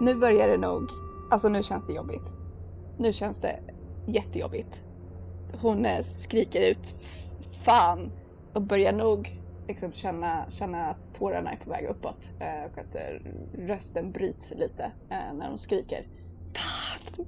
Nu 0.00 0.14
börjar 0.14 0.48
det 0.48 0.56
nog. 0.56 0.90
Alltså 1.30 1.48
nu 1.48 1.62
känns 1.62 1.86
det 1.86 1.92
jobbigt. 1.92 2.32
Nu 2.98 3.12
känns 3.12 3.40
det 3.40 3.60
jättejobbigt. 4.06 4.80
Hon 5.60 5.86
eh, 5.86 6.02
skriker 6.02 6.60
ut 6.60 6.94
fan 7.64 8.10
och 8.52 8.62
börjar 8.62 8.92
nog 8.92 9.40
liksom 9.68 9.92
känna, 9.92 10.50
känna 10.50 10.86
att 10.86 11.14
tårarna 11.14 11.52
är 11.52 11.56
på 11.56 11.70
väg 11.70 11.86
uppåt 11.86 12.30
eh, 12.40 12.72
och 12.72 12.78
att 12.78 12.94
eh, 12.94 13.30
rösten 13.66 14.12
bryts 14.12 14.52
lite 14.56 14.92
när 15.08 15.48
hon 15.48 15.58
skriker. 15.58 16.06
Fan! 16.54 17.26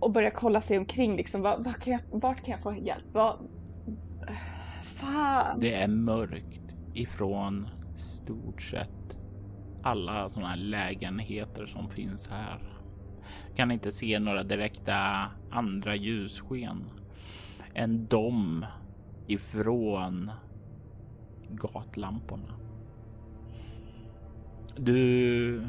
Och 0.00 0.12
börjar 0.12 0.30
kolla 0.30 0.60
sig 0.60 0.78
omkring 0.78 1.16
liksom. 1.16 1.42
Var, 1.42 1.58
var 1.58 1.72
kan 1.72 1.92
jag, 1.92 2.00
vart 2.10 2.44
kan 2.44 2.52
jag 2.52 2.62
få 2.62 2.74
hjälp? 2.74 3.04
Var... 3.12 3.36
fan! 4.82 5.60
Det 5.60 5.74
är 5.74 5.88
mörkt 5.88 6.74
ifrån 6.94 7.68
stort 7.96 8.62
sett 8.62 9.17
alla 9.82 10.28
sådana 10.28 10.48
här 10.48 10.56
lägenheter 10.56 11.66
som 11.66 11.90
finns 11.90 12.28
här. 12.28 12.58
Kan 13.56 13.70
inte 13.70 13.90
se 13.90 14.18
några 14.18 14.42
direkta 14.42 15.26
andra 15.50 15.96
ljussken 15.96 16.84
än 17.74 18.06
de 18.06 18.66
ifrån 19.26 20.30
gatlamporna. 21.48 22.54
Du 24.76 25.62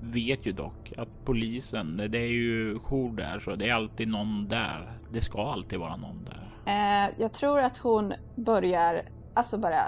vet 0.00 0.46
ju 0.46 0.52
dock 0.52 0.92
att 0.98 1.24
polisen, 1.24 1.96
det 1.96 2.18
är 2.18 2.32
ju 2.32 2.78
jour 2.78 3.16
där 3.16 3.38
så 3.38 3.54
det 3.54 3.68
är 3.68 3.74
alltid 3.74 4.08
någon 4.08 4.48
där. 4.48 4.98
Det 5.12 5.20
ska 5.20 5.52
alltid 5.52 5.78
vara 5.78 5.96
någon 5.96 6.24
där. 6.24 6.52
Eh, 6.66 7.10
jag 7.18 7.32
tror 7.32 7.60
att 7.60 7.78
hon 7.78 8.12
börjar 8.36 9.02
alltså 9.34 9.58
bara 9.58 9.82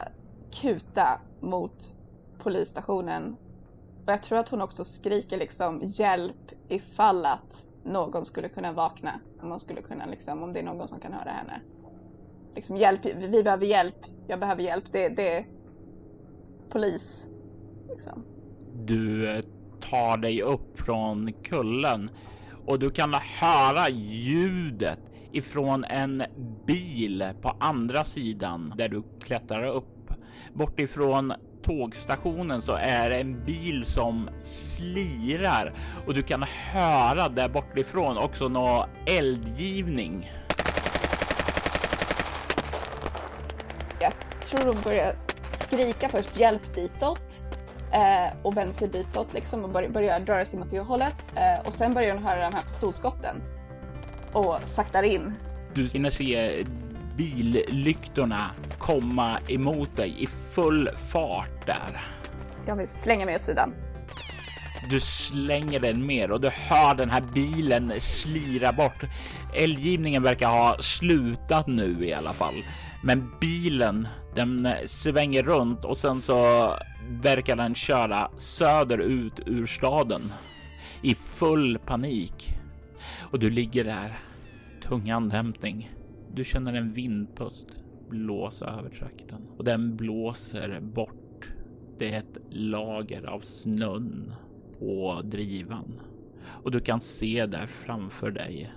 kuta 0.53 1.20
mot 1.41 1.94
polisstationen. 2.45 3.37
Och 4.07 4.13
jag 4.13 4.23
tror 4.23 4.39
att 4.39 4.49
hon 4.49 4.63
också 4.63 4.85
skriker 4.85 5.39
liksom 5.39 5.81
hjälp 5.85 6.53
ifall 6.69 7.27
att 7.27 7.67
någon 7.85 8.25
skulle 8.25 8.49
kunna 8.49 8.73
vakna. 8.73 9.21
Om 9.43 9.49
man 9.49 9.61
skulle 9.61 9.83
kunna 9.83 10.07
liksom, 10.07 10.43
om 10.43 10.53
det 10.53 10.61
är 10.61 10.65
någon 10.65 10.89
som 10.89 11.01
kan 11.01 11.13
höra 11.13 11.31
henne. 11.31 11.61
Liksom 12.55 12.77
hjälp, 12.77 13.01
vi 13.05 13.43
behöver 13.43 13.67
hjälp, 13.67 14.07
jag 14.27 14.41
behöver 14.41 14.63
hjälp, 14.63 14.85
det, 14.93 15.09
det 15.09 15.39
är 15.39 15.47
polis. 16.69 17.27
Liksom. 17.89 18.25
Du 18.85 19.31
eh, 19.31 19.45
tar 19.81 20.17
dig 20.17 20.43
upp 20.43 20.81
från 20.81 21.33
kullen 21.33 22.11
och 22.67 22.79
du 22.79 22.91
kan 22.91 23.15
höra 23.41 23.89
ljudet 23.89 25.01
ifrån 25.33 25.85
en 25.85 26.23
bil 26.67 27.25
på 27.43 27.57
andra 27.61 28.05
sidan 28.05 28.73
där 28.77 28.89
du 28.89 29.03
klättrar 29.21 29.67
upp. 29.67 30.13
Bortifrån 30.53 31.33
tågstationen 31.65 32.62
så 32.62 32.73
är 32.73 33.11
det 33.11 33.17
en 33.17 33.45
bil 33.45 33.87
som 33.87 34.31
slirar 34.43 35.73
och 36.07 36.15
du 36.15 36.23
kan 36.23 36.43
höra 36.43 37.29
där 37.29 37.49
bortifrån 37.49 38.19
också 38.19 38.49
nå 38.49 38.87
eldgivning. 39.07 40.33
Jag 44.01 44.12
tror 44.43 44.73
hon 44.73 44.83
börjar 44.83 45.15
skrika 45.61 46.09
först 46.09 46.39
hjälp 46.39 46.75
ditåt 46.75 47.41
eh, 47.93 48.37
och 48.43 48.57
vänder 48.57 48.75
sig 48.75 48.89
ditåt 48.89 49.35
liksom 49.35 49.65
och 49.65 49.71
börjar, 49.71 49.89
börjar 49.89 50.21
röra 50.21 50.45
sig 50.45 50.59
mot 50.59 50.71
det 50.71 50.81
hållet. 50.81 51.15
Eh, 51.35 51.67
och 51.67 51.75
sen 51.75 51.95
börjar 51.95 52.15
hon 52.15 52.25
höra 52.25 52.51
de 52.51 52.55
här 52.57 52.62
pistolskotten 52.62 53.43
och 54.33 54.59
saktar 54.67 55.03
in. 55.03 55.33
Du 55.75 55.89
hinner 55.89 56.11
se 56.11 56.65
billyktorna 57.17 58.51
komma 58.79 59.39
emot 59.49 59.97
dig 59.97 60.23
i 60.23 60.27
full 60.27 60.89
fart 61.12 61.67
där. 61.67 62.03
Jag 62.67 62.77
vill 62.77 62.89
slänga 62.89 63.27
mig 63.27 63.37
åt 63.37 63.43
sidan. 63.43 63.75
Du 64.91 65.01
slänger 65.01 65.81
den 65.81 66.07
mer 66.07 66.31
och 66.31 66.41
du 66.41 66.49
hör 66.49 66.95
den 66.95 67.11
här 67.11 67.21
bilen 67.21 67.93
slira 67.99 68.73
bort. 68.73 69.05
Eldgivningen 69.55 70.23
verkar 70.23 70.49
ha 70.49 70.77
slutat 70.81 71.67
nu 71.67 72.07
i 72.07 72.12
alla 72.15 72.33
fall, 72.33 72.65
men 73.03 73.31
bilen 73.41 74.09
den 74.35 74.69
svänger 74.87 75.43
runt 75.43 75.85
och 75.85 75.97
sen 75.97 76.23
så 76.23 76.71
verkar 77.09 77.57
den 77.57 77.75
köra 77.75 78.31
söderut 78.37 79.41
ur 79.47 79.67
staden 79.67 80.33
i 81.03 81.15
full 81.15 81.79
panik. 81.79 82.53
Och 83.21 83.39
du 83.39 83.51
ligger 83.51 83.85
där, 83.85 84.19
tung 84.83 85.11
andhämtning. 85.11 85.94
Du 86.35 86.45
känner 86.45 86.74
en 86.74 86.91
vindpust 86.91 87.68
blåsa 88.09 88.66
över 88.66 88.91
trakten 88.91 89.49
och 89.57 89.64
den 89.64 89.97
blåser 89.97 90.80
bort. 90.80 91.51
Det 91.99 92.14
är 92.14 92.18
ett 92.18 92.39
lager 92.51 93.26
av 93.26 93.41
snön 93.41 94.35
på 94.78 95.22
drivan 95.24 96.01
och 96.47 96.70
du 96.70 96.80
kan 96.80 97.01
se 97.01 97.47
där 97.47 97.66
framför 97.66 98.30
dig. 98.30 98.72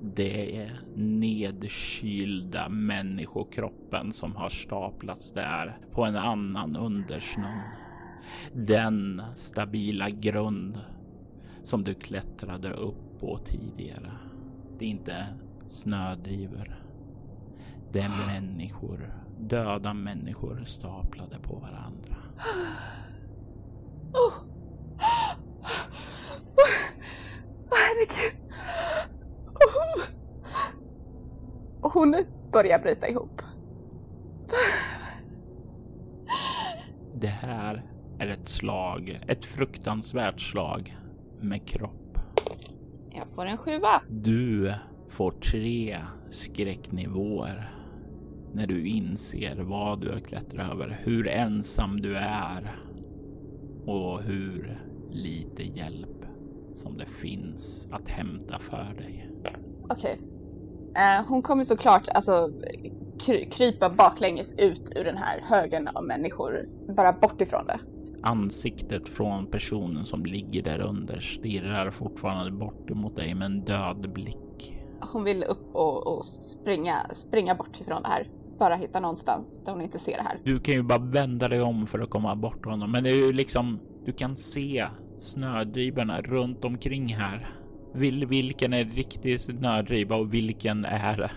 Det 0.00 0.56
är 0.56 0.80
nedkylda 0.96 2.68
människokroppen 2.68 4.12
som 4.12 4.36
har 4.36 4.48
staplats 4.48 5.32
där 5.32 5.78
på 5.92 6.04
en 6.04 6.16
annan 6.16 6.76
undersnön. 6.76 7.60
Den 8.52 9.22
stabila 9.34 10.10
grund 10.10 10.78
som 11.62 11.84
du 11.84 11.94
klättrade 11.94 12.72
upp 12.72 13.20
på 13.20 13.38
tidigare. 13.38 14.12
Det 14.78 14.84
är 14.84 14.88
inte 14.88 15.26
snödrivor. 15.68 16.85
Det 17.92 18.00
är 18.00 18.26
människor, 18.26 19.14
döda 19.38 19.94
människor 19.94 20.64
staplade 20.64 21.38
på 21.38 21.54
varandra. 21.54 22.16
Oh. 24.12 24.32
Oh, 26.56 26.72
herregud. 27.70 28.40
Oh. 29.54 30.02
Hon 31.80 32.24
börjar 32.52 32.78
bryta 32.78 33.08
ihop. 33.08 33.42
Det 37.14 37.26
här 37.26 37.90
är 38.18 38.26
ett 38.26 38.48
slag, 38.48 39.20
ett 39.28 39.44
fruktansvärt 39.44 40.40
slag 40.40 40.96
med 41.40 41.68
kropp. 41.68 42.18
Jag 43.10 43.26
får 43.34 43.46
en 43.46 43.56
sjua. 43.56 44.02
Du 44.08 44.74
får 45.08 45.30
tre 45.30 45.98
skräcknivåer 46.30 47.75
när 48.56 48.66
du 48.66 48.86
inser 48.86 49.56
vad 49.56 50.00
du 50.00 50.10
har 50.10 50.18
klättrat 50.20 50.72
över, 50.72 50.98
hur 51.04 51.28
ensam 51.28 52.00
du 52.00 52.16
är 52.16 52.76
och 53.86 54.22
hur 54.22 54.80
lite 55.10 55.62
hjälp 55.62 56.24
som 56.74 56.96
det 56.98 57.06
finns 57.06 57.88
att 57.90 58.08
hämta 58.08 58.58
för 58.58 58.94
dig. 58.96 59.30
Okej. 59.88 60.20
Eh, 60.96 61.26
hon 61.28 61.42
kommer 61.42 61.64
såklart 61.64 62.08
alltså 62.08 62.50
kry- 63.18 63.50
krypa 63.50 63.90
baklänges 63.90 64.58
ut 64.58 64.92
ur 64.96 65.04
den 65.04 65.16
här 65.16 65.40
högen 65.40 65.88
av 65.88 66.04
människor, 66.04 66.68
bara 66.96 67.12
bort 67.12 67.40
ifrån 67.40 67.66
det. 67.66 67.78
Ansiktet 68.22 69.08
från 69.08 69.46
personen 69.46 70.04
som 70.04 70.26
ligger 70.26 70.62
där 70.62 70.80
under 70.80 71.18
stirrar 71.18 71.90
fortfarande 71.90 72.52
bort 72.52 72.90
emot 72.90 73.16
dig 73.16 73.34
med 73.34 73.46
en 73.46 73.60
död 73.60 74.12
blick. 74.12 74.72
Hon 75.00 75.24
vill 75.24 75.44
upp 75.44 75.74
och, 75.74 76.06
och 76.16 76.24
springa, 76.24 77.10
springa 77.14 77.54
bort 77.54 77.80
ifrån 77.80 78.02
det 78.02 78.08
här. 78.08 78.28
Bara 78.58 78.74
hitta 78.74 79.00
någonstans 79.00 79.62
där 79.64 79.72
hon 79.72 79.80
inte 79.80 79.98
ser 79.98 80.16
det 80.16 80.22
här. 80.22 80.40
Du 80.44 80.60
kan 80.60 80.74
ju 80.74 80.82
bara 80.82 80.98
vända 80.98 81.48
dig 81.48 81.62
om 81.62 81.86
för 81.86 81.98
att 81.98 82.10
komma 82.10 82.36
bort 82.36 82.66
honom, 82.66 82.92
men 82.92 83.04
det 83.04 83.10
är 83.10 83.26
ju 83.26 83.32
liksom 83.32 83.80
du 84.04 84.12
kan 84.12 84.36
se 84.36 84.86
snödrivorna 85.18 86.20
runt 86.20 86.64
omkring 86.64 87.14
här. 87.14 87.48
Vil, 87.94 88.26
vilken 88.26 88.72
är 88.72 88.84
riktig 88.84 89.40
snödriva 89.40 90.16
och 90.16 90.34
vilken 90.34 90.84
är 90.84 91.32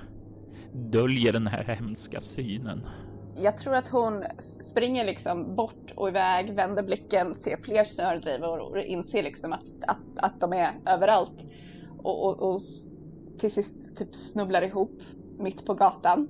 döljer 0.74 1.34
den 1.34 1.48
här 1.48 1.64
hemska 1.64 2.22
synen? 2.22 2.88
Jag 3.36 3.58
tror 3.58 3.76
att 3.76 3.88
hon 3.88 4.24
springer 4.62 5.06
liksom 5.06 5.56
bort 5.56 5.94
och 5.96 6.08
iväg, 6.08 6.54
vänder 6.54 6.84
blicken, 6.84 7.36
ser 7.36 7.58
fler 7.58 7.84
snördrivor 7.84 8.60
och 8.60 8.78
inser 8.78 9.24
liksom 9.24 9.54
att, 9.54 9.66
att, 9.88 10.18
att 10.18 10.40
de 10.40 10.54
är 10.54 10.72
överallt. 10.86 11.46
Och, 11.98 12.26
och, 12.26 12.54
och 12.54 12.62
till 13.40 13.52
sist 13.52 13.98
typ 13.98 14.16
snubblar 14.16 14.62
ihop 14.62 15.02
mitt 15.38 15.66
på 15.66 15.74
gatan. 15.74 16.30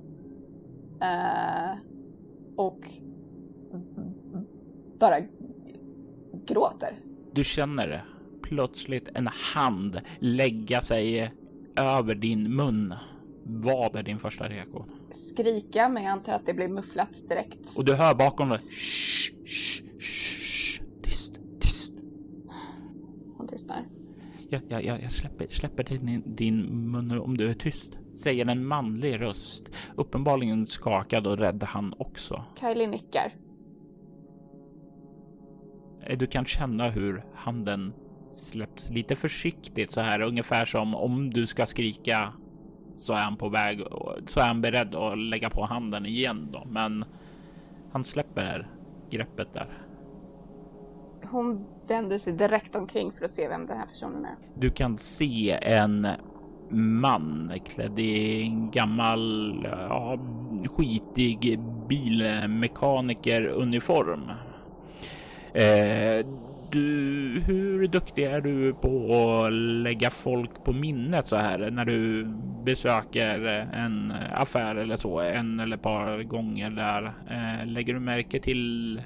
Uh, 1.02 1.78
och 2.56 2.80
bara 4.98 5.20
gråter. 6.46 6.98
Du 7.32 7.44
känner 7.44 8.04
plötsligt 8.42 9.08
en 9.14 9.26
hand 9.54 10.00
lägga 10.18 10.80
sig 10.80 11.34
över 11.76 12.14
din 12.14 12.56
mun. 12.56 12.94
Vad 13.44 13.96
är 13.96 14.02
din 14.02 14.18
första 14.18 14.48
reaktion? 14.48 14.90
Skrika, 15.30 15.88
men 15.88 16.02
jag 16.02 16.12
antar 16.12 16.32
att 16.32 16.46
det 16.46 16.54
blir 16.54 16.68
mufflat 16.68 17.28
direkt. 17.28 17.76
Och 17.76 17.84
du 17.84 17.94
hör 17.94 18.14
bakom 18.14 18.48
dig. 18.48 18.58
Shh, 18.58 19.32
shh, 19.46 19.82
shh. 19.98 20.82
Tyst, 21.02 21.32
tyst. 21.60 21.94
Hon 23.36 23.48
tystnar. 23.48 23.86
Jag, 24.48 24.62
jag, 24.68 25.02
jag 25.02 25.12
släpper, 25.12 25.46
släpper 25.50 25.84
din, 25.84 26.22
din 26.36 26.90
mun 26.90 27.10
om 27.10 27.36
du 27.36 27.50
är 27.50 27.54
tyst. 27.54 27.98
Säger 28.22 28.46
en 28.46 28.66
manlig 28.66 29.20
röst. 29.20 29.68
Uppenbarligen 29.96 30.66
skakad 30.66 31.26
och 31.26 31.38
rädd 31.38 31.62
han 31.62 31.94
också. 31.98 32.44
Kylie 32.60 32.86
nickar. 32.86 33.34
Eh, 36.00 36.18
du 36.18 36.26
kan 36.26 36.44
känna 36.44 36.90
hur 36.90 37.24
handen 37.34 37.92
släpps 38.32 38.90
lite 38.90 39.16
försiktigt 39.16 39.92
så 39.92 40.00
här, 40.00 40.20
ungefär 40.20 40.64
som 40.64 40.94
om 40.94 41.30
du 41.30 41.46
ska 41.46 41.66
skrika 41.66 42.32
så 42.96 43.12
är 43.12 43.20
han 43.20 43.36
på 43.36 43.48
väg 43.48 43.82
så 44.26 44.40
är 44.40 44.44
han 44.44 44.60
beredd 44.60 44.94
att 44.94 45.18
lägga 45.18 45.50
på 45.50 45.64
handen 45.64 46.06
igen 46.06 46.48
då. 46.52 46.64
Men 46.66 47.04
han 47.92 48.04
släpper 48.04 48.70
greppet 49.10 49.54
där. 49.54 49.68
Hon 51.30 51.66
vänder 51.88 52.18
sig 52.18 52.32
direkt 52.32 52.74
omkring 52.74 53.12
för 53.12 53.24
att 53.24 53.30
se 53.30 53.48
vem 53.48 53.66
den 53.66 53.78
här 53.78 53.86
personen 53.86 54.24
är. 54.24 54.36
Du 54.54 54.70
kan 54.70 54.96
se 54.96 55.50
en 55.62 56.08
man 56.72 57.52
klädd 57.74 57.98
i 57.98 58.42
en 58.42 58.70
gammal 58.70 59.54
ja, 59.70 60.18
skitig 60.76 61.58
bilmekanikeruniform. 61.88 64.30
Eh, 65.54 66.26
du, 66.72 67.42
hur 67.46 67.86
duktig 67.86 68.24
är 68.24 68.40
du 68.40 68.72
på 68.72 69.14
att 69.44 69.52
lägga 69.52 70.10
folk 70.10 70.64
på 70.64 70.72
minnet 70.72 71.26
så 71.26 71.36
här 71.36 71.70
när 71.70 71.84
du 71.84 72.26
besöker 72.64 73.38
en 73.72 74.12
affär 74.34 74.76
eller 74.76 74.96
så 74.96 75.20
en 75.20 75.60
eller 75.60 75.76
ett 75.76 75.82
par 75.82 76.22
gånger 76.22 76.70
där? 76.70 77.12
Eh, 77.30 77.66
lägger 77.66 77.94
du 77.94 78.00
märke 78.00 78.40
till 78.40 79.00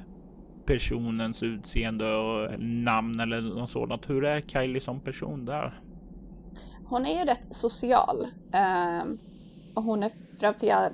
personens 0.67 1.43
utseende 1.43 2.15
och 2.15 2.61
namn 2.61 3.21
eller 3.21 3.41
något 3.41 3.71
sådant? 3.71 4.11
Hur 4.11 4.25
är 4.25 4.41
Kylie 4.41 4.81
som 4.81 5.01
person 5.01 5.45
där? 5.45 5.75
Hon 6.85 7.07
är 7.07 7.19
ju 7.19 7.25
rätt 7.25 7.45
social 7.45 8.25
eh, 8.55 9.05
och 9.75 9.83
hon 9.83 10.03
är 10.03 10.13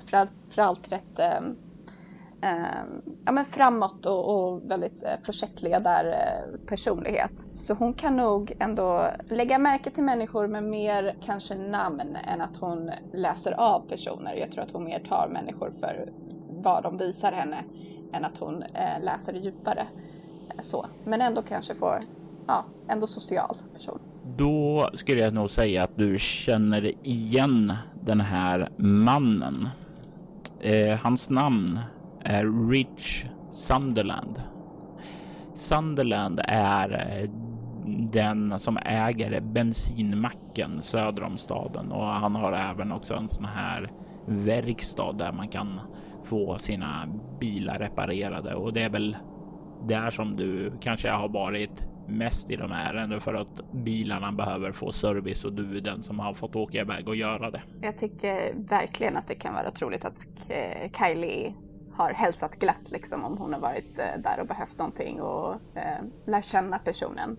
framförallt 0.09 0.91
rätt 0.91 1.19
eh, 1.19 1.41
ja, 3.25 3.31
men 3.31 3.45
framåt 3.45 4.05
och, 4.05 4.29
och 4.29 4.71
väldigt 4.71 5.03
eh, 5.03 5.15
projektledarpersonlighet. 5.25 7.31
Eh, 7.31 7.35
så 7.51 7.73
hon 7.73 7.93
kan 7.93 8.17
nog 8.17 8.53
ändå 8.59 9.11
lägga 9.29 9.57
märke 9.57 9.91
till 9.91 10.03
människor 10.03 10.47
med 10.47 10.63
mer 10.63 11.17
kanske 11.21 11.55
namn 11.55 12.15
än 12.15 12.41
att 12.41 12.57
hon 12.57 12.91
läser 13.13 13.51
av 13.51 13.81
personer. 13.81 14.35
Jag 14.35 14.51
tror 14.51 14.63
att 14.63 14.71
hon 14.71 14.83
mer 14.83 14.99
tar 14.99 15.27
människor 15.29 15.73
för 15.79 16.09
vad 16.47 16.83
de 16.83 16.97
visar 16.97 17.31
henne 17.31 17.65
än 18.11 18.25
att 18.25 18.37
hon 18.37 18.63
eh, 18.63 19.01
läser 19.01 19.33
det 19.33 19.39
djupare. 19.39 19.81
Eh, 20.49 20.55
så. 20.63 20.87
Men 21.03 21.21
ändå 21.21 21.41
kanske 21.41 21.75
får, 21.75 21.99
ja, 22.51 22.65
ändå 22.89 23.07
social 23.07 23.55
person. 23.73 23.99
Då 24.37 24.89
skulle 24.93 25.21
jag 25.21 25.33
nog 25.33 25.49
säga 25.49 25.83
att 25.83 25.97
du 25.97 26.19
känner 26.19 26.91
igen 27.07 27.73
den 28.01 28.21
här 28.21 28.69
mannen. 28.77 29.69
Eh, 30.59 30.97
hans 30.97 31.29
namn 31.29 31.79
är 32.23 32.69
Rich 32.69 33.25
Sunderland. 33.51 34.41
Sunderland 35.55 36.41
är 36.47 37.19
eh, 37.21 37.29
den 38.11 38.59
som 38.59 38.77
äger 38.77 39.41
bensinmacken 39.41 40.81
söder 40.81 41.23
om 41.23 41.37
staden 41.37 41.91
och 41.91 42.05
han 42.05 42.35
har 42.35 42.53
även 42.53 42.91
också 42.91 43.13
en 43.13 43.29
sån 43.29 43.45
här 43.45 43.91
verkstad 44.25 45.13
där 45.13 45.31
man 45.31 45.47
kan 45.47 45.79
få 46.23 46.57
sina 46.57 47.07
bilar 47.39 47.79
reparerade 47.79 48.55
och 48.55 48.73
det 48.73 48.83
är 48.83 48.89
väl 48.89 49.17
där 49.87 50.09
som 50.09 50.35
du 50.35 50.73
kanske 50.81 51.09
har 51.09 51.29
varit 51.29 51.90
mest 52.11 52.51
i 52.51 52.55
de 52.55 52.71
ärenden 52.71 53.19
för 53.19 53.33
att 53.33 53.71
bilarna 53.71 54.31
behöver 54.31 54.71
få 54.71 54.91
service 54.91 55.45
och 55.45 55.53
du 55.53 55.77
är 55.77 55.81
den 55.81 56.01
som 56.01 56.19
har 56.19 56.33
fått 56.33 56.55
åka 56.55 56.77
iväg 56.77 57.07
och 57.07 57.15
göra 57.15 57.51
det. 57.51 57.61
Jag 57.81 57.97
tycker 57.97 58.53
verkligen 58.55 59.17
att 59.17 59.27
det 59.27 59.35
kan 59.35 59.53
vara 59.53 59.71
troligt 59.71 60.05
att 60.05 60.15
Kylie 60.97 61.53
har 61.93 62.13
hälsat 62.13 62.59
glatt 62.59 62.91
liksom 62.91 63.23
om 63.23 63.37
hon 63.37 63.53
har 63.53 63.59
varit 63.59 63.99
eh, 63.99 64.21
där 64.23 64.39
och 64.39 64.47
behövt 64.47 64.77
någonting 64.77 65.21
och 65.21 65.53
eh, 65.75 66.03
lär 66.25 66.41
känna 66.41 66.79
personen 66.79 67.37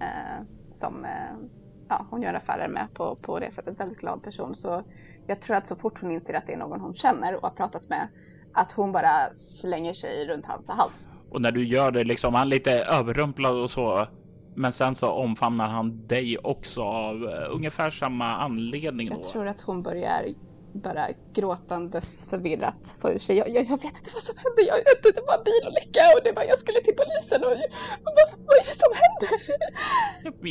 eh, 0.00 0.44
som 0.72 1.04
eh, 1.04 1.48
ja, 1.88 2.06
hon 2.10 2.22
gör 2.22 2.34
affärer 2.34 2.68
med 2.68 2.86
på, 2.94 3.16
på 3.22 3.38
det 3.38 3.50
sättet. 3.50 3.80
Väldigt 3.80 3.98
glad 3.98 4.22
person. 4.22 4.54
Så 4.54 4.82
jag 5.26 5.40
tror 5.40 5.56
att 5.56 5.66
så 5.66 5.76
fort 5.76 6.00
hon 6.00 6.10
inser 6.10 6.34
att 6.34 6.46
det 6.46 6.52
är 6.52 6.58
någon 6.58 6.80
hon 6.80 6.94
känner 6.94 7.34
och 7.34 7.42
har 7.42 7.50
pratat 7.50 7.88
med 7.88 8.08
att 8.56 8.72
hon 8.72 8.92
bara 8.92 9.34
slänger 9.34 9.94
sig 9.94 10.26
runt 10.26 10.46
hans 10.46 10.68
hals. 10.68 11.16
Och 11.30 11.40
när 11.40 11.52
du 11.52 11.64
gör 11.64 11.90
det 11.90 12.04
liksom, 12.04 12.34
han 12.34 12.46
är 12.46 12.50
lite 12.50 12.72
överrumplad 12.72 13.54
och 13.54 13.70
så. 13.70 14.06
Men 14.54 14.72
sen 14.72 14.94
så 14.94 15.10
omfamnar 15.10 15.68
han 15.68 16.06
dig 16.06 16.38
också 16.38 16.82
av 16.82 17.22
uh, 17.22 17.30
ungefär 17.50 17.90
samma 17.90 18.36
anledning. 18.36 19.08
Jag 19.08 19.24
tror 19.24 19.48
att 19.48 19.60
hon 19.60 19.82
börjar 19.82 20.24
bara 20.72 21.08
gråtandes 21.34 22.26
förvirrat 22.30 22.96
får 23.00 23.10
ur 23.10 23.18
sig. 23.18 23.36
Jag, 23.36 23.48
jag, 23.48 23.64
jag, 23.64 23.82
vet 23.82 23.98
inte 23.98 24.10
vad 24.14 24.22
som 24.22 24.34
hände. 24.36 24.62
Jag, 24.62 24.78
jag, 24.78 25.14
det 25.14 25.20
var 25.26 25.38
en 25.38 25.44
bilolycka 25.44 26.00
och 26.16 26.20
det 26.24 26.32
var, 26.32 26.42
jag 26.42 26.58
skulle 26.58 26.80
till 26.80 26.94
polisen 26.94 27.44
och, 27.44 27.52
och 28.06 28.12
vad, 28.16 28.28
vad 28.46 28.56
är 28.56 28.64
det 28.64 28.78
som 28.78 28.92
händer? 28.94 29.30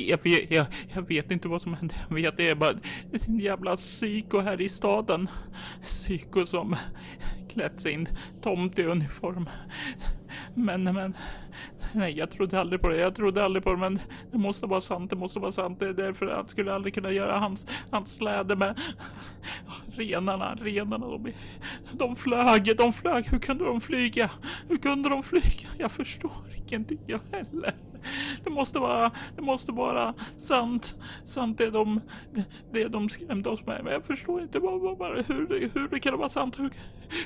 Jag 0.09 0.23
vet, 0.23 0.51
jag, 0.51 0.65
jag, 0.93 1.07
vet 1.07 1.31
inte 1.31 1.47
vad 1.47 1.61
som 1.61 1.73
hände. 1.73 1.95
Jag 2.09 2.15
vet 2.15 2.37
det 2.37 2.49
är 2.49 2.55
bara 2.55 2.73
en 3.27 3.39
jävla 3.39 3.75
psyko 3.75 4.39
här 4.39 4.61
i 4.61 4.69
staden. 4.69 5.29
Psyko 5.81 6.45
som 6.45 6.75
klätt 7.55 7.79
sin 7.79 8.07
uniform. 8.77 9.49
Men, 10.53 10.83
men, 10.83 11.13
nej, 11.93 12.17
jag 12.17 12.31
trodde 12.31 12.59
aldrig 12.59 12.81
på 12.81 12.89
det. 12.89 12.97
Jag 12.97 13.15
trodde 13.15 13.45
aldrig 13.45 13.63
på 13.63 13.71
det, 13.71 13.77
men 13.77 13.99
det 14.31 14.37
måste 14.37 14.65
vara 14.65 14.81
sant. 14.81 15.09
Det 15.09 15.15
måste 15.15 15.39
vara 15.39 15.51
sant. 15.51 15.79
Det 15.79 15.87
är 15.87 15.93
därför 15.93 16.27
han 16.27 16.47
skulle 16.47 16.73
aldrig 16.73 16.93
kunna 16.93 17.11
göra 17.11 17.39
hans, 17.39 17.67
hans 17.91 18.15
släde 18.15 18.55
med 18.55 18.79
renarna. 19.87 20.55
Renarna, 20.61 21.07
de, 21.07 21.33
de 21.91 22.15
flög, 22.15 22.77
de 22.77 22.93
flög. 22.93 23.25
Hur 23.25 23.39
kunde 23.39 23.65
de 23.65 23.81
flyga? 23.81 24.31
Hur 24.69 24.77
kunde 24.77 25.09
de 25.09 25.23
flyga? 25.23 25.69
Jag 25.77 25.91
förstår 25.91 26.31
ingenting 26.55 26.99
jag 27.07 27.19
heller. 27.31 27.73
Det 28.43 28.49
måste 28.49 28.79
vara, 28.79 29.11
det 29.35 29.41
måste 29.41 29.71
vara 29.71 30.13
sant, 30.37 30.95
sant 31.23 31.57
det 31.57 31.69
de, 31.69 32.01
det 32.71 32.87
de 32.87 33.09
skrämde 33.09 33.49
oss 33.49 33.65
med. 33.65 33.83
Men 33.83 33.93
jag 33.93 34.05
förstår 34.05 34.41
inte 34.41 34.59
bara, 34.59 34.95
bara 34.95 35.15
hur, 35.15 35.69
hur 35.73 35.87
det 35.87 35.99
kan 35.99 36.17
vara 36.17 36.29
sant. 36.29 36.59
Hur, 36.59 36.71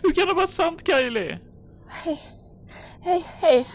hur 0.03 0.11
kan 0.11 0.27
det 0.27 0.33
vara 0.33 0.47
sant, 0.47 0.87
Kylie? 0.87 1.39
Hej, 1.87 2.19
hej, 3.01 3.25
hej. 3.41 3.67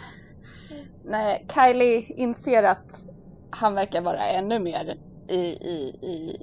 Nej, 1.04 1.46
Kylie 1.54 2.04
inser 2.16 2.62
att 2.62 3.04
han 3.50 3.74
verkar 3.74 4.00
vara 4.00 4.26
ännu 4.26 4.58
mer 4.58 4.96
i, 5.28 5.36
i, 5.36 5.96
i 6.02 6.38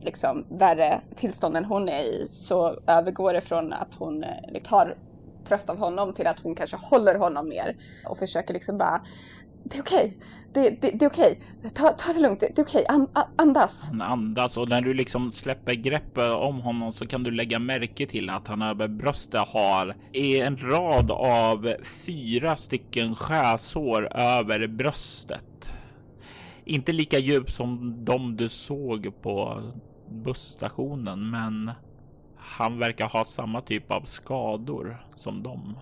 liksom 0.00 0.46
värre 0.50 1.00
tillstånd 1.16 1.56
än 1.56 1.64
hon 1.64 1.88
är 1.88 2.02
i 2.02 2.28
så 2.30 2.78
övergår 2.86 3.32
det 3.32 3.40
från 3.40 3.72
att 3.72 3.94
hon 3.94 4.24
eh, 4.24 4.30
liksom, 4.48 4.68
tar 4.68 4.96
tröst 5.44 5.70
av 5.70 5.78
honom 5.78 6.14
till 6.14 6.26
att 6.26 6.40
hon 6.40 6.54
kanske 6.54 6.76
håller 6.76 7.14
honom 7.14 7.48
ner 7.48 7.76
och 8.08 8.18
försöker 8.18 8.54
liksom 8.54 8.78
bara 8.78 9.00
det 9.64 9.76
är 9.76 9.82
okej, 9.82 10.18
det, 10.52 10.70
det, 10.70 10.90
det, 10.90 11.04
är 11.04 11.08
okej, 11.08 11.40
ta, 11.74 11.92
ta 11.92 12.12
det 12.12 12.20
lugnt, 12.20 12.40
det, 12.40 12.52
det 12.56 12.60
är 12.60 12.64
okej. 12.64 12.86
An, 12.88 13.08
andas. 13.36 13.80
Han 13.82 14.02
andas 14.02 14.56
och 14.56 14.68
när 14.68 14.80
du 14.80 14.94
liksom 14.94 15.32
släpper 15.32 15.74
greppet 15.74 16.34
om 16.34 16.60
honom 16.60 16.92
så 16.92 17.06
kan 17.06 17.22
du 17.22 17.30
lägga 17.30 17.58
märke 17.58 18.06
till 18.06 18.30
att 18.30 18.48
han 18.48 18.62
över 18.62 18.88
bröstet 18.88 19.48
har 19.48 19.96
en 20.12 20.56
rad 20.56 21.10
av 21.10 21.74
fyra 21.82 22.56
stycken 22.56 23.14
skärsår 23.14 24.16
över 24.16 24.66
bröstet. 24.66 25.72
Inte 26.64 26.92
lika 26.92 27.18
djup 27.18 27.50
som 27.50 27.98
de 28.04 28.36
du 28.36 28.48
såg 28.48 29.22
på 29.22 29.62
busstationen, 30.10 31.30
men 31.30 31.70
han 32.36 32.78
verkar 32.78 33.08
ha 33.08 33.24
samma 33.24 33.60
typ 33.60 33.90
av 33.90 34.02
skador 34.02 35.06
som 35.14 35.42
dem. 35.42 35.76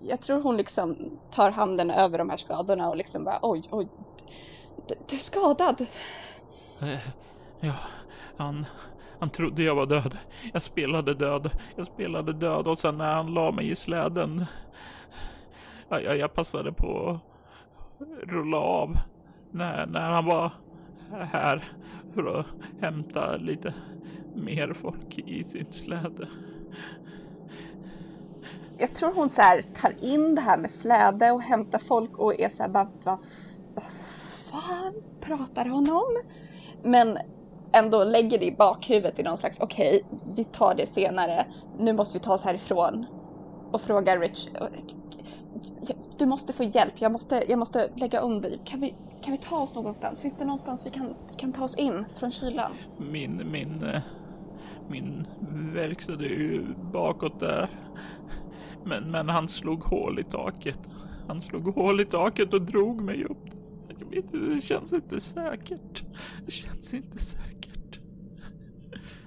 Jag 0.00 0.20
tror 0.20 0.42
hon 0.42 0.56
liksom 0.56 1.18
tar 1.30 1.50
handen 1.50 1.90
över 1.90 2.18
de 2.18 2.30
här 2.30 2.36
skadorna 2.36 2.88
och 2.88 2.96
liksom 2.96 3.24
bara 3.24 3.38
oj, 3.42 3.68
oj, 3.70 3.88
du 5.08 5.16
är 5.16 5.20
skadad. 5.20 5.86
Eh, 6.80 7.00
ja, 7.60 7.74
han, 8.36 8.66
han 9.18 9.30
trodde 9.30 9.62
jag 9.62 9.74
var 9.74 9.86
död. 9.86 10.18
Jag 10.52 10.62
spelade 10.62 11.14
död. 11.14 11.50
Jag 11.76 11.86
spelade 11.86 12.32
död 12.32 12.66
och 12.66 12.78
sen 12.78 12.98
när 12.98 13.14
han 13.14 13.34
la 13.34 13.52
mig 13.52 13.70
i 13.70 13.76
släden. 13.76 14.44
Jag, 15.88 16.04
jag, 16.04 16.18
jag 16.18 16.34
passade 16.34 16.72
på 16.72 17.20
att 17.98 18.30
rulla 18.30 18.58
av 18.58 18.98
när, 19.50 19.86
när 19.86 20.10
han 20.10 20.24
var 20.24 20.52
här 21.10 21.64
för 22.14 22.40
att 22.40 22.46
hämta 22.80 23.36
lite 23.36 23.74
mer 24.34 24.72
folk 24.72 25.18
i 25.18 25.44
sin 25.44 25.72
släde. 25.72 26.28
Jag 28.78 28.94
tror 28.94 29.14
hon 29.14 29.30
så 29.30 29.42
här 29.42 29.62
tar 29.62 30.04
in 30.04 30.34
det 30.34 30.40
här 30.40 30.56
med 30.56 30.70
släde 30.70 31.30
och 31.30 31.42
hämtar 31.42 31.78
folk 31.78 32.18
och 32.18 32.40
är 32.40 32.48
så 32.48 32.62
här 32.62 32.70
bara 32.70 32.90
vad, 33.04 33.18
vad 33.74 33.84
fan 34.50 34.94
pratar 35.20 35.66
hon 35.66 35.90
om? 35.90 36.22
Men 36.82 37.18
ändå 37.72 38.04
lägger 38.04 38.38
det 38.38 38.46
i 38.46 38.56
bakhuvudet 38.56 39.18
i 39.18 39.22
någon 39.22 39.38
slags 39.38 39.60
okej, 39.60 40.02
okay, 40.10 40.34
vi 40.36 40.44
tar 40.44 40.74
det 40.74 40.86
senare. 40.86 41.46
Nu 41.78 41.92
måste 41.92 42.18
vi 42.18 42.24
ta 42.24 42.34
oss 42.34 42.42
härifrån. 42.42 43.06
Och 43.70 43.82
frågar 43.82 44.18
Rich, 44.20 44.48
du 46.16 46.26
måste 46.26 46.52
få 46.52 46.64
hjälp, 46.64 46.94
jag 47.00 47.12
måste, 47.12 47.44
jag 47.48 47.58
måste 47.58 47.90
lägga 47.96 48.22
om 48.22 48.40
dig. 48.40 48.60
Kan 48.64 48.80
vi, 48.80 48.94
kan 49.20 49.32
vi 49.32 49.38
ta 49.38 49.58
oss 49.58 49.74
någonstans? 49.74 50.20
Finns 50.20 50.36
det 50.36 50.44
någonstans 50.44 50.86
vi 50.86 50.90
kan, 50.90 51.14
kan 51.36 51.52
ta 51.52 51.64
oss 51.64 51.76
in 51.76 52.04
från 52.18 52.32
kylan? 52.32 52.72
Min, 52.96 53.50
min, 53.50 53.82
eh, 53.82 54.02
min 54.86 55.26
verkstad 55.74 56.12
är 56.12 56.18
ju 56.18 56.74
bakåt 56.92 57.40
där. 57.40 57.70
Men, 58.86 59.10
men 59.10 59.28
han 59.28 59.48
slog 59.48 59.82
hål 59.82 60.18
i 60.18 60.24
taket. 60.24 60.80
Han 61.28 61.42
slog 61.42 61.74
hål 61.74 62.00
i 62.00 62.06
taket 62.06 62.54
och 62.54 62.62
drog 62.62 63.02
mig 63.02 63.24
upp. 63.24 63.46
Jag 63.88 64.06
vet 64.06 64.34
inte, 64.34 64.54
det 64.54 64.60
känns 64.60 64.92
inte 64.92 65.20
säkert. 65.20 66.04
Det 66.44 66.50
känns 66.50 66.94
inte 66.94 67.18
säkert. 67.18 68.00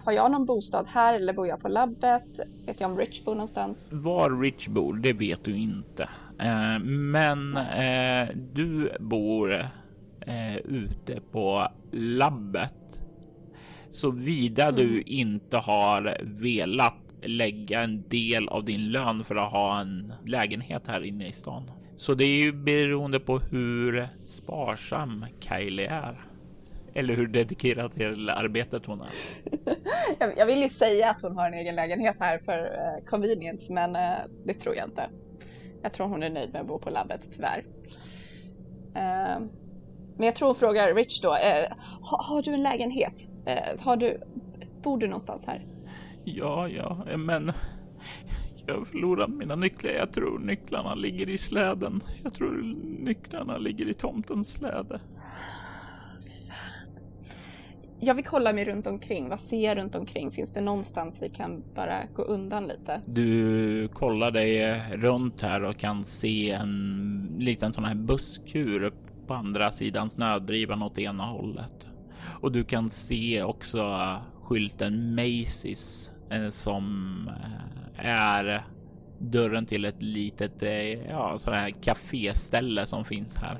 Har 0.05 0.12
jag 0.12 0.32
någon 0.32 0.45
bostad 0.45 0.88
här 0.88 1.14
eller 1.14 1.34
bor 1.34 1.47
jag 1.47 1.60
på 1.60 1.68
labbet? 1.68 2.39
Vet 2.66 2.82
jag 2.82 2.91
om 2.91 2.97
Rich 2.97 3.24
bor 3.24 3.36
någonstans? 3.36 3.89
Var 3.91 4.41
Rich 4.41 4.68
bor, 4.68 4.93
det 4.93 5.14
vet 5.14 5.43
du 5.43 5.57
inte. 5.57 6.10
Eh, 6.39 6.80
men 6.84 7.57
eh, 7.57 8.30
du 8.53 8.91
bor 8.99 9.53
eh, 10.22 10.57
ute 10.57 11.22
på 11.32 11.68
labbet. 11.91 12.74
Såvida 13.91 14.64
mm. 14.64 14.76
du 14.76 15.01
inte 15.01 15.57
har 15.57 16.18
velat 16.24 17.09
lägga 17.22 17.84
en 17.84 18.09
del 18.09 18.49
av 18.49 18.65
din 18.65 18.91
lön 18.91 19.24
för 19.24 19.36
att 19.36 19.51
ha 19.51 19.82
en 19.82 20.13
lägenhet 20.26 20.84
här 20.88 21.03
inne 21.03 21.28
i 21.28 21.32
stan. 21.32 21.72
Så 21.95 22.13
det 22.13 22.24
är 22.24 22.43
ju 22.43 22.51
beroende 22.51 23.20
på 23.20 23.39
hur 23.39 24.07
sparsam 24.26 25.26
Kylie 25.39 25.89
är. 25.89 26.26
Eller 26.93 27.13
hur 27.13 27.28
dedikerad 27.28 27.93
till 27.93 28.30
arbetet 28.30 28.86
hon 28.86 29.01
är. 29.01 29.09
jag 30.38 30.45
vill 30.45 30.61
ju 30.61 30.70
säga 30.70 31.09
att 31.09 31.22
hon 31.22 31.38
har 31.38 31.47
en 31.47 31.53
egen 31.53 31.76
lägenhet 31.76 32.15
här 32.20 32.39
för 32.45 32.57
eh, 32.57 33.05
convenience, 33.05 33.74
men 33.74 33.95
eh, 33.95 34.17
det 34.45 34.53
tror 34.53 34.76
jag 34.76 34.88
inte. 34.88 35.09
Jag 35.82 35.93
tror 35.93 36.07
hon 36.07 36.24
är 36.24 36.30
nöjd 36.30 36.53
med 36.53 36.61
att 36.61 36.67
bo 36.67 36.80
på 36.80 36.89
labbet, 36.89 37.30
tyvärr. 37.32 37.65
Eh, 38.95 39.39
men 40.17 40.26
jag 40.26 40.36
tror 40.36 40.47
hon 40.47 40.55
frågar 40.55 40.93
Rich 40.95 41.22
då, 41.22 41.30
har 42.01 42.41
du 42.41 42.53
en 42.53 42.63
lägenhet? 42.63 43.30
har 43.80 43.97
du, 43.97 44.22
bor 44.84 44.97
du 44.97 45.07
någonstans 45.07 45.45
här? 45.45 45.65
Ja, 46.36 46.67
ja, 46.69 47.17
men 47.17 47.51
jag 48.65 48.88
förlorade 48.88 49.34
mina 49.34 49.55
nycklar. 49.55 49.91
Jag 49.91 50.13
tror 50.13 50.39
nycklarna 50.39 50.95
ligger 50.95 51.30
i 51.30 51.38
släden. 51.38 52.01
Jag 52.23 52.34
tror 52.34 52.75
nycklarna 52.99 53.57
ligger 53.57 53.88
i 53.88 53.93
tomtens 53.93 54.53
släde. 54.53 54.99
Jag 57.99 58.15
vill 58.15 58.25
kolla 58.25 58.53
mig 58.53 58.65
runt 58.65 58.88
omkring. 58.88 59.30
Vad 59.30 59.39
ser 59.39 59.63
jag 59.63 59.77
runt 59.77 59.95
omkring? 59.95 60.32
Finns 60.32 60.53
det 60.53 60.61
någonstans 60.61 61.21
vi 61.21 61.30
kan 61.30 61.63
bara 61.75 62.05
gå 62.15 62.21
undan 62.21 62.67
lite? 62.67 63.01
Du 63.05 63.88
kollar 63.88 64.32
dig 64.32 64.80
runt 64.91 65.41
här 65.41 65.63
och 65.63 65.77
kan 65.77 66.03
se 66.03 66.51
en 66.51 67.36
liten 67.39 67.73
sån 67.73 67.84
här 67.84 67.95
busskur 67.95 68.93
på 69.27 69.34
andra 69.34 69.71
sidan 69.71 70.09
snödrivan 70.09 70.84
åt 70.84 70.99
ena 70.99 71.25
hållet. 71.25 71.88
Och 72.41 72.51
du 72.51 72.63
kan 72.63 72.89
se 72.89 73.43
också 73.43 73.82
skylten 74.41 75.19
Macy's 75.19 76.11
Eh, 76.30 76.49
som 76.49 77.27
eh, 77.27 78.05
är 78.05 78.65
dörren 79.19 79.65
till 79.65 79.86
ett 79.86 80.01
litet 80.01 80.63
eh, 80.63 80.71
ja, 81.09 81.39
sån 81.39 81.53
här 81.53 81.69
kaféställe 81.69 82.86
som 82.86 83.05
finns 83.05 83.36
här. 83.36 83.59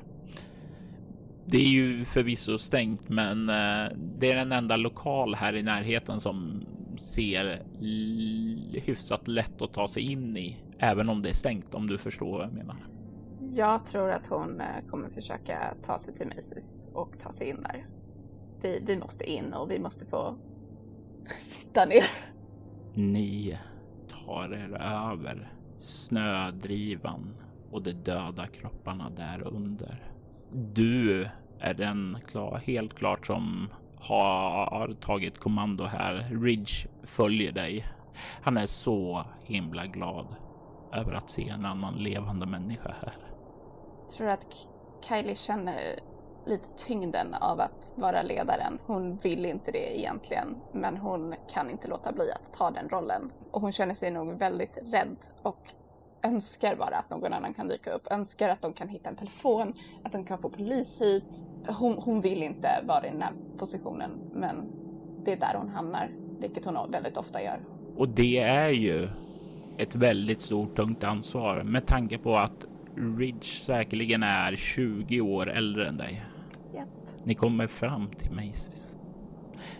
Det 1.46 1.58
är 1.58 1.70
ju 1.70 2.06
förvisso 2.06 2.58
stängt, 2.58 3.10
men 3.10 3.48
det 4.20 4.32
är 4.32 4.36
den 4.36 4.52
enda 4.52 4.78
lokal 4.78 5.36
här 5.36 5.56
i 5.56 5.64
närheten 5.64 6.20
som 6.20 6.66
ser 7.16 7.62
hyfsat 8.80 9.28
lätt 9.28 9.62
att 9.62 9.74
ta 9.74 9.88
sig 9.88 10.12
in 10.12 10.38
i, 10.38 10.58
även 10.80 11.10
om 11.10 11.22
det 11.22 11.30
är 11.30 11.34
stängt 11.34 11.74
om 11.76 11.88
du 11.88 11.98
förstår 11.98 12.38
vad 12.38 12.46
jag 12.46 12.54
menar. 12.54 12.76
Jag 13.40 13.86
tror 13.86 14.12
att 14.12 14.28
hon 14.28 14.62
kommer 14.90 15.10
försöka 15.10 15.74
ta 15.86 16.00
sig 16.00 16.14
till 16.14 16.28
Macy's 16.28 16.94
och 16.94 17.20
ta 17.20 17.32
sig 17.32 17.50
in 17.50 17.64
där. 17.64 17.86
Vi, 18.62 18.84
vi 18.86 18.98
måste 18.98 19.32
in 19.32 19.54
och 19.54 19.72
vi 19.72 19.80
måste 19.80 20.06
få 20.06 20.36
sitta 21.40 21.86
ner. 21.86 22.06
Ni 22.94 23.58
tar 24.26 24.54
er 24.54 24.82
över 24.82 25.52
snödrivan 25.78 27.36
och 27.72 27.84
de 27.84 27.94
döda 27.94 28.48
kropparna 28.48 29.10
där 29.10 29.48
under. 29.48 30.12
Du 30.52 31.28
är 31.60 31.74
den 31.74 32.18
klar, 32.28 32.62
helt 32.66 32.94
klart 32.94 33.28
som 33.28 33.70
har 34.00 34.94
tagit 35.02 35.40
kommando 35.40 35.84
här. 35.84 36.30
Ridge 36.42 36.88
följer 37.04 37.52
dig. 37.52 37.86
Han 38.42 38.58
är 38.58 38.66
så 38.66 39.26
himla 39.44 39.86
glad 39.86 40.28
över 40.94 41.14
att 41.14 41.30
se 41.30 41.50
en 41.50 41.66
annan 41.66 41.96
levande 41.96 42.46
människa 42.46 42.96
här. 43.02 43.14
Jag 44.02 44.10
tror 44.18 44.28
att 44.28 44.46
Kylie 45.08 45.36
känner 45.36 46.00
lite 46.46 46.68
tyngden 46.78 47.34
av 47.34 47.60
att 47.62 47.92
vara 47.96 48.22
ledaren. 48.22 48.80
Hon 48.86 49.18
vill 49.18 49.46
inte 49.46 49.72
det 49.72 50.00
egentligen, 50.00 50.56
men 50.72 50.98
hon 50.98 51.36
kan 51.54 51.70
inte 51.70 51.88
låta 51.88 52.12
bli 52.12 52.32
att 52.32 52.54
ta 52.58 52.72
den 52.72 52.90
rollen. 52.90 53.32
Och 53.52 53.62
hon 53.62 53.72
känner 53.72 53.94
sig 53.94 54.12
nog 54.12 54.40
väldigt 54.40 54.78
rädd 54.82 55.16
och 55.44 55.74
önskar 56.24 56.76
bara 56.76 56.98
att 56.98 57.10
någon 57.10 57.34
annan 57.34 57.54
kan 57.54 57.68
dyka 57.68 57.92
upp. 57.92 58.08
Önskar 58.12 58.50
att 58.50 58.62
de 58.62 58.74
kan 58.74 58.90
hitta 58.90 59.10
en 59.10 59.16
telefon, 59.16 59.74
att 60.04 60.12
de 60.12 60.26
kan 60.26 60.38
få 60.38 60.50
polis 60.50 61.02
hit. 61.02 61.24
Hon, 61.68 61.98
hon 61.98 62.22
vill 62.22 62.44
inte 62.44 62.70
vara 62.88 63.08
i 63.08 63.10
den 63.10 63.22
här 63.22 63.34
positionen, 63.58 64.12
men 64.34 64.56
det 65.26 65.32
är 65.32 65.38
där 65.38 65.56
hon 65.58 65.70
hamnar, 65.70 66.12
vilket 66.40 66.66
hon 66.66 66.92
väldigt 66.92 67.18
ofta 67.18 67.44
gör. 67.44 67.60
Och 67.98 68.10
det 68.10 68.40
är 68.40 68.70
ju 68.70 69.08
ett 69.78 69.96
väldigt 69.96 70.42
stort 70.42 70.76
tungt 70.76 71.04
ansvar 71.04 71.64
med 71.64 71.86
tanke 71.86 72.18
på 72.18 72.36
att 72.36 72.66
Ridge 73.00 73.46
säkerligen 73.46 74.24
är 74.24 74.56
20 74.56 75.22
år 75.22 75.50
äldre 75.50 75.88
än 75.88 75.98
dig. 75.98 76.26
Yep. 76.76 76.88
Ni 77.24 77.36
kommer 77.36 77.68
fram 77.68 78.10
till 78.10 78.32
Macy's. 78.32 78.98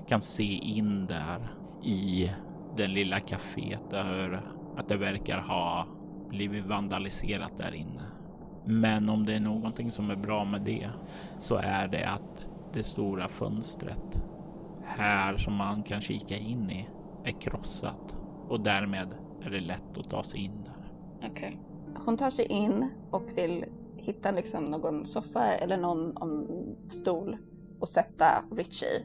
Kan 0.08 0.22
se 0.22 0.54
in 0.54 1.06
där 1.06 1.48
i 1.84 2.32
den 2.78 2.94
lilla 2.94 3.20
kaféet 3.20 3.90
där 3.90 4.42
att 4.78 4.90
det 4.90 4.98
verkar 4.98 5.38
ha 5.38 5.88
blivit 6.30 6.66
vandaliserat 6.66 7.58
där 7.58 7.76
inne. 7.76 8.04
Men 8.66 9.10
om 9.10 9.26
det 9.26 9.34
är 9.34 9.40
någonting 9.40 9.92
som 9.92 10.10
är 10.10 10.16
bra 10.16 10.46
med 10.46 10.62
det 10.62 10.90
så 11.40 11.56
är 11.56 11.88
det 11.88 12.10
att 12.10 12.48
det 12.74 12.84
stora 12.84 13.28
fönstret 13.28 14.22
här 14.86 15.38
som 15.38 15.54
man 15.54 15.84
kan 15.84 16.02
kika 16.02 16.38
in 16.38 16.72
i 16.72 16.90
är 17.24 17.42
krossat 17.42 18.16
och 18.48 18.62
därmed 18.62 19.16
är 19.42 19.50
det 19.50 19.60
lätt 19.60 19.98
att 19.98 20.10
ta 20.10 20.24
sig 20.24 20.40
in 20.40 20.64
där. 20.64 20.92
Okej. 21.18 21.30
Okay. 21.32 21.69
Hon 22.10 22.18
tar 22.18 22.30
sig 22.30 22.46
in 22.46 22.90
och 23.12 23.24
vill 23.36 23.66
hitta 23.96 24.32
liksom 24.32 24.64
någon 24.64 25.06
soffa 25.06 25.46
eller 25.46 25.78
någon 25.78 26.16
stol 26.90 27.38
och 27.80 27.90
sätta 27.90 28.44
Richie 28.52 29.00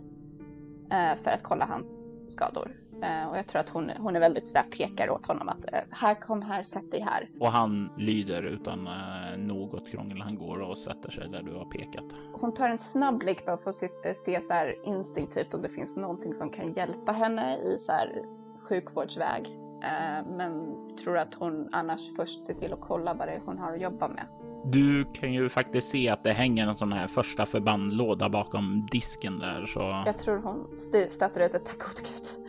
eh, 0.90 1.22
för 1.22 1.30
att 1.30 1.42
kolla 1.42 1.64
hans 1.64 2.10
skador. 2.28 2.76
Eh, 3.02 3.28
och 3.28 3.38
jag 3.38 3.46
tror 3.46 3.60
att 3.60 3.68
hon, 3.68 3.90
hon 3.98 4.16
är 4.16 4.20
väldigt 4.20 4.46
sådär 4.48 4.62
pekar 4.62 5.10
åt 5.10 5.26
honom 5.26 5.48
att 5.48 5.72
eh, 5.72 5.80
här 5.90 6.14
kom 6.14 6.42
här, 6.42 6.62
sätt 6.62 6.90
dig 6.90 7.00
här. 7.00 7.30
Och 7.40 7.48
han 7.48 7.90
lyder 7.98 8.42
utan 8.42 8.88
något 9.36 9.90
krångel. 9.90 10.20
Han 10.20 10.38
går 10.38 10.60
och 10.60 10.78
sätter 10.78 11.10
sig 11.10 11.28
där 11.28 11.42
du 11.42 11.54
har 11.54 11.64
pekat. 11.64 12.04
Hon 12.32 12.54
tar 12.54 12.68
en 12.68 12.78
snabb 12.78 13.18
blick 13.18 13.46
bara 13.46 13.56
för 13.56 13.70
att 13.70 13.76
se, 13.76 13.88
se 14.24 14.40
så 14.40 14.72
instinktivt 14.84 15.54
om 15.54 15.62
det 15.62 15.68
finns 15.68 15.96
någonting 15.96 16.34
som 16.34 16.50
kan 16.50 16.72
hjälpa 16.72 17.12
henne 17.12 17.56
i 17.56 17.78
så 17.80 17.92
här 17.92 18.24
sjukvårdsväg. 18.68 19.63
Eh, 19.84 20.26
men 20.36 20.76
tror 20.96 21.18
att 21.18 21.34
hon 21.34 21.68
annars 21.72 22.16
först 22.16 22.46
ser 22.46 22.54
till 22.54 22.72
att 22.72 22.80
kolla 22.80 23.14
vad 23.14 23.28
det 23.28 23.32
är 23.32 23.40
hon 23.44 23.58
har 23.58 23.72
att 23.72 23.80
jobba 23.80 24.08
med. 24.08 24.26
Du 24.64 25.04
kan 25.04 25.32
ju 25.32 25.48
faktiskt 25.48 25.90
se 25.90 26.08
att 26.08 26.24
det 26.24 26.32
hänger 26.32 26.66
en 26.66 26.76
sån 26.76 26.92
här 26.92 27.06
första 27.06 27.46
förbandlåda 27.46 28.28
bakom 28.28 28.86
disken 28.90 29.38
där 29.38 29.66
så. 29.66 30.02
Jag 30.06 30.18
tror 30.18 30.38
hon 30.38 30.76
stöter 31.10 31.46
ut 31.46 31.54
ett 31.54 31.64
tack 31.64 31.78
gode 31.78 32.08
gud 32.08 32.48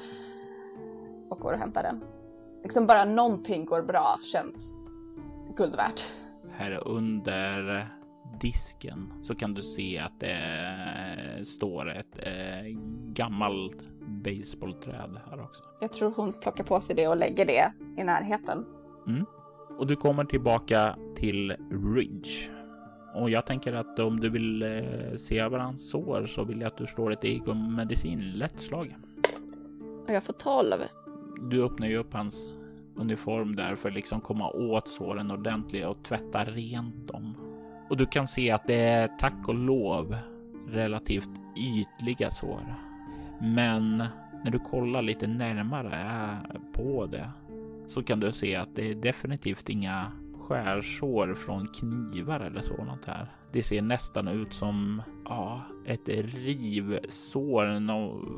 och 1.30 1.40
går 1.40 1.54
och 1.54 1.60
hämtar 1.60 1.84
den. 1.84 2.04
Liksom 2.64 2.88
bara 2.88 3.06
någonting 3.06 3.66
går 3.66 3.82
bra 3.82 4.20
känns 4.32 4.76
guld 5.58 5.76
värt. 5.76 6.08
Här 6.52 6.88
under 6.88 7.88
disken 8.42 9.14
så 9.22 9.36
kan 9.36 9.54
du 9.54 9.62
se 9.62 10.00
att 10.00 10.20
det 10.20 11.46
står 11.46 11.92
ett 11.92 12.20
eh, 12.20 12.78
gammalt 13.14 13.78
baseballträd 14.08 15.20
här 15.30 15.42
också. 15.42 15.64
Jag 15.80 15.94
tror 15.94 16.14
hon 16.16 16.34
plockar 16.34 16.64
på 16.64 16.82
sig 16.82 16.96
det 16.96 17.08
och 17.08 17.18
lägger 17.18 17.46
det 17.46 17.72
i 17.98 18.04
närheten. 18.04 18.66
Mm. 19.08 19.26
Och 19.78 19.88
du 19.88 19.96
kommer 19.96 20.26
tillbaka 20.26 20.96
till 21.16 21.56
Ridge. 21.96 22.52
Och 23.16 23.30
jag 23.30 23.46
tänker 23.46 23.74
att 23.74 24.00
om 24.00 24.20
du 24.20 24.30
vill 24.30 24.64
eh, 24.64 25.16
se 25.18 25.40
över 25.40 25.60
hans 25.60 25.90
sår 25.90 26.26
så 26.26 26.44
vill 26.44 26.62
jag 26.62 26.68
att 26.68 26.78
du 26.78 26.86
slår 26.86 27.14
ett 27.14 27.24
egon 27.24 27.76
medicin 27.76 28.32
lätt 28.32 28.60
slag. 28.60 28.96
Och 30.08 30.14
jag 30.14 30.24
får 30.24 30.34
12. 30.34 30.74
Du 31.50 31.64
öppnar 31.64 31.88
ju 31.88 31.98
upp 31.98 32.14
hans 32.14 32.50
uniform 32.96 33.56
där 33.56 33.76
för 33.76 33.90
att 33.90 33.96
liksom 33.96 34.22
komma 34.22 34.50
åt 34.50 34.88
såren 34.88 35.32
ordentligt 35.32 35.86
och 35.86 36.04
tvätta 36.04 36.44
rent 36.44 37.08
dem. 37.08 37.38
Och 37.90 37.98
du 37.98 38.06
kan 38.06 38.28
se 38.28 38.52
att 38.52 38.68
det 38.68 38.80
är 38.80 39.08
tack 39.08 39.48
och 39.48 39.56
lov 39.56 40.16
relativt 40.68 41.30
ytliga 41.58 42.32
sår. 42.32 42.76
Men 43.40 44.04
när 44.44 44.52
du 44.52 44.60
kollar 44.60 45.02
lite 45.02 45.28
närmare 45.28 46.02
eh, 46.54 46.62
på 46.74 47.06
det 47.06 47.30
så 47.88 48.04
kan 48.04 48.20
du 48.20 48.32
se 48.32 48.56
att 48.56 48.76
det 48.76 48.92
är 48.92 48.96
definitivt 48.96 49.70
inga 49.70 50.12
skärsår 50.48 51.34
från 51.34 51.68
knivar 51.68 52.40
eller 52.40 52.62
sådant 52.62 53.06
här. 53.06 53.32
Det 53.52 53.64
ser 53.64 53.82
nästan 53.82 54.28
ut 54.28 54.54
som 54.54 55.02
ja, 55.26 55.62
ett 55.86 56.08
rivsår 56.08 57.66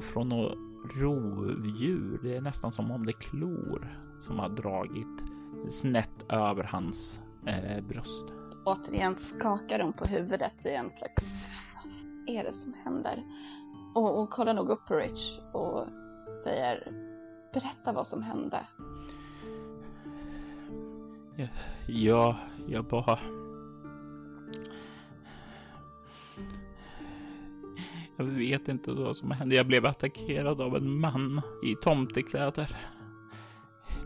från 0.01 0.29
något 0.29 0.57
rovdjur. 0.95 2.19
Det 2.23 2.35
är 2.35 2.41
nästan 2.41 2.71
som 2.71 2.91
om 2.91 3.05
det 3.05 3.11
är 3.11 3.21
klor 3.29 3.97
som 4.19 4.39
har 4.39 4.49
dragit 4.49 5.23
snett 5.69 6.25
över 6.29 6.63
hans 6.63 7.21
eh, 7.45 7.83
bröst. 7.83 8.33
Återigen 8.65 9.15
skakar 9.15 9.79
hon 9.79 9.93
på 9.93 10.05
huvudet 10.05 10.65
i 10.65 10.69
en 10.69 10.91
slags... 10.91 11.45
Vad 12.27 12.35
är 12.35 12.43
det 12.43 12.53
som 12.53 12.73
händer? 12.83 13.23
Och 13.97 14.03
hon 14.03 14.27
kollar 14.27 14.53
nog 14.53 14.69
upp 14.69 14.85
på 14.85 14.95
Rich 14.95 15.39
och 15.51 15.85
säger 16.43 16.91
Berätta 17.53 17.91
vad 17.91 18.07
som 18.07 18.23
hände. 18.23 18.59
Ja, 21.87 22.35
jag 22.67 22.85
bara... 22.85 23.19
Jag 28.17 28.25
vet 28.25 28.67
inte 28.67 28.91
vad 28.91 29.17
som 29.17 29.31
hände. 29.31 29.55
Jag 29.55 29.67
blev 29.67 29.85
attackerad 29.85 30.61
av 30.61 30.75
en 30.75 30.99
man 30.99 31.41
i 31.63 31.75
tomtekläder. 31.75 32.77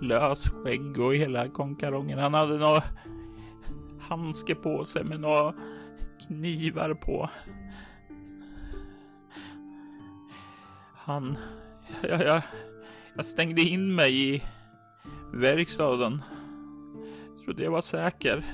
Lös 0.02 0.50
skägg 0.50 1.00
och 1.00 1.16
hela 1.16 1.48
konkarongen. 1.48 2.20
Han 2.20 2.34
hade 2.34 2.58
några 2.58 2.84
handske 4.00 4.56
på 4.56 4.84
sig 4.84 5.04
med 5.04 5.20
några 5.20 5.54
knivar 6.28 6.94
på. 6.94 7.30
Han... 11.04 11.38
Jag, 12.02 12.22
jag, 12.22 12.42
jag 13.16 13.26
stängde 13.26 13.62
in 13.62 13.96
mig 13.96 14.36
i 14.36 14.44
verkstaden. 15.34 16.22
Trodde 17.46 17.64
jag 17.64 17.72
var 17.72 17.82
säker. 17.82 18.46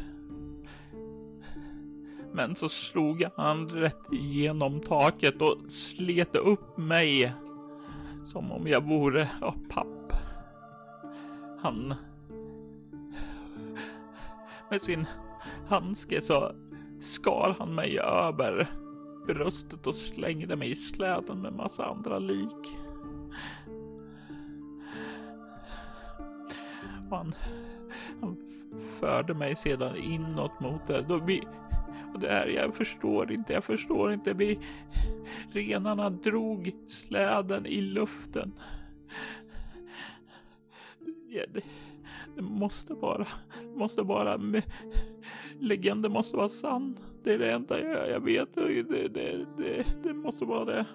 Men 2.33 2.55
så 2.55 2.69
slog 2.69 3.25
han 3.35 3.69
rätt 3.69 4.13
igenom 4.13 4.79
taket 4.79 5.41
och 5.41 5.57
slet 5.71 6.35
upp 6.35 6.77
mig. 6.77 7.33
Som 8.23 8.51
om 8.51 8.67
jag 8.67 8.83
vore 8.83 9.29
av 9.41 9.55
papp. 9.69 10.13
Han... 11.61 11.93
Med 14.69 14.81
sin 14.81 15.05
handske 15.67 16.21
så 16.21 16.51
skar 17.01 17.55
han 17.59 17.75
mig 17.75 17.99
över 17.99 18.69
bröstet 19.27 19.87
och 19.87 19.95
slängde 19.95 20.55
mig 20.55 20.71
i 20.71 20.75
släden 20.75 21.41
med 21.41 21.53
massa 21.53 21.85
andra 21.85 22.19
lik. 22.19 22.77
Och 27.09 27.17
han, 27.17 27.35
han 28.21 28.37
förde 28.99 29.33
mig 29.33 29.55
sedan 29.55 29.95
inåt 29.95 30.59
mot 30.59 30.87
det. 30.87 31.01
Då 31.01 31.17
vi, 31.17 31.43
och 32.13 32.19
det 32.19 32.27
här, 32.27 32.47
jag 32.47 32.75
förstår 32.75 33.31
inte, 33.31 33.53
jag 33.53 33.63
förstår 33.63 34.13
inte. 34.13 34.33
Vi, 34.33 34.59
renarna 35.51 36.09
drog 36.09 36.71
släden 36.87 37.65
i 37.65 37.81
luften. 37.81 38.53
Ja, 41.29 41.43
det, 41.53 41.61
det, 42.35 42.41
måste 42.41 42.93
vara, 42.93 43.27
måste 43.75 44.01
vara, 44.01 44.39
legenden 45.59 46.11
måste 46.11 46.37
vara 46.37 46.49
sann. 46.49 46.97
Det 47.27 47.33
är 47.33 47.37
det 47.37 47.51
enda 47.51 47.79
jag, 47.79 48.09
jag 48.09 48.19
vet. 48.19 48.55
Det, 48.55 48.83
det, 48.83 49.07
det, 49.57 49.85
det, 50.03 50.13
måste 50.13 50.45
vara 50.45 50.65
det. 50.65 50.85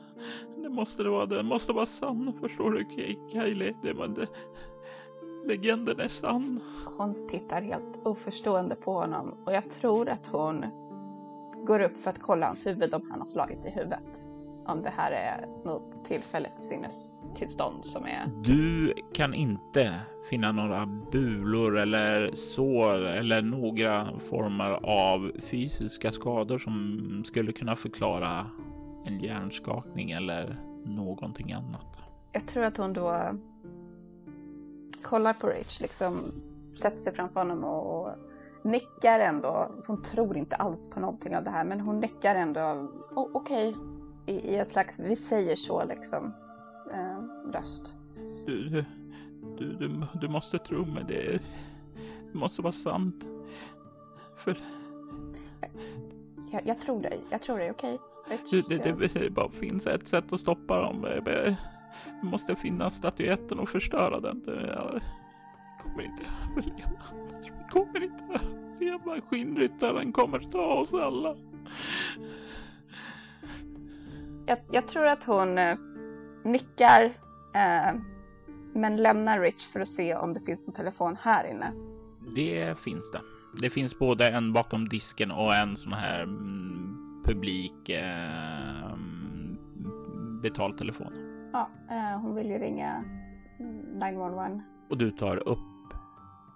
Det 0.57 0.69
måste 0.69 1.03
det 1.03 1.09
vara. 1.09 1.27
Det 1.27 1.43
måste 1.43 1.73
vara 1.73 1.87
sann. 1.87 2.33
Förstår 2.41 2.71
du 2.71 2.85
Kylie? 3.33 3.75
Det, 3.83 3.93
det, 3.93 4.27
legenden 5.47 6.01
är 6.01 6.09
sann. 6.09 6.61
Hon 6.97 7.29
tittar 7.29 7.63
helt 7.63 8.01
oförstående 8.05 8.75
på 8.75 8.93
honom 8.93 9.35
och 9.45 9.53
jag 9.53 9.71
tror 9.71 10.09
att 10.09 10.27
hon 10.27 10.65
går 11.67 11.81
upp 11.81 12.03
för 12.03 12.11
att 12.11 12.21
kolla 12.21 12.47
hans 12.47 12.67
huvud 12.67 12.95
om 12.95 13.11
han 13.11 13.21
har 13.21 13.27
slagit 13.27 13.65
i 13.67 13.71
huvudet. 13.71 14.32
Om 14.67 14.83
det 14.83 14.91
här 14.91 15.13
är 15.13 15.47
något 15.65 16.05
tillfälligt 16.05 16.63
sinnestillstånd 16.63 17.85
som 17.85 18.05
är... 18.05 18.27
Du 18.45 18.95
kan 19.15 19.35
inte 19.35 20.01
finna 20.31 20.53
några 20.53 20.87
bulor 21.13 21.79
eller 21.79 22.31
sår 22.35 23.07
eller 23.07 23.43
några 23.43 24.19
former 24.19 24.71
av 24.83 25.33
fysiska 25.41 26.13
skador 26.13 26.59
som 26.59 27.23
skulle 27.27 27.53
kunna 27.53 27.77
förklara 27.77 28.47
en 29.05 29.21
hjärnskakning 29.21 30.11
eller 30.11 30.61
någonting 30.85 31.53
annat. 31.53 31.87
Jag 32.33 32.47
tror 32.47 32.65
att 32.65 32.77
hon 32.77 32.93
då 32.93 33.39
kollar 35.03 35.33
på 35.33 35.47
Rich, 35.47 35.81
liksom 35.81 36.21
sätter 36.81 36.99
sig 36.99 37.15
framför 37.15 37.41
honom 37.41 37.65
och 37.65 38.09
nickar 38.63 39.21
ändå. 39.21 39.71
Hon 39.87 40.03
tror 40.03 40.37
inte 40.37 40.57
alls 40.57 40.89
på 40.89 41.01
någonting 41.01 41.37
av 41.37 41.45
det 41.45 41.51
här 41.51 41.65
men 41.65 41.81
hon 41.81 42.01
nickar 42.01 42.35
ändå. 42.35 42.89
Okej, 43.15 43.69
okay. 43.69 43.92
I, 44.27 44.33
I, 44.33 44.57
ett 44.57 44.71
slags 44.71 44.99
vi 44.99 45.17
säger 45.17 45.57
så 45.57 45.85
liksom 45.85 46.35
eh, 46.93 47.51
röst. 47.53 47.95
Du, 48.47 48.85
du, 49.59 49.73
du, 49.73 50.07
du, 50.21 50.29
måste 50.29 50.59
tro 50.59 50.85
mig. 50.85 51.05
Det, 51.09 51.41
det 52.33 52.39
måste 52.39 52.63
vara 52.63 52.73
sant. 52.73 53.25
För... 54.37 54.57
Jag, 56.53 56.67
jag 56.67 56.81
tror 56.81 57.03
dig. 57.03 57.21
Jag 57.31 57.43
tror 57.43 57.59
dig. 57.59 57.71
Okej. 57.71 57.99
Okay. 58.27 58.63
Det, 58.69 58.93
det, 58.93 59.15
det, 59.15 59.31
bara 59.31 59.51
finns 59.51 59.87
ett 59.87 60.09
sätt 60.09 60.33
att 60.33 60.41
stoppa 60.41 60.81
dem. 60.83 61.03
Det 61.25 61.57
måste 62.23 62.57
finnas 62.57 62.95
statyetten 62.95 63.59
och 63.59 63.69
förstöra 63.69 64.21
den. 64.21 64.43
Jag 64.47 65.01
kommer 65.83 66.03
inte 66.03 66.23
överleva 66.51 67.23
kommer 67.73 68.03
inte 68.03 68.25
överleva. 68.25 69.21
Skinnryttaren 69.21 70.13
kommer 70.13 70.39
ta 70.39 70.75
oss 70.75 70.93
alla. 70.93 71.37
Jag, 74.47 74.59
jag 74.71 74.89
tror 74.89 75.07
att 75.07 75.25
hon 75.25 75.59
eh, 75.59 75.77
nickar 76.45 77.05
eh, 77.55 77.95
men 78.75 78.97
lämnar 78.97 79.41
Rich 79.41 79.73
för 79.73 79.81
att 79.81 79.89
se 79.89 80.15
om 80.15 80.35
det 80.35 80.41
finns 80.41 80.67
någon 80.67 80.75
telefon 80.75 81.17
här 81.21 81.51
inne. 81.51 81.73
Det 82.37 82.79
finns 82.79 83.11
det. 83.11 83.21
Det 83.61 83.71
finns 83.71 83.99
både 83.99 84.29
en 84.29 84.53
bakom 84.53 84.89
disken 84.89 85.31
och 85.31 85.55
en 85.55 85.77
sån 85.77 85.93
här 85.93 86.23
mm, 86.23 87.23
publik 87.25 87.89
eh, 87.89 88.97
betaltelefon. 90.43 91.13
Ja, 91.53 91.71
eh, 91.91 92.21
hon 92.21 92.35
vill 92.35 92.47
ju 92.47 92.59
ringa 92.59 93.05
911. 93.93 94.63
Och 94.91 94.99
du 94.99 95.11
tar 95.11 95.49
upp 95.49 95.59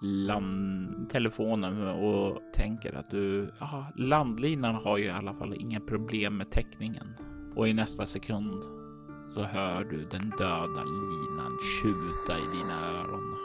land, 0.01 1.09
telefonen 1.09 1.87
och 1.87 2.41
tänker 2.53 2.93
att 2.93 3.09
du, 3.09 3.53
ja, 3.59 3.85
landlinan 3.95 4.75
har 4.75 4.97
ju 4.97 5.05
i 5.05 5.09
alla 5.09 5.33
fall 5.33 5.53
inga 5.53 5.79
problem 5.79 6.37
med 6.37 6.51
täckningen. 6.51 7.07
Och 7.57 7.67
i 7.67 7.73
nästa 7.73 8.05
sekund 8.05 8.63
så 9.33 9.43
hör 9.43 9.83
du 9.83 10.05
den 10.05 10.29
döda 10.29 10.83
linan 10.83 11.57
tjuta 11.61 12.37
i 12.37 12.57
dina 12.57 12.89
öron. 12.89 13.35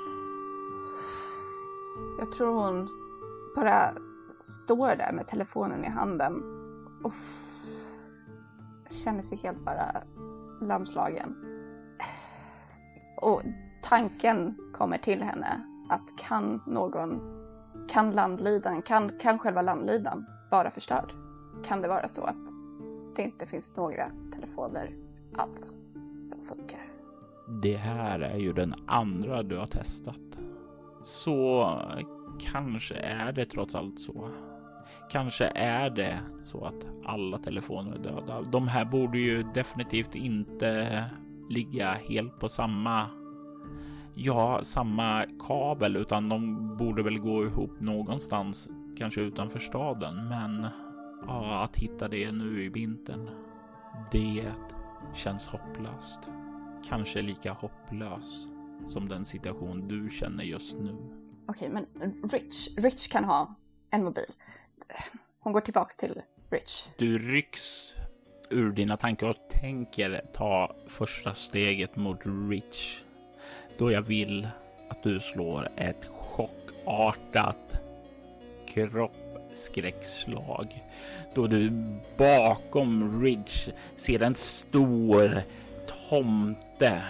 Jag 2.19 2.33
tror 2.33 2.55
hon 2.55 2.89
bara 3.57 3.95
står 4.41 4.97
där 4.97 5.13
med 5.13 5.27
telefonen 5.27 5.85
i 5.85 5.89
handen 5.89 6.43
och 7.03 7.13
känner 8.91 9.23
sig 9.23 9.39
helt 9.39 9.65
bara 9.65 10.03
lamslagen. 10.61 11.37
Och 13.21 13.43
tanken 13.83 14.57
kommer 14.75 14.99
till 14.99 15.23
henne 15.23 15.67
att 15.89 16.19
kan 16.19 16.63
någon, 16.67 17.21
kan 17.89 18.11
landlidan, 18.11 18.83
kan, 18.83 19.19
kan 19.19 19.39
själva 19.39 19.63
landlidan 19.63 20.27
vara 20.51 20.71
förstörd? 20.71 21.13
Kan 21.65 21.83
det 21.83 21.89
vara 21.89 22.09
så 22.09 22.25
att 22.25 22.62
det 23.17 23.23
inte 23.23 23.47
finns 23.47 23.77
några 23.77 24.11
telefoner 24.35 24.91
alls 25.37 25.89
som 26.21 26.45
funkar? 26.45 26.87
Det 27.63 27.77
här 27.77 28.21
är 28.21 28.39
ju 28.39 28.53
den 28.53 28.75
andra 28.87 29.43
du 29.43 29.57
har 29.57 29.67
testat. 29.67 30.39
Så 31.03 31.69
kanske 32.41 32.95
är 32.95 33.33
det 33.33 33.45
trots 33.45 33.75
allt 33.75 33.99
så. 33.99 34.29
Kanske 35.11 35.45
är 35.55 35.91
det 35.91 36.21
så 36.43 36.65
att 36.65 36.87
alla 37.05 37.39
telefoner 37.39 37.95
är 37.95 37.99
döda. 37.99 38.43
De 38.43 38.69
här 38.69 38.85
borde 38.85 39.19
ju 39.19 39.43
definitivt 39.43 40.15
inte 40.15 41.05
ligga 41.49 41.93
helt 41.93 42.39
på 42.39 42.49
samma 42.49 43.07
ja, 44.15 44.61
samma 44.63 45.25
kabel, 45.49 45.97
utan 45.97 46.29
de 46.29 46.77
borde 46.77 47.03
väl 47.03 47.19
gå 47.19 47.45
ihop 47.45 47.81
någonstans, 47.81 48.69
kanske 48.99 49.21
utanför 49.21 49.59
staden. 49.59 50.29
Men 50.29 50.67
ja, 51.27 51.65
att 51.65 51.77
hitta 51.77 52.09
det 52.09 52.33
nu 52.33 52.65
i 52.65 52.69
vintern, 52.69 53.31
det 54.13 54.53
känns 55.15 55.47
hopplöst. 55.47 56.21
Kanske 56.89 57.23
lika 57.23 57.53
hopplös 57.53 58.49
som 58.85 59.09
den 59.09 59.25
situation 59.25 59.89
du 59.89 60.11
känner 60.11 60.45
just 60.45 60.77
nu. 60.79 60.97
Okej, 61.47 61.69
men 61.69 61.87
Rich, 62.33 62.69
Rich 62.77 63.09
kan 63.09 63.25
ha 63.25 63.55
en 63.91 64.05
mobil. 64.05 64.31
Hon 65.41 65.53
går 65.53 65.61
tillbaks 65.61 65.97
till 65.97 66.23
Rich. 66.51 66.89
Du 66.99 67.19
rycks 67.19 67.95
ur 68.51 68.73
dina 68.73 68.97
tankar 68.97 69.29
och 69.29 69.51
tänker 69.51 70.23
ta 70.35 70.77
första 70.87 71.35
steget 71.35 71.97
mot 71.97 72.21
Rich. 72.51 73.03
Då 73.79 73.91
jag 73.91 74.03
vill 74.03 74.49
att 74.89 75.03
du 75.03 75.21
slår 75.21 75.69
ett 75.77 76.07
chockartat 76.07 77.77
skräckslag. 79.55 80.83
Då 81.35 81.47
du 81.47 81.71
bakom 82.17 83.23
Rich 83.25 83.69
ser 83.97 84.23
en 84.23 84.35
stor 84.35 85.43
tomte. 86.09 87.03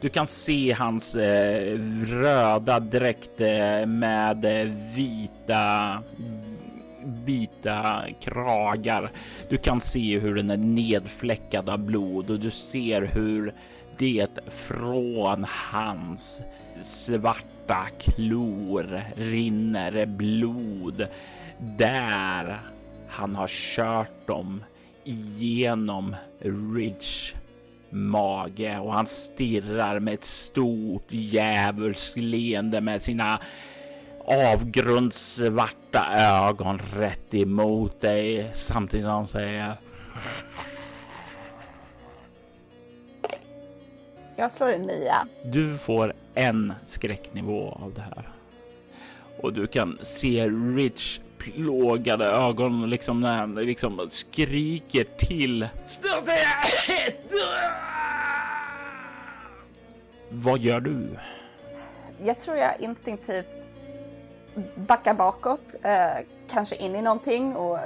Du 0.00 0.08
kan 0.08 0.26
se 0.26 0.72
hans 0.72 1.14
eh, 1.14 1.78
röda 2.06 2.80
dräkt 2.80 3.40
eh, 3.40 3.86
med 3.86 4.44
eh, 4.44 4.72
vita 4.94 6.02
vita 7.24 8.04
kragar. 8.20 9.10
Du 9.48 9.56
kan 9.56 9.80
se 9.80 10.18
hur 10.18 10.34
den 10.34 10.50
är 10.50 10.56
nedfläckad 10.56 11.68
av 11.68 11.78
blod 11.78 12.30
och 12.30 12.40
du 12.40 12.50
ser 12.50 13.02
hur 13.02 13.52
det 13.98 14.28
från 14.48 15.46
hans 15.48 16.42
svarta 16.82 17.86
klor 17.98 19.02
rinner 19.16 20.06
blod 20.06 21.06
där 21.60 22.60
han 23.08 23.36
har 23.36 23.48
kört 23.48 24.26
dem 24.26 24.64
igenom 25.04 26.16
Ridge 26.74 27.36
mage 27.90 28.78
och 28.78 28.92
han 28.92 29.06
stirrar 29.06 30.00
med 30.00 30.14
ett 30.14 30.24
stort 30.24 31.06
djävulskt 31.08 32.16
leende 32.16 32.80
med 32.80 33.02
sina 33.02 33.40
avgrundssvarta 34.24 36.06
ögon 36.48 36.78
rätt 36.78 37.34
emot 37.34 38.00
dig 38.00 38.50
samtidigt 38.52 39.04
som 39.04 39.10
han 39.10 39.28
säger 39.28 39.74
Jag 44.36 44.52
slår 44.52 44.68
en 44.68 44.82
nia. 44.82 45.28
Du 45.44 45.78
får 45.78 46.12
en 46.34 46.72
skräcknivå 46.84 47.78
av 47.82 47.94
det 47.94 48.00
här. 48.00 48.28
Och 49.40 49.52
du 49.52 49.66
kan 49.66 49.98
se 50.02 50.48
Rich 50.48 51.20
plågade 51.38 52.24
ögon 52.24 52.90
liksom 52.90 53.20
när 53.20 53.38
han 53.38 53.54
liksom 53.54 54.06
skriker 54.08 55.04
till. 55.04 55.68
Vad 60.30 60.60
gör 60.60 60.80
du? 60.80 61.16
Jag 62.22 62.40
tror 62.40 62.56
jag 62.56 62.80
instinktivt 62.80 63.68
backar 64.74 65.14
bakåt, 65.14 65.74
eh, 65.82 66.24
kanske 66.50 66.76
in 66.76 66.94
i 66.94 67.02
någonting 67.02 67.56
och 67.56 67.78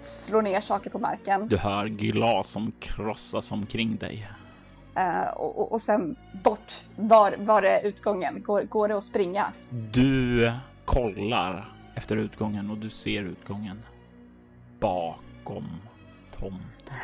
slår 0.00 0.42
ner 0.42 0.60
saker 0.60 0.90
på 0.90 0.98
marken. 0.98 1.48
Du 1.48 1.56
hör 1.56 1.86
glas 1.86 2.50
som 2.50 2.72
krossas 2.80 3.52
omkring 3.52 3.96
dig. 3.96 4.28
Uh, 4.98 5.30
och, 5.30 5.72
och, 5.72 5.82
sen 5.82 6.16
bort. 6.44 6.72
Var, 6.96 7.34
var 7.38 7.62
är 7.62 7.86
utgången? 7.86 8.42
Går, 8.42 8.62
går 8.62 8.88
det 8.88 8.96
att 8.96 9.04
springa? 9.04 9.52
Du 9.70 10.52
kollar 10.84 11.77
efter 11.98 12.16
utgången 12.16 12.70
och 12.70 12.78
du 12.78 12.90
ser 12.90 13.22
utgången 13.22 13.82
bakom 14.80 15.64
tomten. 16.36 16.94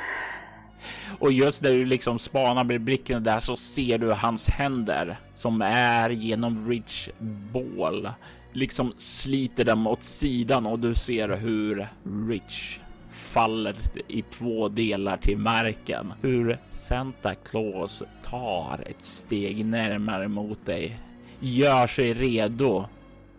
Och 1.19 1.33
just 1.33 1.63
när 1.63 1.71
du 1.71 1.85
liksom 1.85 2.19
spanar 2.19 2.65
med 2.65 2.81
blicken 2.81 3.23
där 3.23 3.39
så 3.39 3.57
ser 3.57 3.99
du 3.99 4.13
hans 4.13 4.49
händer 4.49 5.21
som 5.35 5.63
är 5.63 6.11
genom 6.11 6.69
Rich 6.69 7.09
bål. 7.53 8.11
Liksom 8.53 8.93
sliter 8.97 9.65
dem 9.65 9.87
åt 9.87 10.03
sidan 10.03 10.67
och 10.67 10.79
du 10.79 10.95
ser 10.95 11.29
hur 11.29 11.89
Rich 12.29 12.79
faller 13.11 13.77
i 14.09 14.23
två 14.23 14.69
delar 14.69 15.17
till 15.17 15.39
marken. 15.39 16.13
Hur 16.23 16.59
Santa 16.71 17.35
Claus 17.35 18.03
tar 18.25 18.85
ett 18.87 19.03
steg 19.03 19.65
närmare 19.65 20.29
mot 20.29 20.67
dig. 20.67 21.01
Gör 21.41 21.87
sig 21.87 22.15
redo 22.15 22.87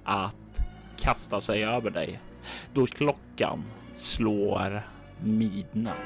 att 0.03 0.44
kasta 0.97 1.41
sig 1.41 1.65
över 1.65 1.89
dig 1.89 2.19
då 2.73 2.85
klockan 2.85 3.63
slår 3.93 4.87
midnatt 5.23 5.97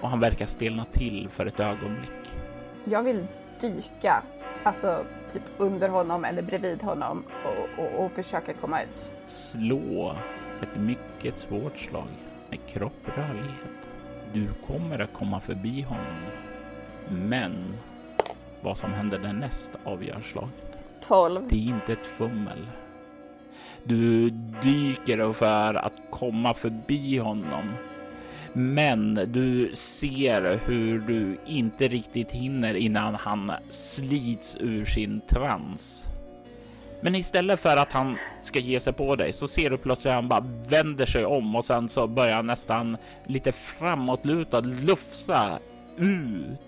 och 0.00 0.08
han 0.08 0.20
verkar 0.20 0.46
stelna 0.46 0.84
till 0.84 1.28
för 1.28 1.46
ett 1.46 1.60
ögonblick. 1.60 2.34
Jag 2.84 3.02
vill 3.02 3.26
dyka, 3.60 4.22
alltså 4.62 5.04
typ 5.32 5.42
under 5.58 5.88
honom 5.88 6.24
eller 6.24 6.42
bredvid 6.42 6.82
honom 6.82 7.24
och, 7.44 7.84
och, 7.84 8.04
och 8.04 8.12
försöka 8.12 8.52
komma 8.52 8.82
ut. 8.82 9.10
Slå 9.24 10.16
ett 10.62 10.80
mycket 10.80 11.36
svårt 11.36 11.78
slag 11.78 12.08
med 12.50 12.58
kropprörlighet. 12.66 13.76
Du 14.32 14.48
kommer 14.66 14.98
att 14.98 15.12
komma 15.12 15.40
förbi 15.40 15.82
honom. 15.82 16.22
Men 17.08 17.74
vad 18.60 18.78
som 18.78 18.92
händer 18.92 19.18
därnäst 19.18 19.72
avgör 19.84 20.20
slaget. 20.20 20.76
12. 21.00 21.48
Det 21.48 21.56
är 21.56 21.68
inte 21.68 21.92
ett 21.92 22.06
fummel. 22.06 22.66
Du 23.86 24.30
dyker 24.62 25.32
för 25.32 25.74
att 25.74 25.92
komma 26.10 26.54
förbi 26.54 27.18
honom. 27.18 27.72
Men 28.52 29.14
du 29.14 29.70
ser 29.74 30.60
hur 30.66 30.98
du 30.98 31.38
inte 31.46 31.88
riktigt 31.88 32.32
hinner 32.32 32.74
innan 32.74 33.14
han 33.14 33.52
slits 33.68 34.56
ur 34.60 34.84
sin 34.84 35.20
trans. 35.28 36.04
Men 37.00 37.14
istället 37.14 37.60
för 37.60 37.76
att 37.76 37.92
han 37.92 38.16
ska 38.42 38.58
ge 38.58 38.80
sig 38.80 38.92
på 38.92 39.16
dig 39.16 39.32
så 39.32 39.48
ser 39.48 39.70
du 39.70 39.78
plötsligt 39.78 40.10
att 40.10 40.14
han 40.14 40.28
bara 40.28 40.46
vänder 40.68 41.06
sig 41.06 41.24
om 41.24 41.56
och 41.56 41.64
sen 41.64 41.88
så 41.88 42.06
börjar 42.06 42.34
han 42.34 42.46
nästan 42.46 42.96
lite 43.26 43.52
framåtlutad 43.52 44.60
lufsa 44.60 45.58
ut 45.96 46.60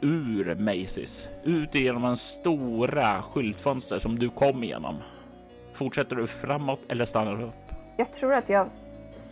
ur 0.00 0.54
Macy's, 0.54 1.28
ut 1.44 1.74
genom 1.74 2.04
en 2.04 2.16
stora 2.16 3.22
skyltfönster 3.22 3.98
som 3.98 4.18
du 4.18 4.28
kom 4.28 4.64
igenom. 4.64 4.96
Fortsätter 5.78 6.16
du 6.16 6.26
framåt 6.26 6.80
eller 6.88 7.04
stannar 7.04 7.36
du 7.36 7.44
upp? 7.44 7.72
Jag 7.96 8.12
tror 8.12 8.34
att 8.34 8.48
jag 8.48 8.68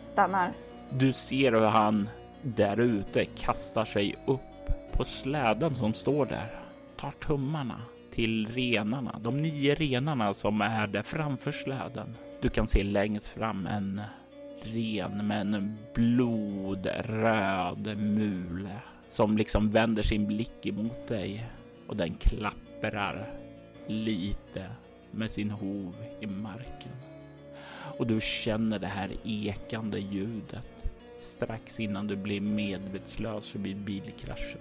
stannar. 0.03 0.53
Du 0.91 1.13
ser 1.13 1.53
hur 1.53 1.61
han 1.61 2.09
där 2.43 2.81
ute 2.81 3.25
kastar 3.25 3.85
sig 3.85 4.17
upp 4.27 4.41
på 4.93 5.05
släden 5.05 5.75
som 5.75 5.95
står 5.95 6.27
där, 6.27 6.61
tar 6.97 7.11
tummarna 7.11 7.81
till 8.13 8.47
renarna, 8.47 9.21
de 9.23 9.43
nio 9.43 9.75
renarna 9.75 10.35
som 10.35 10.61
är 10.61 10.87
där 10.87 11.03
framför 11.03 11.53
släden. 11.53 12.17
Du 12.41 12.49
kan 12.49 12.67
se 12.67 12.83
längst 12.83 13.29
fram 13.29 13.67
en 13.67 14.01
ren 14.63 15.27
med 15.27 15.41
en 15.41 15.79
blodröd 15.95 17.99
mule 17.99 18.81
som 19.09 19.37
liksom 19.37 19.71
vänder 19.71 20.03
sin 20.03 20.27
blick 20.27 20.67
emot 20.67 21.09
dig 21.09 21.47
och 21.87 21.97
den 21.97 22.15
klapprar 22.15 23.27
lite 23.87 24.67
med 25.17 25.31
sin 25.31 25.51
hov 25.51 25.95
i 26.21 26.27
marken. 26.27 26.93
Och 27.99 28.07
du 28.07 28.21
känner 28.21 28.79
det 28.79 28.87
här 28.87 29.11
ekande 29.25 29.99
ljudet 29.99 30.67
strax 31.21 31.81
innan 31.81 32.07
du 32.07 32.17
blir 32.17 32.41
medvetslös 32.41 33.55
vid 33.55 33.77
bilkraschen. 33.77 34.61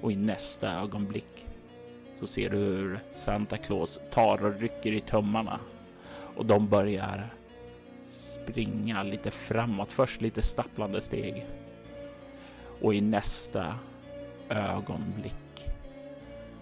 Och 0.00 0.12
i 0.12 0.16
nästa 0.16 0.72
ögonblick 0.72 1.46
så 2.20 2.26
ser 2.26 2.50
du 2.50 2.56
hur 2.56 3.00
Santa 3.10 3.56
Claus 3.56 4.00
tar 4.10 4.44
och 4.44 4.60
rycker 4.60 4.92
i 4.92 5.00
tömmarna 5.00 5.60
och 6.36 6.46
de 6.46 6.68
börjar 6.68 7.34
springa 8.06 9.02
lite 9.02 9.30
framåt, 9.30 9.92
först 9.92 10.20
lite 10.20 10.42
stapplande 10.42 11.00
steg. 11.00 11.46
Och 12.80 12.94
i 12.94 13.00
nästa 13.00 13.78
ögonblick 14.48 15.34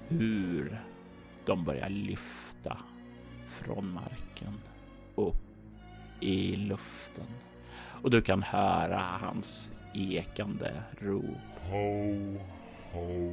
hur 0.09 0.80
de 1.45 1.64
börjar 1.64 1.88
lyfta 1.88 2.78
från 3.53 3.92
marken 3.92 4.61
upp 5.14 5.36
i 6.20 6.57
luften. 6.57 7.26
Och 8.03 8.11
du 8.11 8.22
kan 8.22 8.42
höra 8.42 9.00
hans 9.00 9.70
ekande 9.94 10.82
rop. 10.98 11.24
Ho, 11.70 12.38
ho, 12.92 13.32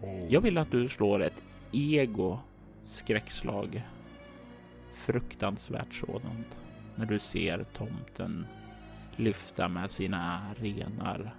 ho. 0.00 0.26
Jag 0.28 0.40
vill 0.40 0.58
att 0.58 0.70
du 0.70 0.88
slår 0.88 1.22
ett 1.22 1.42
ego 1.72 2.38
skräckslag. 2.82 3.82
Fruktansvärt 4.94 5.94
sådant. 5.94 6.56
När 6.94 7.06
du 7.06 7.18
ser 7.18 7.64
tomten 7.64 8.46
lyfta 9.16 9.68
med 9.68 9.90
sina 9.90 10.54
renar 10.56 11.34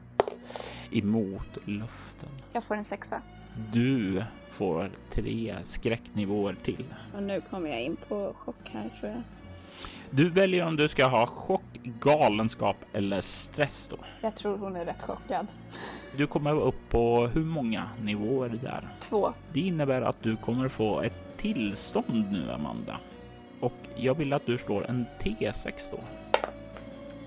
emot 0.92 1.58
luften. 1.66 2.30
Jag 2.54 2.64
får 2.64 2.76
en 2.76 2.86
sexa. 2.86 3.22
Du 3.74 4.24
får 4.50 4.92
tre 5.14 5.56
skräcknivåer 5.64 6.56
till. 6.64 6.86
Och 7.16 7.24
nu 7.24 7.42
kommer 7.50 7.70
jag 7.70 7.82
in 7.82 7.98
på 8.08 8.34
chock 8.38 8.70
här 8.72 8.90
tror 9.00 9.12
jag. 9.12 9.22
Du 10.10 10.30
väljer 10.30 10.66
om 10.66 10.76
du 10.76 10.88
ska 10.88 11.06
ha 11.06 11.26
chock, 11.28 11.62
galenskap 11.84 12.78
eller 12.94 13.22
stress 13.22 13.88
då. 13.92 13.98
Jag 14.22 14.36
tror 14.36 14.58
hon 14.58 14.76
är 14.76 14.86
rätt 14.86 15.02
chockad. 15.02 15.48
Du 16.18 16.28
kommer 16.28 16.62
upp 16.62 16.90
på 16.90 17.28
hur 17.28 17.46
många 17.46 17.90
nivåer 18.02 18.50
där? 18.50 18.88
Två. 19.02 19.34
Det 19.54 19.60
innebär 19.60 20.02
att 20.02 20.24
du 20.24 20.36
kommer 20.36 20.68
få 20.68 21.02
ett 21.02 21.38
tillstånd 21.38 22.32
nu, 22.32 22.52
Amanda. 22.52 22.98
Och 23.60 23.74
jag 23.96 24.14
vill 24.14 24.34
att 24.34 24.46
du 24.46 24.58
slår 24.58 24.86
en 24.90 25.06
T6 25.20 25.92
då. 25.92 26.00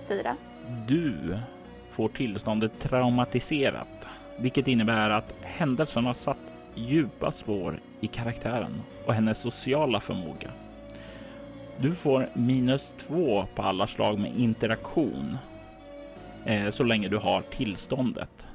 Fyra. 0.09 0.37
Du 0.89 1.39
får 1.91 2.09
tillståndet 2.09 2.81
traumatiserat, 2.81 3.89
vilket 4.39 4.69
innebär 4.69 5.11
att 5.11 5.35
händelsen 5.43 6.05
har 6.05 6.15
satt 6.15 6.53
djupa 6.75 7.33
spår 7.33 7.81
i 8.01 8.07
karaktären 8.07 8.83
och 9.07 9.15
hennes 9.15 9.39
sociala 9.39 10.01
förmåga. 10.01 10.51
Du 11.81 11.95
får 11.95 12.29
minus 12.35 12.95
två 12.99 13.47
på 13.55 13.63
alla 13.63 13.87
slag 13.87 14.19
med 14.19 14.37
interaktion 14.37 15.39
eh, 16.45 16.71
så 16.71 16.85
länge 16.85 17.09
du 17.09 17.17
har 17.17 17.41
tillståndet. 17.41 18.47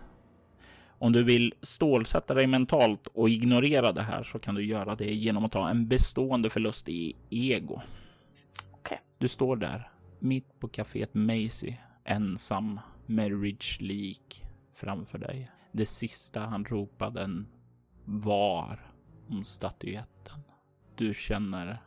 Om 1.00 1.12
du 1.12 1.24
vill 1.24 1.54
stålsätta 1.62 2.34
dig 2.34 2.48
mentalt 2.48 3.08
och 3.08 3.30
ignorera 3.30 3.92
det 3.92 4.02
här 4.02 4.24
så 4.24 4.40
kan 4.40 4.56
du 4.56 4.66
göra 4.66 4.96
det 4.96 5.14
genom 5.14 5.46
att 5.46 5.52
ta 5.52 5.70
en 5.70 5.88
bestående 5.88 6.50
förlust 6.50 6.90
i 6.90 7.16
ego. 7.30 7.82
Okay. 8.74 8.98
Du 9.18 9.28
står 9.28 9.56
där 9.56 9.90
mitt 10.20 10.60
på 10.60 10.68
kaféet 10.68 11.14
Macy 11.14 11.74
ensam 12.04 12.80
med 13.06 13.42
Ridge 13.42 13.78
lik 13.80 14.44
framför 14.76 15.18
dig. 15.18 15.50
Det 15.72 15.86
sista 15.86 16.40
han 16.40 16.66
ropade 16.66 17.44
var 18.06 18.94
om 19.30 19.44
statyetten. 19.44 20.42
Du 20.96 21.14
känner 21.14 21.84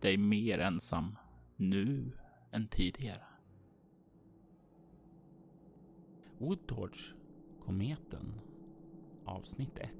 dig 0.00 0.16
mer 0.16 0.58
ensam 0.58 1.18
nu 1.56 2.12
än 2.50 2.68
tidigare. 2.68 3.22
Woodtorch, 6.38 7.14
kometen, 7.60 8.40
avsnitt 9.24 9.78
1 9.78 9.90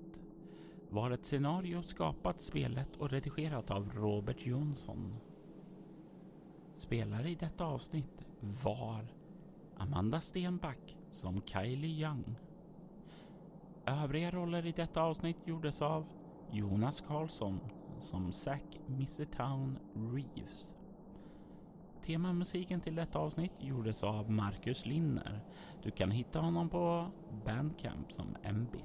var 0.91 1.11
ett 1.11 1.27
scenario 1.27 1.83
skapat, 1.83 2.41
spelet 2.41 2.97
och 2.97 3.11
redigerat 3.11 3.71
av 3.71 3.91
Robert 3.95 4.47
Jonsson. 4.47 5.17
Spelare 6.77 7.31
i 7.31 7.35
detta 7.35 7.65
avsnitt 7.65 8.27
var 8.41 9.07
Amanda 9.77 10.21
Stenback 10.21 10.97
som 11.11 11.43
Kylie 11.43 12.07
Young. 12.07 12.37
Övriga 13.89 14.31
roller 14.31 14.67
i 14.67 14.73
detta 14.73 15.03
avsnitt 15.03 15.47
gjordes 15.47 15.83
av 15.83 16.07
Jonas 16.51 17.01
Karlsson 17.01 17.61
som 18.01 18.33
Zack 18.33 18.63
Town 19.37 19.79
Reeves. 19.95 20.71
Temamusiken 22.07 22.81
till 22.81 22.95
detta 22.95 23.19
avsnitt 23.19 23.53
gjordes 23.59 24.03
av 24.03 24.31
Marcus 24.31 24.87
Linner. 24.87 25.41
Du 25.83 25.91
kan 25.91 26.11
hitta 26.11 26.41
honom 26.41 26.69
på 26.69 27.11
Bandcamp 27.45 28.13
som 28.13 28.37
Mbit. 28.53 28.85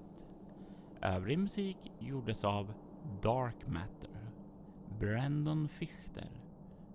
Övrig 1.02 1.40
musik 1.40 1.78
gjordes 2.00 2.44
av 2.44 2.74
Dark 3.22 3.68
Matter, 3.68 4.32
Brandon 5.00 5.68
Fichter, 5.68 6.30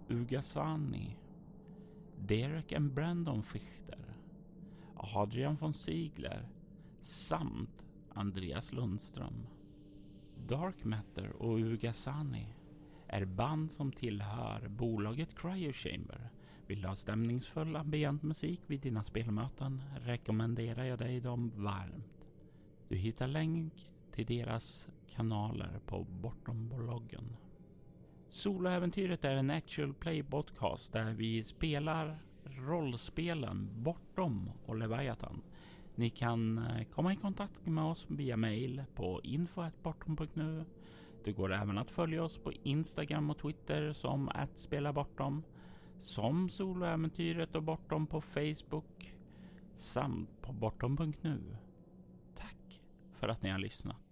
Ugasani, 0.09 1.17
Derek 2.19 2.73
and 2.73 2.93
Brandon 2.93 3.43
Fichter, 3.43 4.15
Adrian 4.97 5.57
von 5.57 5.75
Ziegler 5.75 6.49
samt 7.01 7.88
Andreas 8.19 8.73
Lundström. 8.73 9.47
Dark 10.47 10.85
Matter 10.85 11.43
och 11.43 11.59
Ugasani 11.59 12.47
är 13.07 13.25
band 13.25 13.73
som 13.73 13.93
tillhör 13.93 14.69
bolaget 14.69 15.39
Cryo 15.39 15.73
Chamber. 15.73 16.31
Vill 16.67 16.83
du 16.83 16.89
ha 16.89 16.97
stämningsfull 16.97 17.77
ambient 17.77 18.23
musik 18.23 18.61
vid 18.67 18.81
dina 18.81 19.05
spelmöten 19.05 19.83
rekommenderar 20.01 20.85
jag 20.85 20.99
dig 20.99 21.21
dem 21.21 21.53
varmt. 21.55 22.29
Du 22.89 22.97
hittar 22.97 23.29
länk 23.29 23.91
till 24.13 24.27
deras 24.27 24.89
kanaler 25.09 25.81
på 25.87 26.05
Bortom-bloggen. 26.05 27.37
Soloäventyret 28.29 29.25
är 29.25 29.35
en 29.35 29.51
actual 29.51 29.95
play 29.95 30.23
podcast 30.23 30.93
där 30.93 31.13
vi 31.13 31.45
spelar 31.45 32.19
rollspelen 32.45 33.69
Bortom 33.83 34.51
och 34.67 34.77
Leviathan 34.77 35.43
ni 35.99 36.11
kan 36.11 36.59
eh, 36.59 36.85
komma 36.85 37.13
i 37.13 37.17
kontakt 37.17 37.67
med 37.67 37.85
oss 37.85 38.07
via 38.11 38.37
mail 38.37 38.85
på 38.95 39.21
info.bortom.nu. 39.25 40.65
Det 41.25 41.33
går 41.33 41.53
även 41.53 41.79
att 41.79 41.91
följa 41.91 42.25
oss 42.25 42.39
på 42.39 42.53
Instagram 42.63 43.31
och 43.31 43.39
Twitter 43.39 43.93
som 43.93 44.29
att 44.29 44.59
spela 44.59 44.93
bortom, 44.93 45.43
som 45.99 46.49
soloäventyret 46.49 47.55
och 47.55 47.63
bortom 47.63 48.07
på 48.07 48.21
Facebook 48.21 49.15
samt 49.75 50.43
på 50.43 50.53
bortom.nu. 50.53 51.57
Tack 52.37 52.81
för 53.15 53.29
att 53.29 53.43
ni 53.43 53.51
har 53.51 53.59
lyssnat. 53.59 54.08